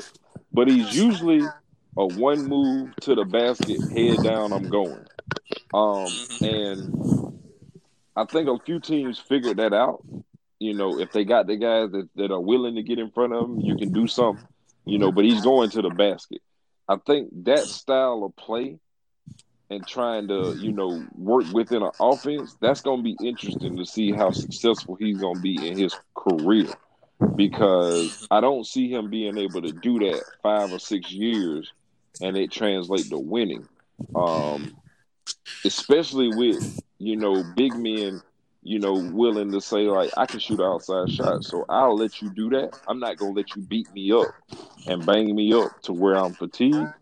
[0.52, 1.42] but he's usually
[1.98, 4.52] a one move to the basket, head down.
[4.52, 5.06] I'm going.
[5.74, 6.08] Um,
[6.42, 7.31] and
[8.16, 10.06] I think a few teams figured that out.
[10.60, 13.34] You know, if they got the guys that, that are willing to get in front
[13.34, 14.46] of him, you can do something.
[14.86, 16.42] You know, but he's going to the basket.
[16.88, 18.80] I think that style of play
[19.70, 23.86] and trying to, you know, work within an offense, that's going to be interesting to
[23.86, 26.68] see how successful he's going to be in his career.
[27.36, 31.72] Because I don't see him being able to do that five or six years
[32.20, 33.68] and it translate to winning.
[34.16, 34.76] Um,
[35.66, 38.22] especially with, you know, big men,
[38.64, 42.30] you know, willing to say, like, I can shoot outside shots so I'll let you
[42.30, 42.78] do that.
[42.88, 44.28] I'm not going to let you beat me up
[44.88, 46.94] and bang me up to where I'm fatigued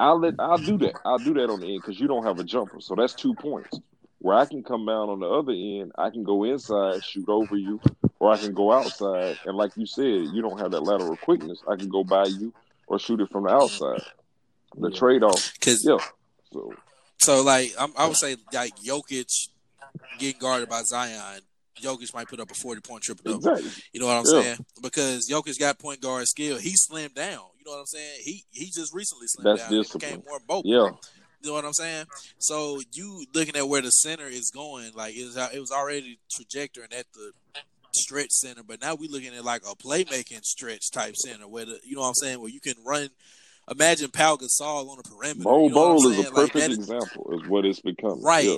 [0.00, 0.94] I'll let I'll do that.
[1.04, 3.34] I'll do that on the end because you don't have a jumper, so that's two
[3.34, 3.78] points.
[4.18, 7.56] Where I can come down on the other end, I can go inside, shoot over
[7.56, 7.80] you,
[8.18, 9.38] or I can go outside.
[9.44, 11.62] And like you said, you don't have that lateral quickness.
[11.68, 12.52] I can go by you
[12.86, 14.02] or shoot it from the outside.
[14.76, 14.98] The yeah.
[14.98, 15.98] trade off, because yeah.
[16.50, 16.72] So,
[17.20, 19.48] so like I'm, I would say, like Jokic
[20.18, 21.40] getting guarded by Zion
[21.80, 23.52] Jokic might put up a 40 point triple double.
[23.52, 23.82] Exactly.
[23.92, 24.42] You know what I'm yeah.
[24.42, 24.66] saying?
[24.82, 26.58] Because Jokic got point guard skill.
[26.58, 27.42] He slimmed down.
[27.58, 28.20] You know what I'm saying?
[28.22, 29.78] He he just recently slimmed That's down.
[29.78, 30.10] Discipline.
[30.10, 30.70] He became more mobile.
[30.70, 30.90] Yeah.
[31.42, 32.04] You know what I'm saying?
[32.38, 36.18] So you looking at where the center is going, like it was, it was already
[36.30, 37.32] trajectory and at the
[37.94, 41.80] stretch center, but now we looking at like a playmaking stretch type center where the
[41.82, 43.08] you know what I'm saying, where you can run.
[43.70, 45.44] Imagine Pau Gasol on the perimeter.
[45.44, 48.22] Bol you know Bol is a perfect like example of what it's becoming.
[48.22, 48.46] Right.
[48.46, 48.56] Yeah.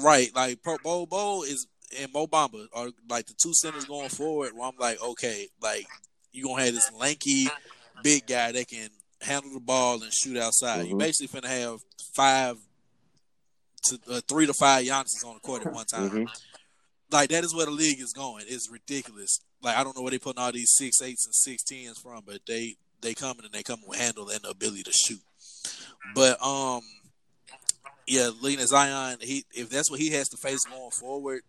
[0.00, 0.34] Right.
[0.34, 1.66] Like Bol Bol is
[1.98, 4.52] and Mo Bamba are like the two centers going forward.
[4.54, 5.86] Where I'm like, okay, like
[6.32, 7.48] you're gonna have this lanky
[8.02, 8.88] big guy that can
[9.20, 10.80] handle the ball and shoot outside.
[10.80, 10.90] Mm-hmm.
[10.90, 11.80] You basically finna have
[12.14, 12.56] five
[13.84, 16.10] to uh, three to five Giannis on the court at one time.
[16.10, 16.24] Mm-hmm.
[17.10, 18.44] Like that is where the league is going.
[18.46, 19.40] It's ridiculous.
[19.62, 22.22] Like I don't know where they putting all these six eights and six tens from,
[22.24, 25.20] but they they coming and they coming with handle and the ability to shoot.
[26.14, 26.82] But um
[28.06, 31.42] yeah, Lena Zion, he if that's what he has to face going forward,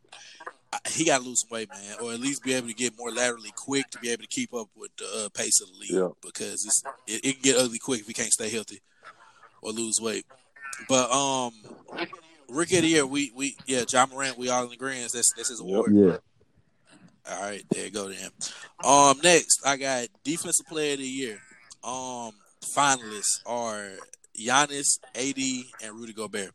[0.90, 3.12] he got to lose some weight, man, or at least be able to get more
[3.12, 5.92] laterally quick to be able to keep up with the uh, pace of the league.
[5.92, 6.10] Yeah.
[6.22, 8.82] Because it's, it, it, can get ugly quick if he can't stay healthy
[9.62, 10.26] or lose weight.
[10.88, 11.54] But um,
[12.50, 15.12] rookie of the year, we we yeah, Ja Morant, we all in agreement.
[15.12, 15.94] That's that's his award.
[15.94, 16.18] Yeah.
[17.30, 18.30] All right, there you go then.
[18.84, 21.40] Um, next I got defensive player of the year.
[21.84, 22.32] Um,
[22.76, 23.92] finalists are
[24.40, 25.38] Giannis, AD,
[25.84, 26.52] and Rudy Gobert.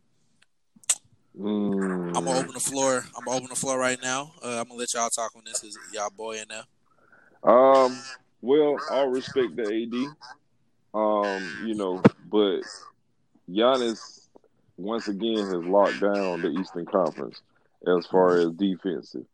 [1.39, 2.17] Mm.
[2.17, 3.05] I'm gonna open the floor.
[3.17, 4.33] I'm gonna open the floor right now.
[4.43, 7.53] Uh, I'm gonna let y'all talk on this Is y'all boy in there.
[7.53, 8.01] Um.
[8.41, 10.17] Well, all respect the AD.
[10.99, 11.65] Um.
[11.65, 12.63] You know, but
[13.51, 14.27] Giannis
[14.77, 17.41] once again has locked down the Eastern Conference
[17.87, 19.27] as far as defensive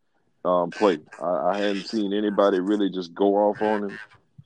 [0.45, 0.99] um, play.
[1.23, 3.99] I, I hadn't seen anybody really just go off on him.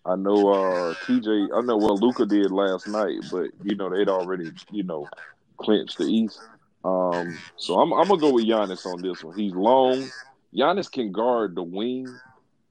[0.04, 1.48] I know uh, TJ.
[1.54, 5.08] I know what Luka did last night, but you know they'd already you know
[5.56, 6.40] clinched the East.
[6.84, 9.36] Um, so I'm, I'm gonna go with Giannis on this one.
[9.36, 10.08] He's long.
[10.54, 12.06] Giannis can guard the wing,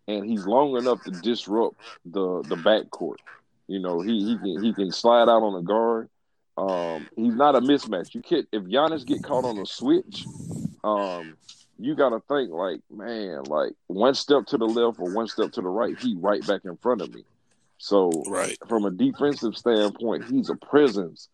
[0.07, 3.17] and he's long enough to disrupt the the backcourt.
[3.67, 6.09] You know, he he can he can slide out on a guard.
[6.57, 8.13] Um, he's not a mismatch.
[8.13, 10.25] You can't if Giannis get caught on a switch,
[10.85, 11.35] um,
[11.79, 15.51] you got to think like, man, like one step to the left or one step
[15.53, 17.23] to the right, he right back in front of me.
[17.77, 18.57] So, right.
[18.69, 21.27] from a defensive standpoint, he's a presence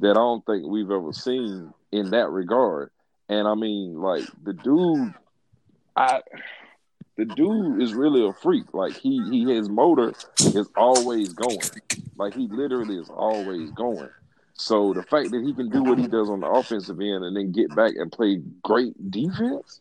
[0.00, 2.90] that I don't think we've ever seen in that regard.
[3.28, 5.14] And I mean, like the dude,
[5.96, 6.20] I
[7.16, 8.72] the dude is really a freak.
[8.74, 11.58] Like he he his motor is always going.
[12.16, 14.10] Like he literally is always going.
[14.54, 17.36] So the fact that he can do what he does on the offensive end and
[17.36, 19.80] then get back and play great defense,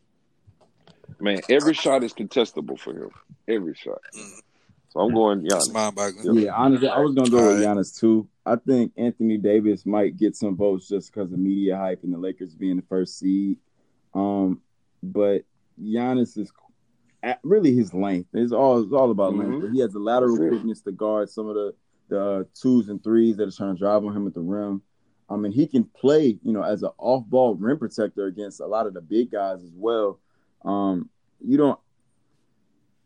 [1.20, 3.10] man, every shot is contestable for him.
[3.48, 4.02] Every shot.
[4.90, 6.42] So I'm going Giannis.
[6.42, 8.28] Yeah, honestly, I was gonna go with Giannis too.
[8.46, 12.18] I think Anthony Davis might get some votes just because of media hype and the
[12.18, 13.58] Lakers being the first seed.
[14.14, 14.62] Um,
[15.04, 15.44] but
[15.82, 16.52] Giannis is
[17.44, 18.30] really his length.
[18.34, 19.62] It's all it's all about mm-hmm.
[19.62, 19.74] length.
[19.74, 21.74] He has the lateral quickness to guard some of the
[22.08, 24.82] the uh, twos and threes that are trying to drive on him at the rim.
[25.28, 28.86] I mean, he can play, you know, as an off-ball rim protector against a lot
[28.86, 30.20] of the big guys as well.
[30.66, 31.10] Um,
[31.40, 31.80] you don't,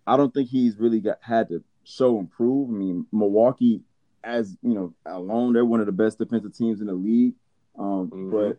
[0.07, 2.69] I don't think he's really got had to show improve.
[2.69, 3.83] I mean, Milwaukee
[4.23, 7.33] as you know, alone, they're one of the best defensive teams in the league.
[7.77, 8.31] Um, mm-hmm.
[8.31, 8.57] But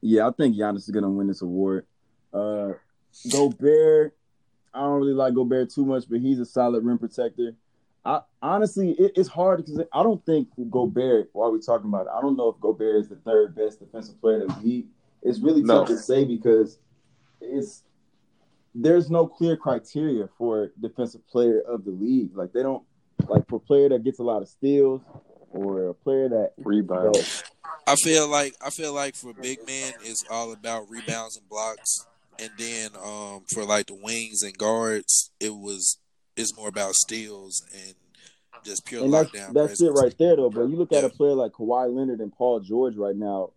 [0.00, 1.86] yeah, I think Giannis is gonna win this award.
[2.32, 2.72] Uh,
[3.30, 4.16] Gobert,
[4.74, 7.54] I don't really like Gobert too much, but he's a solid rim protector.
[8.04, 11.30] I honestly, it, it's hard because I don't think Gobert.
[11.32, 14.20] While we're talking about it, I don't know if Gobert is the third best defensive
[14.20, 14.86] player in the league.
[15.22, 15.78] It's really no.
[15.78, 16.78] tough to say because
[17.40, 17.82] it's
[18.78, 22.36] there's no clear criteria for defensive player of the league.
[22.36, 22.84] Like they don't
[23.28, 25.00] like for a player that gets a lot of steals
[25.50, 27.42] or a player that rebounds.
[27.86, 32.06] I feel like I feel like for big men it's all about rebounds and blocks,
[32.38, 35.98] and then um, for like the wings and guards, it was
[36.36, 37.94] it's more about steals and
[38.64, 39.54] just pure and lockdown.
[39.54, 40.50] That's, that's it right there, though.
[40.50, 41.06] But you look at yeah.
[41.06, 43.52] a player like Kawhi Leonard and Paul George right now.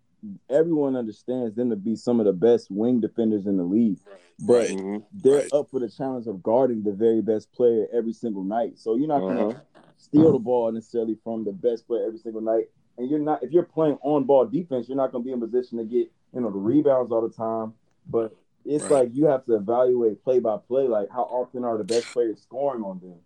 [0.50, 3.98] Everyone understands them to be some of the best wing defenders in the league.
[4.40, 4.78] But Right.
[4.78, 5.04] Mhm.
[5.14, 5.54] they're Right.
[5.54, 8.78] up for the challenge of guarding the very best player every single night.
[8.80, 9.34] So you're not Uh-huh.
[9.52, 9.62] gonna
[9.98, 12.70] steal the ball necessarily from the best player every single night.
[12.98, 15.78] And you're not if you're playing on ball defense, you're not gonna be in position
[15.78, 17.74] to get, you know, the rebounds all the time.
[18.08, 18.36] But
[18.66, 18.92] it's Right.
[18.92, 22.42] like you have to evaluate play by play, like how often are the best players
[22.42, 23.20] scoring on them.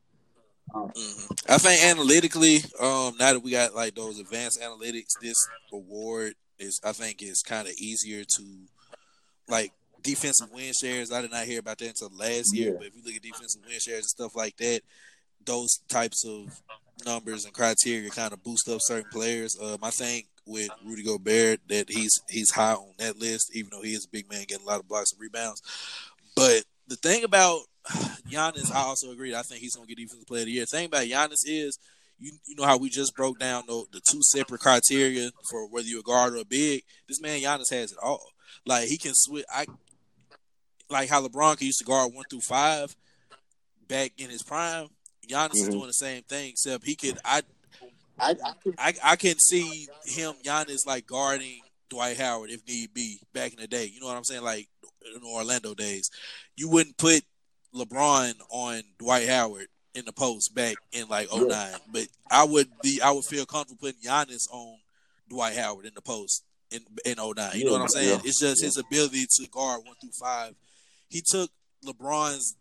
[0.75, 1.49] Mhm.
[1.49, 6.79] I think analytically, um, now that we got like those advanced analytics, this award is
[6.83, 8.43] I think it's kind of easier to
[9.47, 9.71] like
[10.01, 11.11] defensive win shares.
[11.11, 12.77] I did not hear about that until last year, Yeah.
[12.77, 14.81] but if you look at defensive win shares and stuff like that,
[15.45, 16.61] those types of
[17.05, 19.57] numbers and criteria kind of boost up certain players.
[19.61, 23.81] Um, I think with Rudy Gobert that he's he's high on that list, even though
[23.81, 25.61] he is a big man getting a lot of blocks and rebounds.
[26.35, 27.61] But the thing about
[28.29, 29.35] Giannis, I also agree.
[29.35, 30.63] I think he's gonna get defensive player of the year.
[30.63, 31.77] The thing about Giannis is
[32.23, 35.87] you you know how we just broke down the, the two separate criteria for whether
[35.87, 36.83] you're a guard or a big.
[37.07, 38.25] This man Giannis has it all.
[38.65, 39.45] Like he can switch.
[39.53, 39.65] I
[40.89, 42.95] like how LeBron used to guard one through five
[43.87, 44.87] back in his prime.
[45.27, 45.71] Giannis is Mhm.
[45.71, 47.17] doing the same thing, except he could.
[47.25, 47.43] I
[48.19, 53.19] I, I I I can see him Giannis like guarding Dwight Howard if need be
[53.33, 53.85] back in the day.
[53.85, 54.43] You know what I'm saying?
[54.43, 54.69] Like
[55.15, 56.09] in Orlando days,
[56.55, 57.21] you wouldn't put
[57.75, 61.47] LeBron on Dwight Howard in the post back in like 09.
[61.91, 64.77] But I would be I would feel comfortable putting Giannis on
[65.29, 67.51] Dwight Howard in the post in in 09.
[67.55, 68.09] You know what I'm saying?
[68.09, 68.21] Yeah.
[68.25, 68.65] It's just Yeah.
[68.67, 70.55] his ability to guard one through five.
[71.09, 71.51] He took
[71.85, 72.55] LeBron's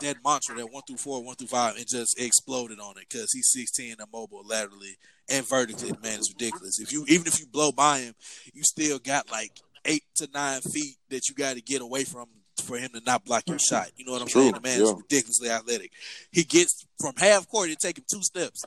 [0.00, 3.32] that mantra, that one through four, one through five, and just exploded on it because
[3.32, 4.96] he's 16 and mobile laterally
[5.28, 5.90] and vertically.
[6.02, 6.78] Man, it's ridiculous.
[6.78, 8.14] If you even if you blow by him,
[8.54, 9.52] you still got like
[9.84, 12.26] eight to nine feet that you got to get away from
[12.60, 13.90] for him to not block your shot.
[13.96, 14.54] You know what I'm True, saying?
[14.54, 15.92] The man is ridiculously athletic.
[16.30, 18.64] He gets from half court, it take him two steps.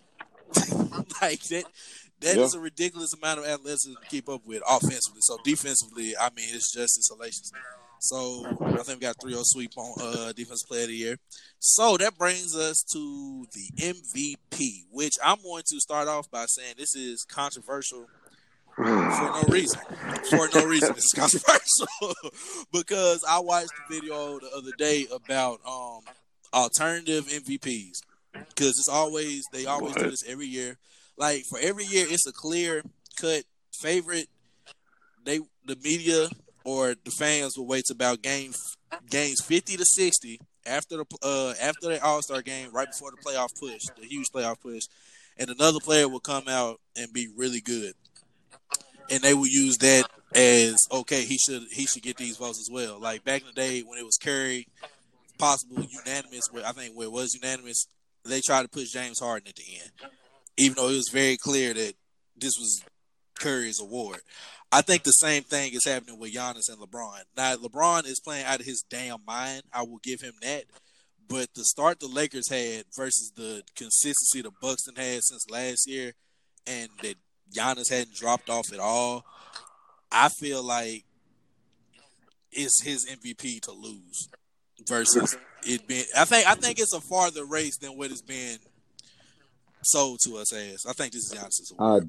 [1.21, 1.63] like that.
[2.21, 2.59] That is Yeah.
[2.59, 5.21] a ridiculous amount of athleticism to keep up with offensively.
[5.21, 7.51] So defensively, I mean, it's just as salacious.
[7.99, 11.17] So I think we got 3-0 sweep on uh, defensive player of the year.
[11.59, 16.75] So that brings us to the MVP, which I'm going to start off by saying
[16.77, 18.07] this is controversial
[18.81, 19.79] for no reason.
[20.29, 21.87] For no reason, is controversial
[22.73, 26.01] because I watched the video the other day about um
[26.53, 28.01] alternative MVPs
[28.33, 30.77] because it's always they always do this every year.
[31.17, 32.83] Like for every year, it's a clear
[33.19, 33.43] cut
[33.79, 34.27] favorite.
[35.23, 36.29] They the media
[36.63, 38.53] or the fans will wait about game
[39.09, 43.17] games fifty to sixty after the uh after the All Star game, right before the
[43.17, 44.83] playoff push, the huge playoff push,
[45.37, 47.93] and another player will come out and be really good,
[49.11, 52.69] and they will use that as okay, he should he should get these votes as
[52.71, 52.99] well.
[52.99, 54.67] Like back in the day when it was Curry,
[55.37, 56.45] possible unanimous.
[56.51, 57.87] Where I think where it was unanimous,
[58.23, 60.11] they tried to push James Harden at the end,
[60.57, 61.93] even though it was very clear that
[62.35, 62.83] this was
[63.39, 64.21] Curry's award.
[64.71, 67.23] I think the same thing is happening with Giannis and LeBron.
[67.35, 69.63] Now LeBron is playing out of his damn mind.
[69.73, 70.63] I will give him that.
[71.27, 76.13] But the start the Lakers had versus the consistency the had had since last year,
[76.67, 77.15] and that
[77.53, 79.25] Giannis hadn't dropped off at all,
[80.11, 81.05] I feel like
[82.51, 84.29] it's his MVP to lose
[84.87, 86.05] versus it being.
[86.17, 88.57] I think I think it's a farther race than what it's been
[89.83, 90.85] sold to us as.
[90.87, 91.99] I think this is Giannis's I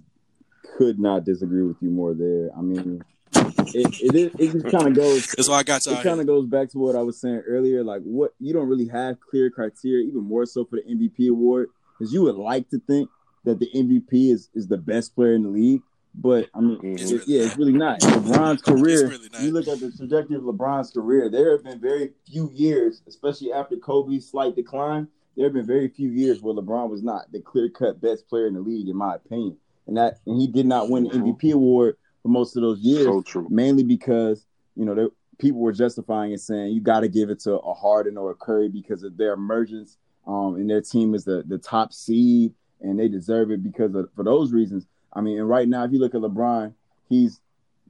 [0.77, 2.51] could not disagree with you more there.
[2.57, 3.05] I mean,
[3.35, 5.27] it it, is, it just kind of goes.
[5.29, 5.99] That's why I got y'all.
[5.99, 7.85] It kind of goes back to what I was saying earlier.
[7.85, 11.69] Like, what you don't really have clear criteria, even more so for the MVP award,
[11.99, 13.09] because you would like to think
[13.45, 15.83] that the MVP is is the best player in the league.
[16.15, 16.79] But I mean.
[16.83, 18.01] It's it- really yeah, it's really not.
[18.01, 19.09] LeBron's career.
[19.09, 19.43] really not.
[19.43, 21.31] You look at the trajectory of LeBron's career.
[21.31, 25.09] There have been very few years, especially after Kobe's slight decline.
[25.37, 28.47] There have been very few years where LeBron was not the clear cut best player
[28.47, 29.57] in the league, in my opinion.
[29.87, 33.07] And that, and he did not win the MVP award for most of those years
[33.07, 33.47] So true.
[33.51, 34.45] mainly because
[34.77, 35.09] you know there,
[35.39, 38.35] people were justifying it, saying you got to give it to a Harden or a
[38.35, 39.97] Curry because of their emergence,
[40.27, 42.53] um, and their team is the the top seed,
[42.83, 44.87] and they deserve it because of for those reasons.
[45.13, 46.73] I mean, and right now, if you look at LeBron,
[47.09, 47.41] he's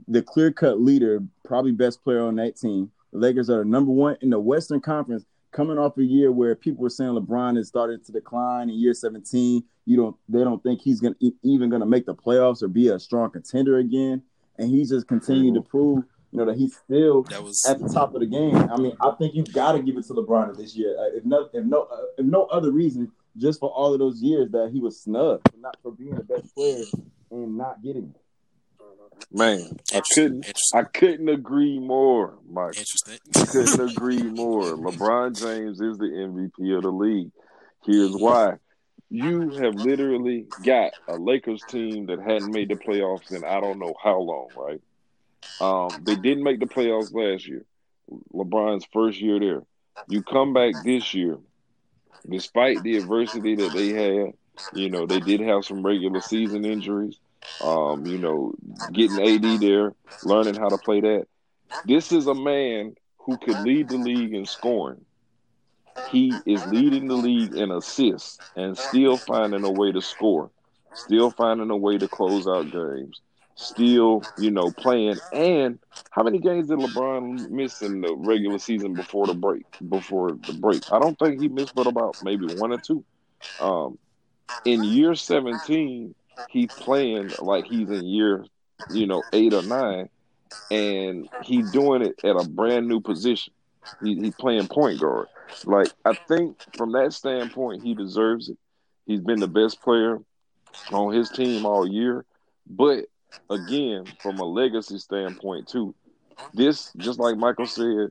[0.09, 2.91] the clear cut leader, probably best player on that team.
[3.13, 6.55] The Lakers are the number one in the Western Conference, coming off a year where
[6.55, 9.63] people were saying LeBron has started to decline in year 17.
[9.85, 12.99] You don't, they don't think he's gonna even gonna make the playoffs or be a
[12.99, 14.23] strong contender again.
[14.59, 17.89] And he's just continued to prove, you know, that he's still That was at the
[17.89, 18.55] top of the game.
[18.55, 20.97] I mean, I think you've got to give it to LeBron this year.
[20.99, 24.23] Uh, if no, if no, uh, if no other reason, just for all of those
[24.23, 26.85] years that he was snubbed, for not for being the best player
[27.31, 28.23] and not getting it.
[29.31, 32.77] Man, I couldn't I couldn't agree more, Mike.
[32.77, 33.19] Interesting.
[33.47, 34.63] couldn't agree more.
[34.77, 37.31] LeBron James is the MVP of the league.
[37.85, 38.55] Here's why.
[39.11, 43.79] you have literally got a Lakers team that hadn't made the playoffs in I don't
[43.79, 44.81] know how long, right?
[45.61, 47.65] Um, they didn't make the playoffs last year.
[48.33, 49.63] LeBron's first year there.
[50.09, 51.39] You come back this year,
[52.29, 54.33] despite the adversity that they had.
[54.75, 57.19] You know, they did have some regular season injuries.
[57.63, 58.55] Um, you know,
[58.93, 59.95] getting AD there,
[60.25, 61.27] learning how to play that.
[61.87, 65.05] This is a man who could lead the league in scoring.
[66.11, 70.51] He is leading the league in assists and still finding a way to score,
[70.95, 73.21] still finding a way to close out games,
[73.55, 75.19] still, you know, playing.
[75.33, 75.79] And
[76.11, 79.65] how many games did LeBron miss in the regular season before the break?
[79.89, 83.05] Before the break, I don't think he missed, but about maybe one or two.
[83.61, 83.99] Um,
[84.65, 86.15] in year 17,
[86.49, 88.45] he's playing like he's in year,
[88.91, 90.09] you know, eight or nine,
[90.71, 93.53] and he's doing it at a brand new position.
[94.03, 95.29] He, he's playing point guard.
[95.65, 98.59] Like I think from that standpoint, he deserves it.
[99.07, 100.19] He's been the best player
[100.93, 102.25] on his team all year.
[102.67, 103.07] But
[103.51, 105.95] again, from a legacy standpoint too,
[106.55, 108.11] this just like Michael said,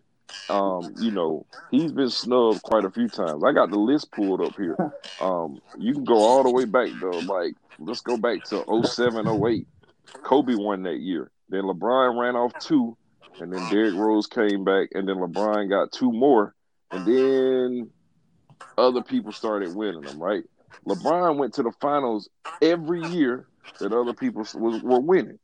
[0.49, 3.43] um, you know, he's been snubbed quite a few times.
[3.43, 4.77] I got the list pulled up here.
[5.19, 9.27] Um, you can go all the way back though, like let's go back to 07,
[9.27, 9.68] 08.
[10.23, 11.31] Kobe won that year.
[11.49, 12.98] Then LeBron ran off two,
[13.39, 16.56] and then Derrick Rose came back, and then LeBron got two more,
[16.91, 17.89] and then
[18.77, 20.19] other people started winning them.
[20.22, 20.43] Right?
[20.85, 22.30] LeBron went to the finals
[22.61, 23.48] every year
[23.80, 25.39] that other people was, were winning.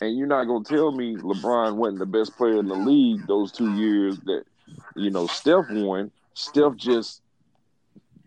[0.00, 3.52] And you're not gonna tell me LeBron wasn't the best player in the league those
[3.52, 4.44] two years that
[4.96, 6.10] you know Steph won.
[6.34, 7.22] Steph just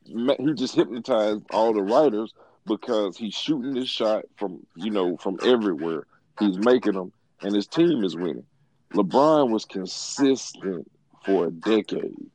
[0.05, 2.33] he just hypnotized all the writers
[2.65, 6.05] because he's shooting his shot from you know from everywhere.
[6.39, 7.11] He's making them,
[7.41, 8.45] and his team is winning.
[8.93, 10.89] LeBron was consistent
[11.25, 12.29] for a decade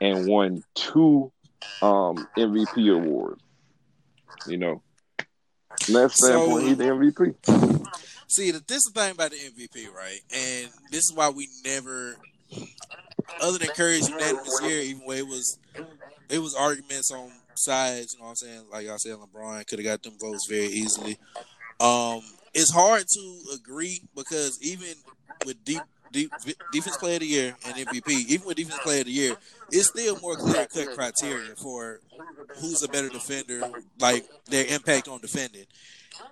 [0.00, 1.30] and won two
[1.80, 3.38] um, MVP award.
[4.46, 4.82] You know,
[5.82, 7.86] from that standpoint, so, he's the MVP.
[8.28, 10.20] See, this is the thing about the MVP, right?
[10.34, 12.16] And this is why we never,
[13.40, 15.58] other than Curry's unanimous year, even though it was,
[16.28, 18.14] it was arguments on sides.
[18.14, 18.62] You know what I'm saying?
[18.72, 21.18] Like I said, LeBron could have got them votes very easily.
[21.78, 22.22] Um,
[22.54, 24.94] it's hard to agree because even
[25.44, 25.82] with deep,
[26.12, 26.30] deep
[26.72, 29.36] defense player of the year and MVP, even with defense player of the year,
[29.70, 32.00] it's still more clear cut criteria for
[32.60, 33.62] who's a better defender,
[33.98, 35.64] like their impact on defending.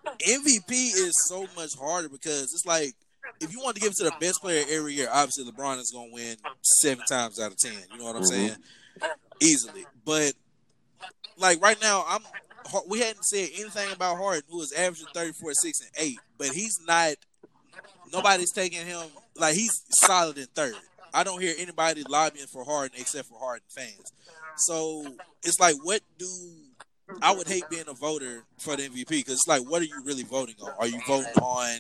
[0.07, 2.95] MVP is so much harder because it's like
[3.41, 5.91] if you want to give it to the best player every year, obviously LeBron is
[5.91, 7.73] going to win seven times out of ten.
[7.93, 8.49] You know what I'm mm-hmm.
[8.49, 8.57] saying?
[9.41, 10.33] Easily, but
[11.39, 12.23] like right now, I'm
[12.89, 16.79] we hadn't said anything about Harden, who is averaging 34, 6, and 8, but he's
[16.87, 17.15] not
[18.13, 19.03] nobody's taking him
[19.41, 20.75] like he's solid in third.
[21.13, 24.13] I don't hear anybody lobbying for Harden except for Harden fans.
[24.57, 25.05] So
[25.43, 26.27] it's like, what do
[27.23, 30.03] I would hate being a voter for the MVP because it's like, what are you
[30.05, 30.73] really voting on?
[30.79, 31.79] Are you voting on?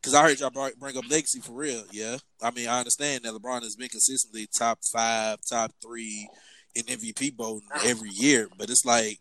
[0.00, 1.82] Because I heard y'all bring up legacy for real.
[1.90, 6.28] Yeah, I mean, I understand that LeBron has been consistently top five, top three
[6.74, 9.18] in MVP voting every year, but it's like,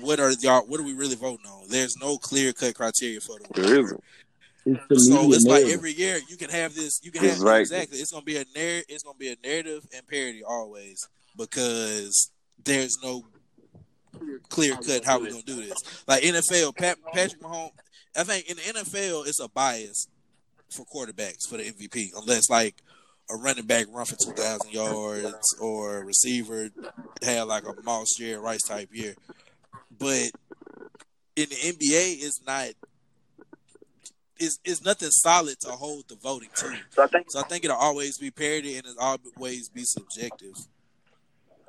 [0.00, 0.66] what are y'all?
[0.66, 1.68] What are we really voting on?
[1.68, 3.62] There's no clear cut criteria for the.
[3.62, 4.04] There isn't.
[4.68, 7.00] It's the so it's like every year you can have this.
[7.02, 7.60] You can have right.
[7.60, 7.98] exactly.
[7.98, 8.84] It's gonna be a narrative.
[8.88, 12.30] It's gonna be a narrative and parody always because
[12.64, 13.24] there's no
[14.48, 16.04] clear cut how we're gonna do this.
[16.06, 17.70] Like NFL, Pat, Patrick Mahomes.
[18.16, 20.08] I think in the NFL it's a bias
[20.70, 22.74] for quarterbacks for the MVP, unless like
[23.30, 26.68] a running back run for two thousand yards or a receiver
[27.22, 29.14] had like a Moss Jerry Rice type year.
[29.98, 30.30] But
[31.36, 32.68] in the NBA, it's not.
[34.38, 36.74] It's, it's nothing solid to hold the voting to.
[36.90, 37.40] So I think so.
[37.40, 40.54] I think it'll always be parity and it'll always be subjective.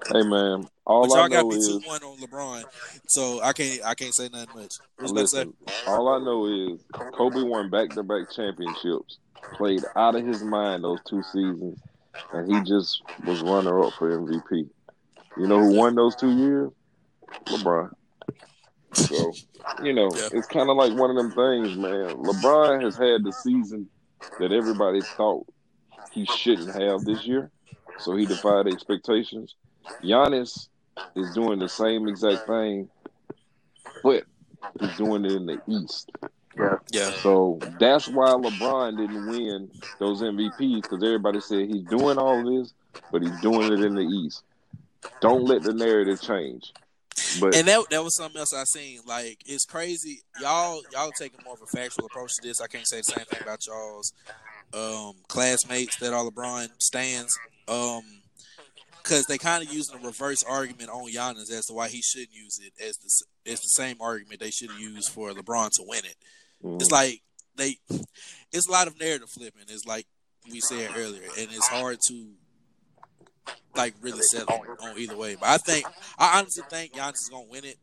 [0.08, 2.64] Hey man, all but y'all I got me two one on LeBron,
[3.08, 4.76] so I can't I can't say nothing much.
[4.98, 5.54] What's listen,
[5.86, 9.18] all I know is Kobe won back to back championships,
[9.56, 11.80] played out of his mind those two seasons,
[12.34, 14.70] and he just was runner up for MVP.
[15.38, 16.72] You know who won those two years?
[17.48, 17.92] LeBron.
[18.94, 19.34] So,
[19.84, 20.30] you know, yeah.
[20.34, 22.16] it's kind of like one of them things, man.
[22.24, 23.88] LeBron has had the season
[24.40, 25.46] that everybody thought
[26.12, 27.52] he shouldn't have this year,
[28.00, 29.56] so he defied expectations.
[30.04, 30.70] Giannis
[31.16, 32.90] is doing the same exact thing,
[34.04, 34.24] but
[34.80, 36.12] he's doing it in the East.
[36.58, 36.76] Yeah.
[36.92, 37.12] Yeah.
[37.22, 42.74] So that's why LeBron didn't win those MVPs because everybody said he's doing all this,
[43.12, 44.44] but he's doing it in the East.
[45.22, 46.74] Don't let the narrative change.
[47.40, 49.02] But and that that was something else I seen.
[49.06, 52.62] Like it's crazy, y'all y'all taking more of a factual approach to this.
[52.62, 54.14] I can't say the same thing about y'all's
[54.74, 57.38] um, classmates that are LeBron stands.
[57.68, 58.04] Um,
[59.02, 62.34] because they kind of using a reverse argument on Giannis as to why he shouldn't
[62.34, 63.10] use it as the
[63.52, 66.16] it's the same argument they should have used for LeBron to win it.
[66.64, 66.82] Mhm.
[66.82, 67.22] It's like
[67.56, 67.78] they,
[68.52, 69.64] it's a lot of narrative flipping.
[69.68, 70.06] It's like
[70.52, 72.32] we said earlier, and it's hard to
[73.76, 75.36] like really settle on either way.
[75.36, 75.86] But I think
[76.18, 77.78] I honestly think Giannis is gonna win it,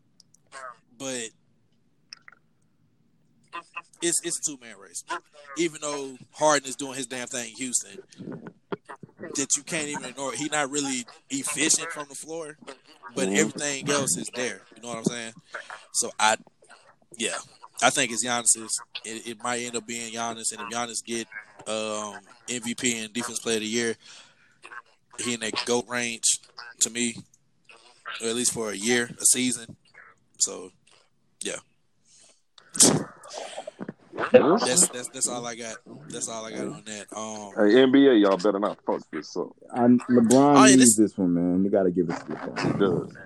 [0.98, 1.28] but
[4.02, 5.02] it's it's a two man race.
[5.56, 7.98] Even though Harden is doing his damn thing in Houston,
[9.34, 10.32] that you can't even ignore.
[10.32, 12.56] He's not really efficient from the floor,
[13.14, 13.36] but Mhm.
[13.38, 14.60] everything else is there.
[14.74, 15.32] You know what I'm saying?
[15.94, 16.36] So I,
[17.16, 17.38] yeah,
[17.82, 18.82] I think it's Giannis's.
[19.04, 21.26] It, it might end up being Giannis, and if Giannis get
[21.66, 23.96] um, MVP and Defense Player of the Year,
[25.20, 26.24] he in that goat range
[26.80, 27.14] to me,
[28.22, 29.76] or at least for a year, a season.
[30.38, 30.70] So,
[31.42, 31.56] yeah,
[34.32, 35.76] that's that's that's all I got.
[36.08, 37.06] That's all I got on that.
[37.14, 39.48] Um, Hey, NBA, y'all better not fuck this up.
[39.72, 41.62] I, LeBron Oh, yeah, needs this- this one, man.
[41.64, 42.72] We got to give it to LeBron.
[42.72, 43.16] He does.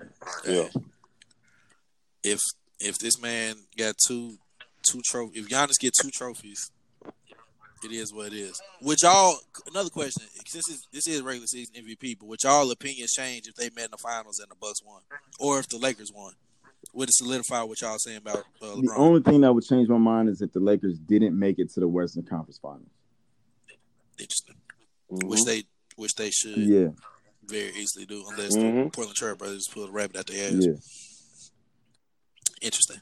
[0.75, 0.83] Yeah.
[2.23, 2.41] if
[2.81, 4.35] if this man got two
[4.83, 6.71] two trophies, if Giannis get two trophies,
[7.85, 8.61] it is what it is.
[8.83, 9.37] Would y'all
[9.69, 10.23] another question?
[10.47, 13.87] Since it's, this is regular season MVP, but would y'all opinions change if they met
[13.87, 15.01] in the finals and the Bucks won,
[15.39, 16.33] or if the Lakers won?
[16.95, 19.99] Would it solidify what y'all saying about uh, The only thing that would change my
[19.99, 22.89] mind is if the Lakers didn't make it to the Western Conference Finals.
[24.19, 24.57] Interesting.
[25.11, 25.29] Mhm.
[25.29, 25.65] Which they
[25.97, 26.89] which they should Yeah,
[27.45, 28.85] very easily do, unless Mhm.
[28.85, 30.65] the Portland Trail Brothers pull a rabbit out their ass.
[30.65, 30.73] yeah.
[32.63, 33.01] Interesting.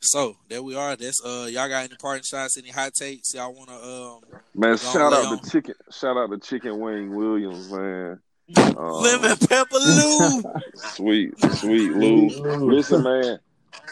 [0.00, 0.94] So there we are.
[0.96, 3.34] That's uh, y'all got any parting shots, any hot takes?
[3.34, 5.38] Y'all want to um, Man, shout out Leon.
[5.42, 5.74] to chicken.
[5.90, 8.20] Shout out to Chicken Wing Williams, man.
[8.56, 10.42] Uh, lemon pepper Lou?
[10.74, 12.28] Sweet, sweet Lou.
[12.66, 13.38] Listen, man,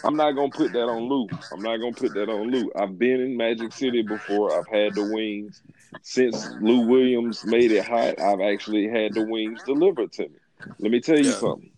[0.04, 1.28] I'm not gonna put that on Lou.
[1.52, 2.70] I'm not gonna put that on Lou.
[2.76, 4.58] I've been in Magic City before.
[4.58, 5.60] I've had the wings.
[6.02, 10.36] Since Lou Williams made it hot, I've actually had the wings delivered to me.
[10.78, 11.38] Let me tell you Yeah.
[11.38, 11.70] something.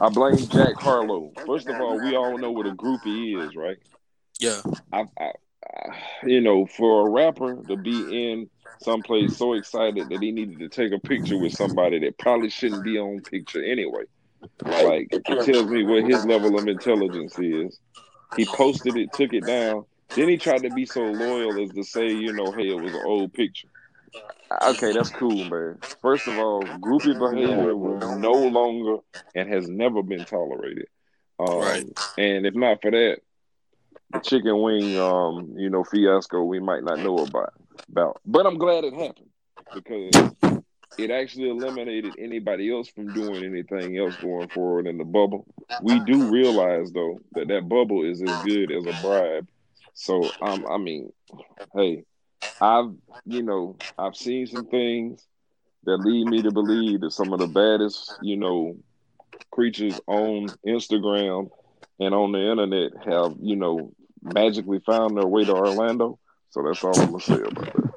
[0.00, 1.32] I blame Jack Harlow.
[1.46, 3.78] First of all, we all know what a groupie is, right?
[4.38, 4.62] yeah,
[4.92, 5.32] I, I,
[5.64, 8.48] I, you know, for a rapper to be in
[8.80, 12.84] someplace so excited that he needed to take a picture with somebody that probably shouldn't
[12.84, 14.04] be on picture anyway.
[14.64, 17.78] Like it tells me what his level of intelligence is.
[18.36, 19.84] He posted it, took it down.
[20.14, 22.94] Then he tried to be so loyal as to say, you know, hey, it was
[22.94, 23.68] an old picture.
[24.62, 25.78] Okay, that's cool, man.
[26.00, 29.02] First of all, groupie behavior will no longer
[29.34, 30.86] and has never been tolerated.
[31.38, 31.86] Um, Right.
[32.16, 33.18] And if not for that,
[34.10, 37.52] the chicken wing, um, you know, fiasco we might not know about.
[37.90, 39.30] About, but I'm glad it happened
[39.72, 40.32] because
[40.98, 45.46] it actually eliminated anybody else from doing anything else going forward in the bubble.
[45.82, 49.46] We do realize though that that bubble is as good as a bribe.
[49.94, 51.12] So um, I mean,
[51.74, 52.04] hey,
[52.60, 52.92] I've
[53.24, 55.26] you know I've seen some things
[55.84, 58.76] that lead me to believe that some of the baddest you know
[59.50, 61.50] creatures on Instagram
[62.00, 63.92] and on the internet have you know
[64.22, 66.18] magically found their way to Orlando.
[66.50, 67.88] So that's all I'm gonna say about that.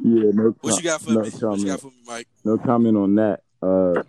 [0.00, 1.30] Yeah, no, what you got for no me?
[1.30, 1.66] What you comment.
[1.66, 2.28] got for me, Mike?
[2.44, 3.40] no comment on that.
[3.60, 4.02] Uh,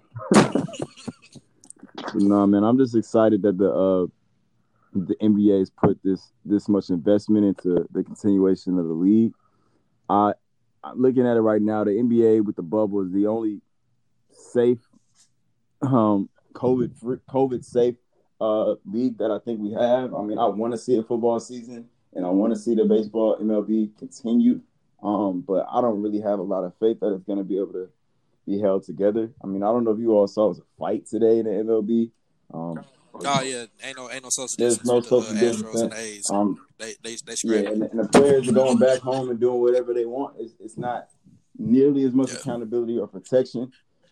[2.13, 4.05] no, man, I'm just excited that the uh,
[4.93, 9.33] the NBA has put this this much investment into the continuation of the league.
[10.09, 10.33] I,
[10.83, 11.83] I'm looking at it right now.
[11.83, 13.61] The NBA with the bubble is the only
[14.31, 14.79] safe,
[15.81, 17.95] um, COVID COVID safe
[18.41, 20.13] uh, league that I think we have.
[20.13, 22.85] I mean, I want to see a football season, and I want to see the
[22.85, 24.61] baseball MLB continue.
[25.01, 27.57] Um, but I don't really have a lot of faith that it's going to be
[27.57, 27.89] able to
[28.45, 29.31] be held together.
[29.41, 31.45] I mean, I don't know if you all saw it was a fight today in
[31.45, 32.11] the MLB.
[32.53, 32.83] Um,
[33.25, 35.81] Oh yeah, ain't no ain't no social There's distance no with the social uh, distance.
[35.81, 36.29] and the A's.
[36.29, 39.59] um, They they they yeah, and, and the players are going back home and doing
[39.61, 40.35] whatever they want.
[40.39, 41.07] It's, it's not
[41.57, 42.35] nearly as much Yeah.
[42.35, 43.71] accountability or protection.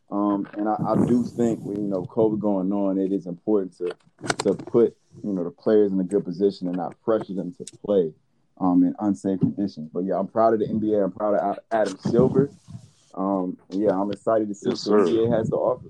[0.09, 3.77] Um, and I, I do think with you know COVID going on, it is important
[3.77, 3.95] to
[4.43, 7.65] to put you know the players in a good position and not pressure them to
[7.85, 8.13] play
[8.59, 9.89] um, in unsafe conditions.
[9.93, 11.03] But yeah, I'm proud of the NBA.
[11.03, 12.49] I'm proud of Adam Silver.
[13.13, 15.11] Um, yeah, I'm excited to see Yes, what the.
[15.11, 15.87] NBA has to offer.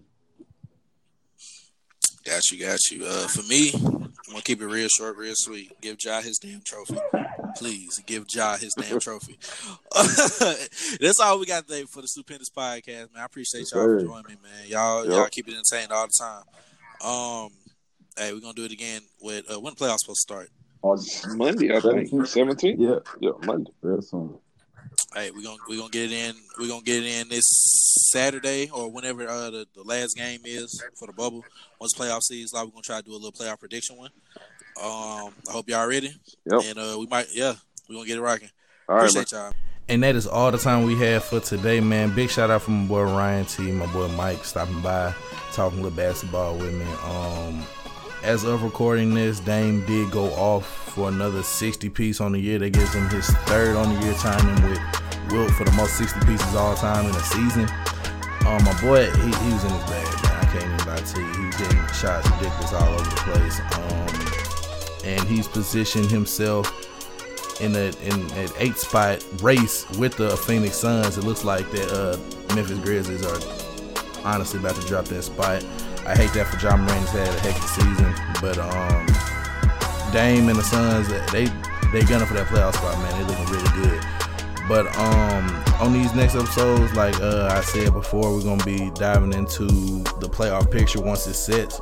[2.28, 3.06] Got you, got you.
[3.06, 5.72] Uh, for me, I'm gonna keep it real short, real sweet.
[5.82, 6.98] Give Ja his damn trophy,
[7.56, 8.02] please.
[8.06, 9.40] Give Ja his damn trophy.
[10.99, 13.22] That's all we got today for the Stupendous Podcast, man.
[13.22, 14.68] I appreciate y'all for joining me, man.
[14.68, 15.14] Y'all, Yep.
[15.14, 16.44] y'all keep it entertained all the time.
[17.02, 17.49] Um,
[18.18, 20.49] hey, we're gonna do it again with uh, when the playoffs supposed to start.
[20.82, 20.99] On
[21.38, 22.10] Monday, I think.
[22.12, 22.56] 17th?
[22.58, 22.76] 17th?
[22.78, 23.72] Yeah, Yeah, Monday.
[23.82, 24.38] real soon.
[25.18, 26.35] Hey, we're gonna we're gonna get it in.
[26.60, 27.48] We're gonna get it in this
[28.11, 31.44] Saturday or whenever uh, the, the last game is for the bubble.
[31.81, 34.11] Once playoff season, is like we're gonna try to do a little playoff prediction one.
[34.80, 36.11] Um, I hope y'all ready.
[36.45, 36.61] Yep.
[36.65, 37.56] And uh, we might, yeah,
[37.89, 38.49] we're gonna get it rocking.
[38.88, 39.10] All right, man.
[39.10, 39.53] Appreciate y'all.
[39.89, 42.14] And that is all the time we have for today, man.
[42.14, 45.15] Big shout out from my boy Ryan T, my boy Mike stopping by,
[45.52, 46.85] talking a little basketball with me.
[47.03, 47.65] Um,
[48.23, 52.60] as of recording this, Dame did go off for another 60 piece on the year.
[52.60, 56.20] That gives him his third on the year timing with Wilt for the most 60
[56.26, 57.68] pieces all time in a season.
[58.45, 60.36] Um, my boy, he, he was in his bag, man.
[60.36, 61.34] I can't even lie to you.
[61.34, 63.60] He was getting shots ridiculous all over the place.
[63.76, 66.72] Um, and he's positioned himself
[67.62, 71.18] in a in an eight spot race with the Phoenix Suns.
[71.18, 73.40] It looks like that uh, Memphis Grizzlies are
[74.24, 75.66] honestly about to drop that spot.
[76.06, 76.99] I hate that for Ja Morant.
[77.02, 79.06] He's had a heck of a season, but um,
[80.14, 81.45] Dame and the Suns they
[81.91, 83.12] they gunning for that playoff spot, man.
[83.20, 84.16] They looking really good.
[84.68, 89.34] But um, on these next episodes, like uh, I said before, we're gonna be diving
[89.34, 91.81] into the playoff picture once it sets.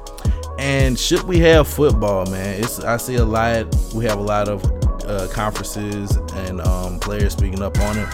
[0.60, 2.62] And should we have football, man?
[2.62, 3.76] It's I see a lot.
[3.94, 4.64] We have a lot of
[5.06, 8.08] uh, conferences and um, players speaking up on it.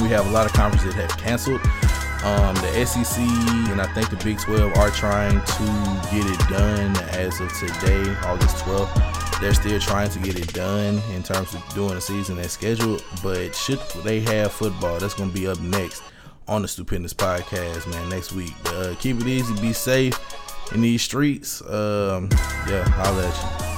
[0.00, 1.60] We have a lot of conferences that have canceled.
[2.24, 3.18] Um, the SEC
[3.70, 8.14] and I think the Big 12 are trying to get it done as of today,
[8.24, 9.29] August 12th.
[9.40, 13.04] They're still trying to get it done in terms of doing a season as scheduled.
[13.22, 16.02] But should they have football, that's going to be up next
[16.46, 18.52] on the Stupendous Podcast, man, next week.
[18.66, 20.18] Uh, keep it easy, be safe
[20.72, 21.62] in these streets.
[21.62, 22.28] Um,
[22.68, 23.69] yeah, I'll let you.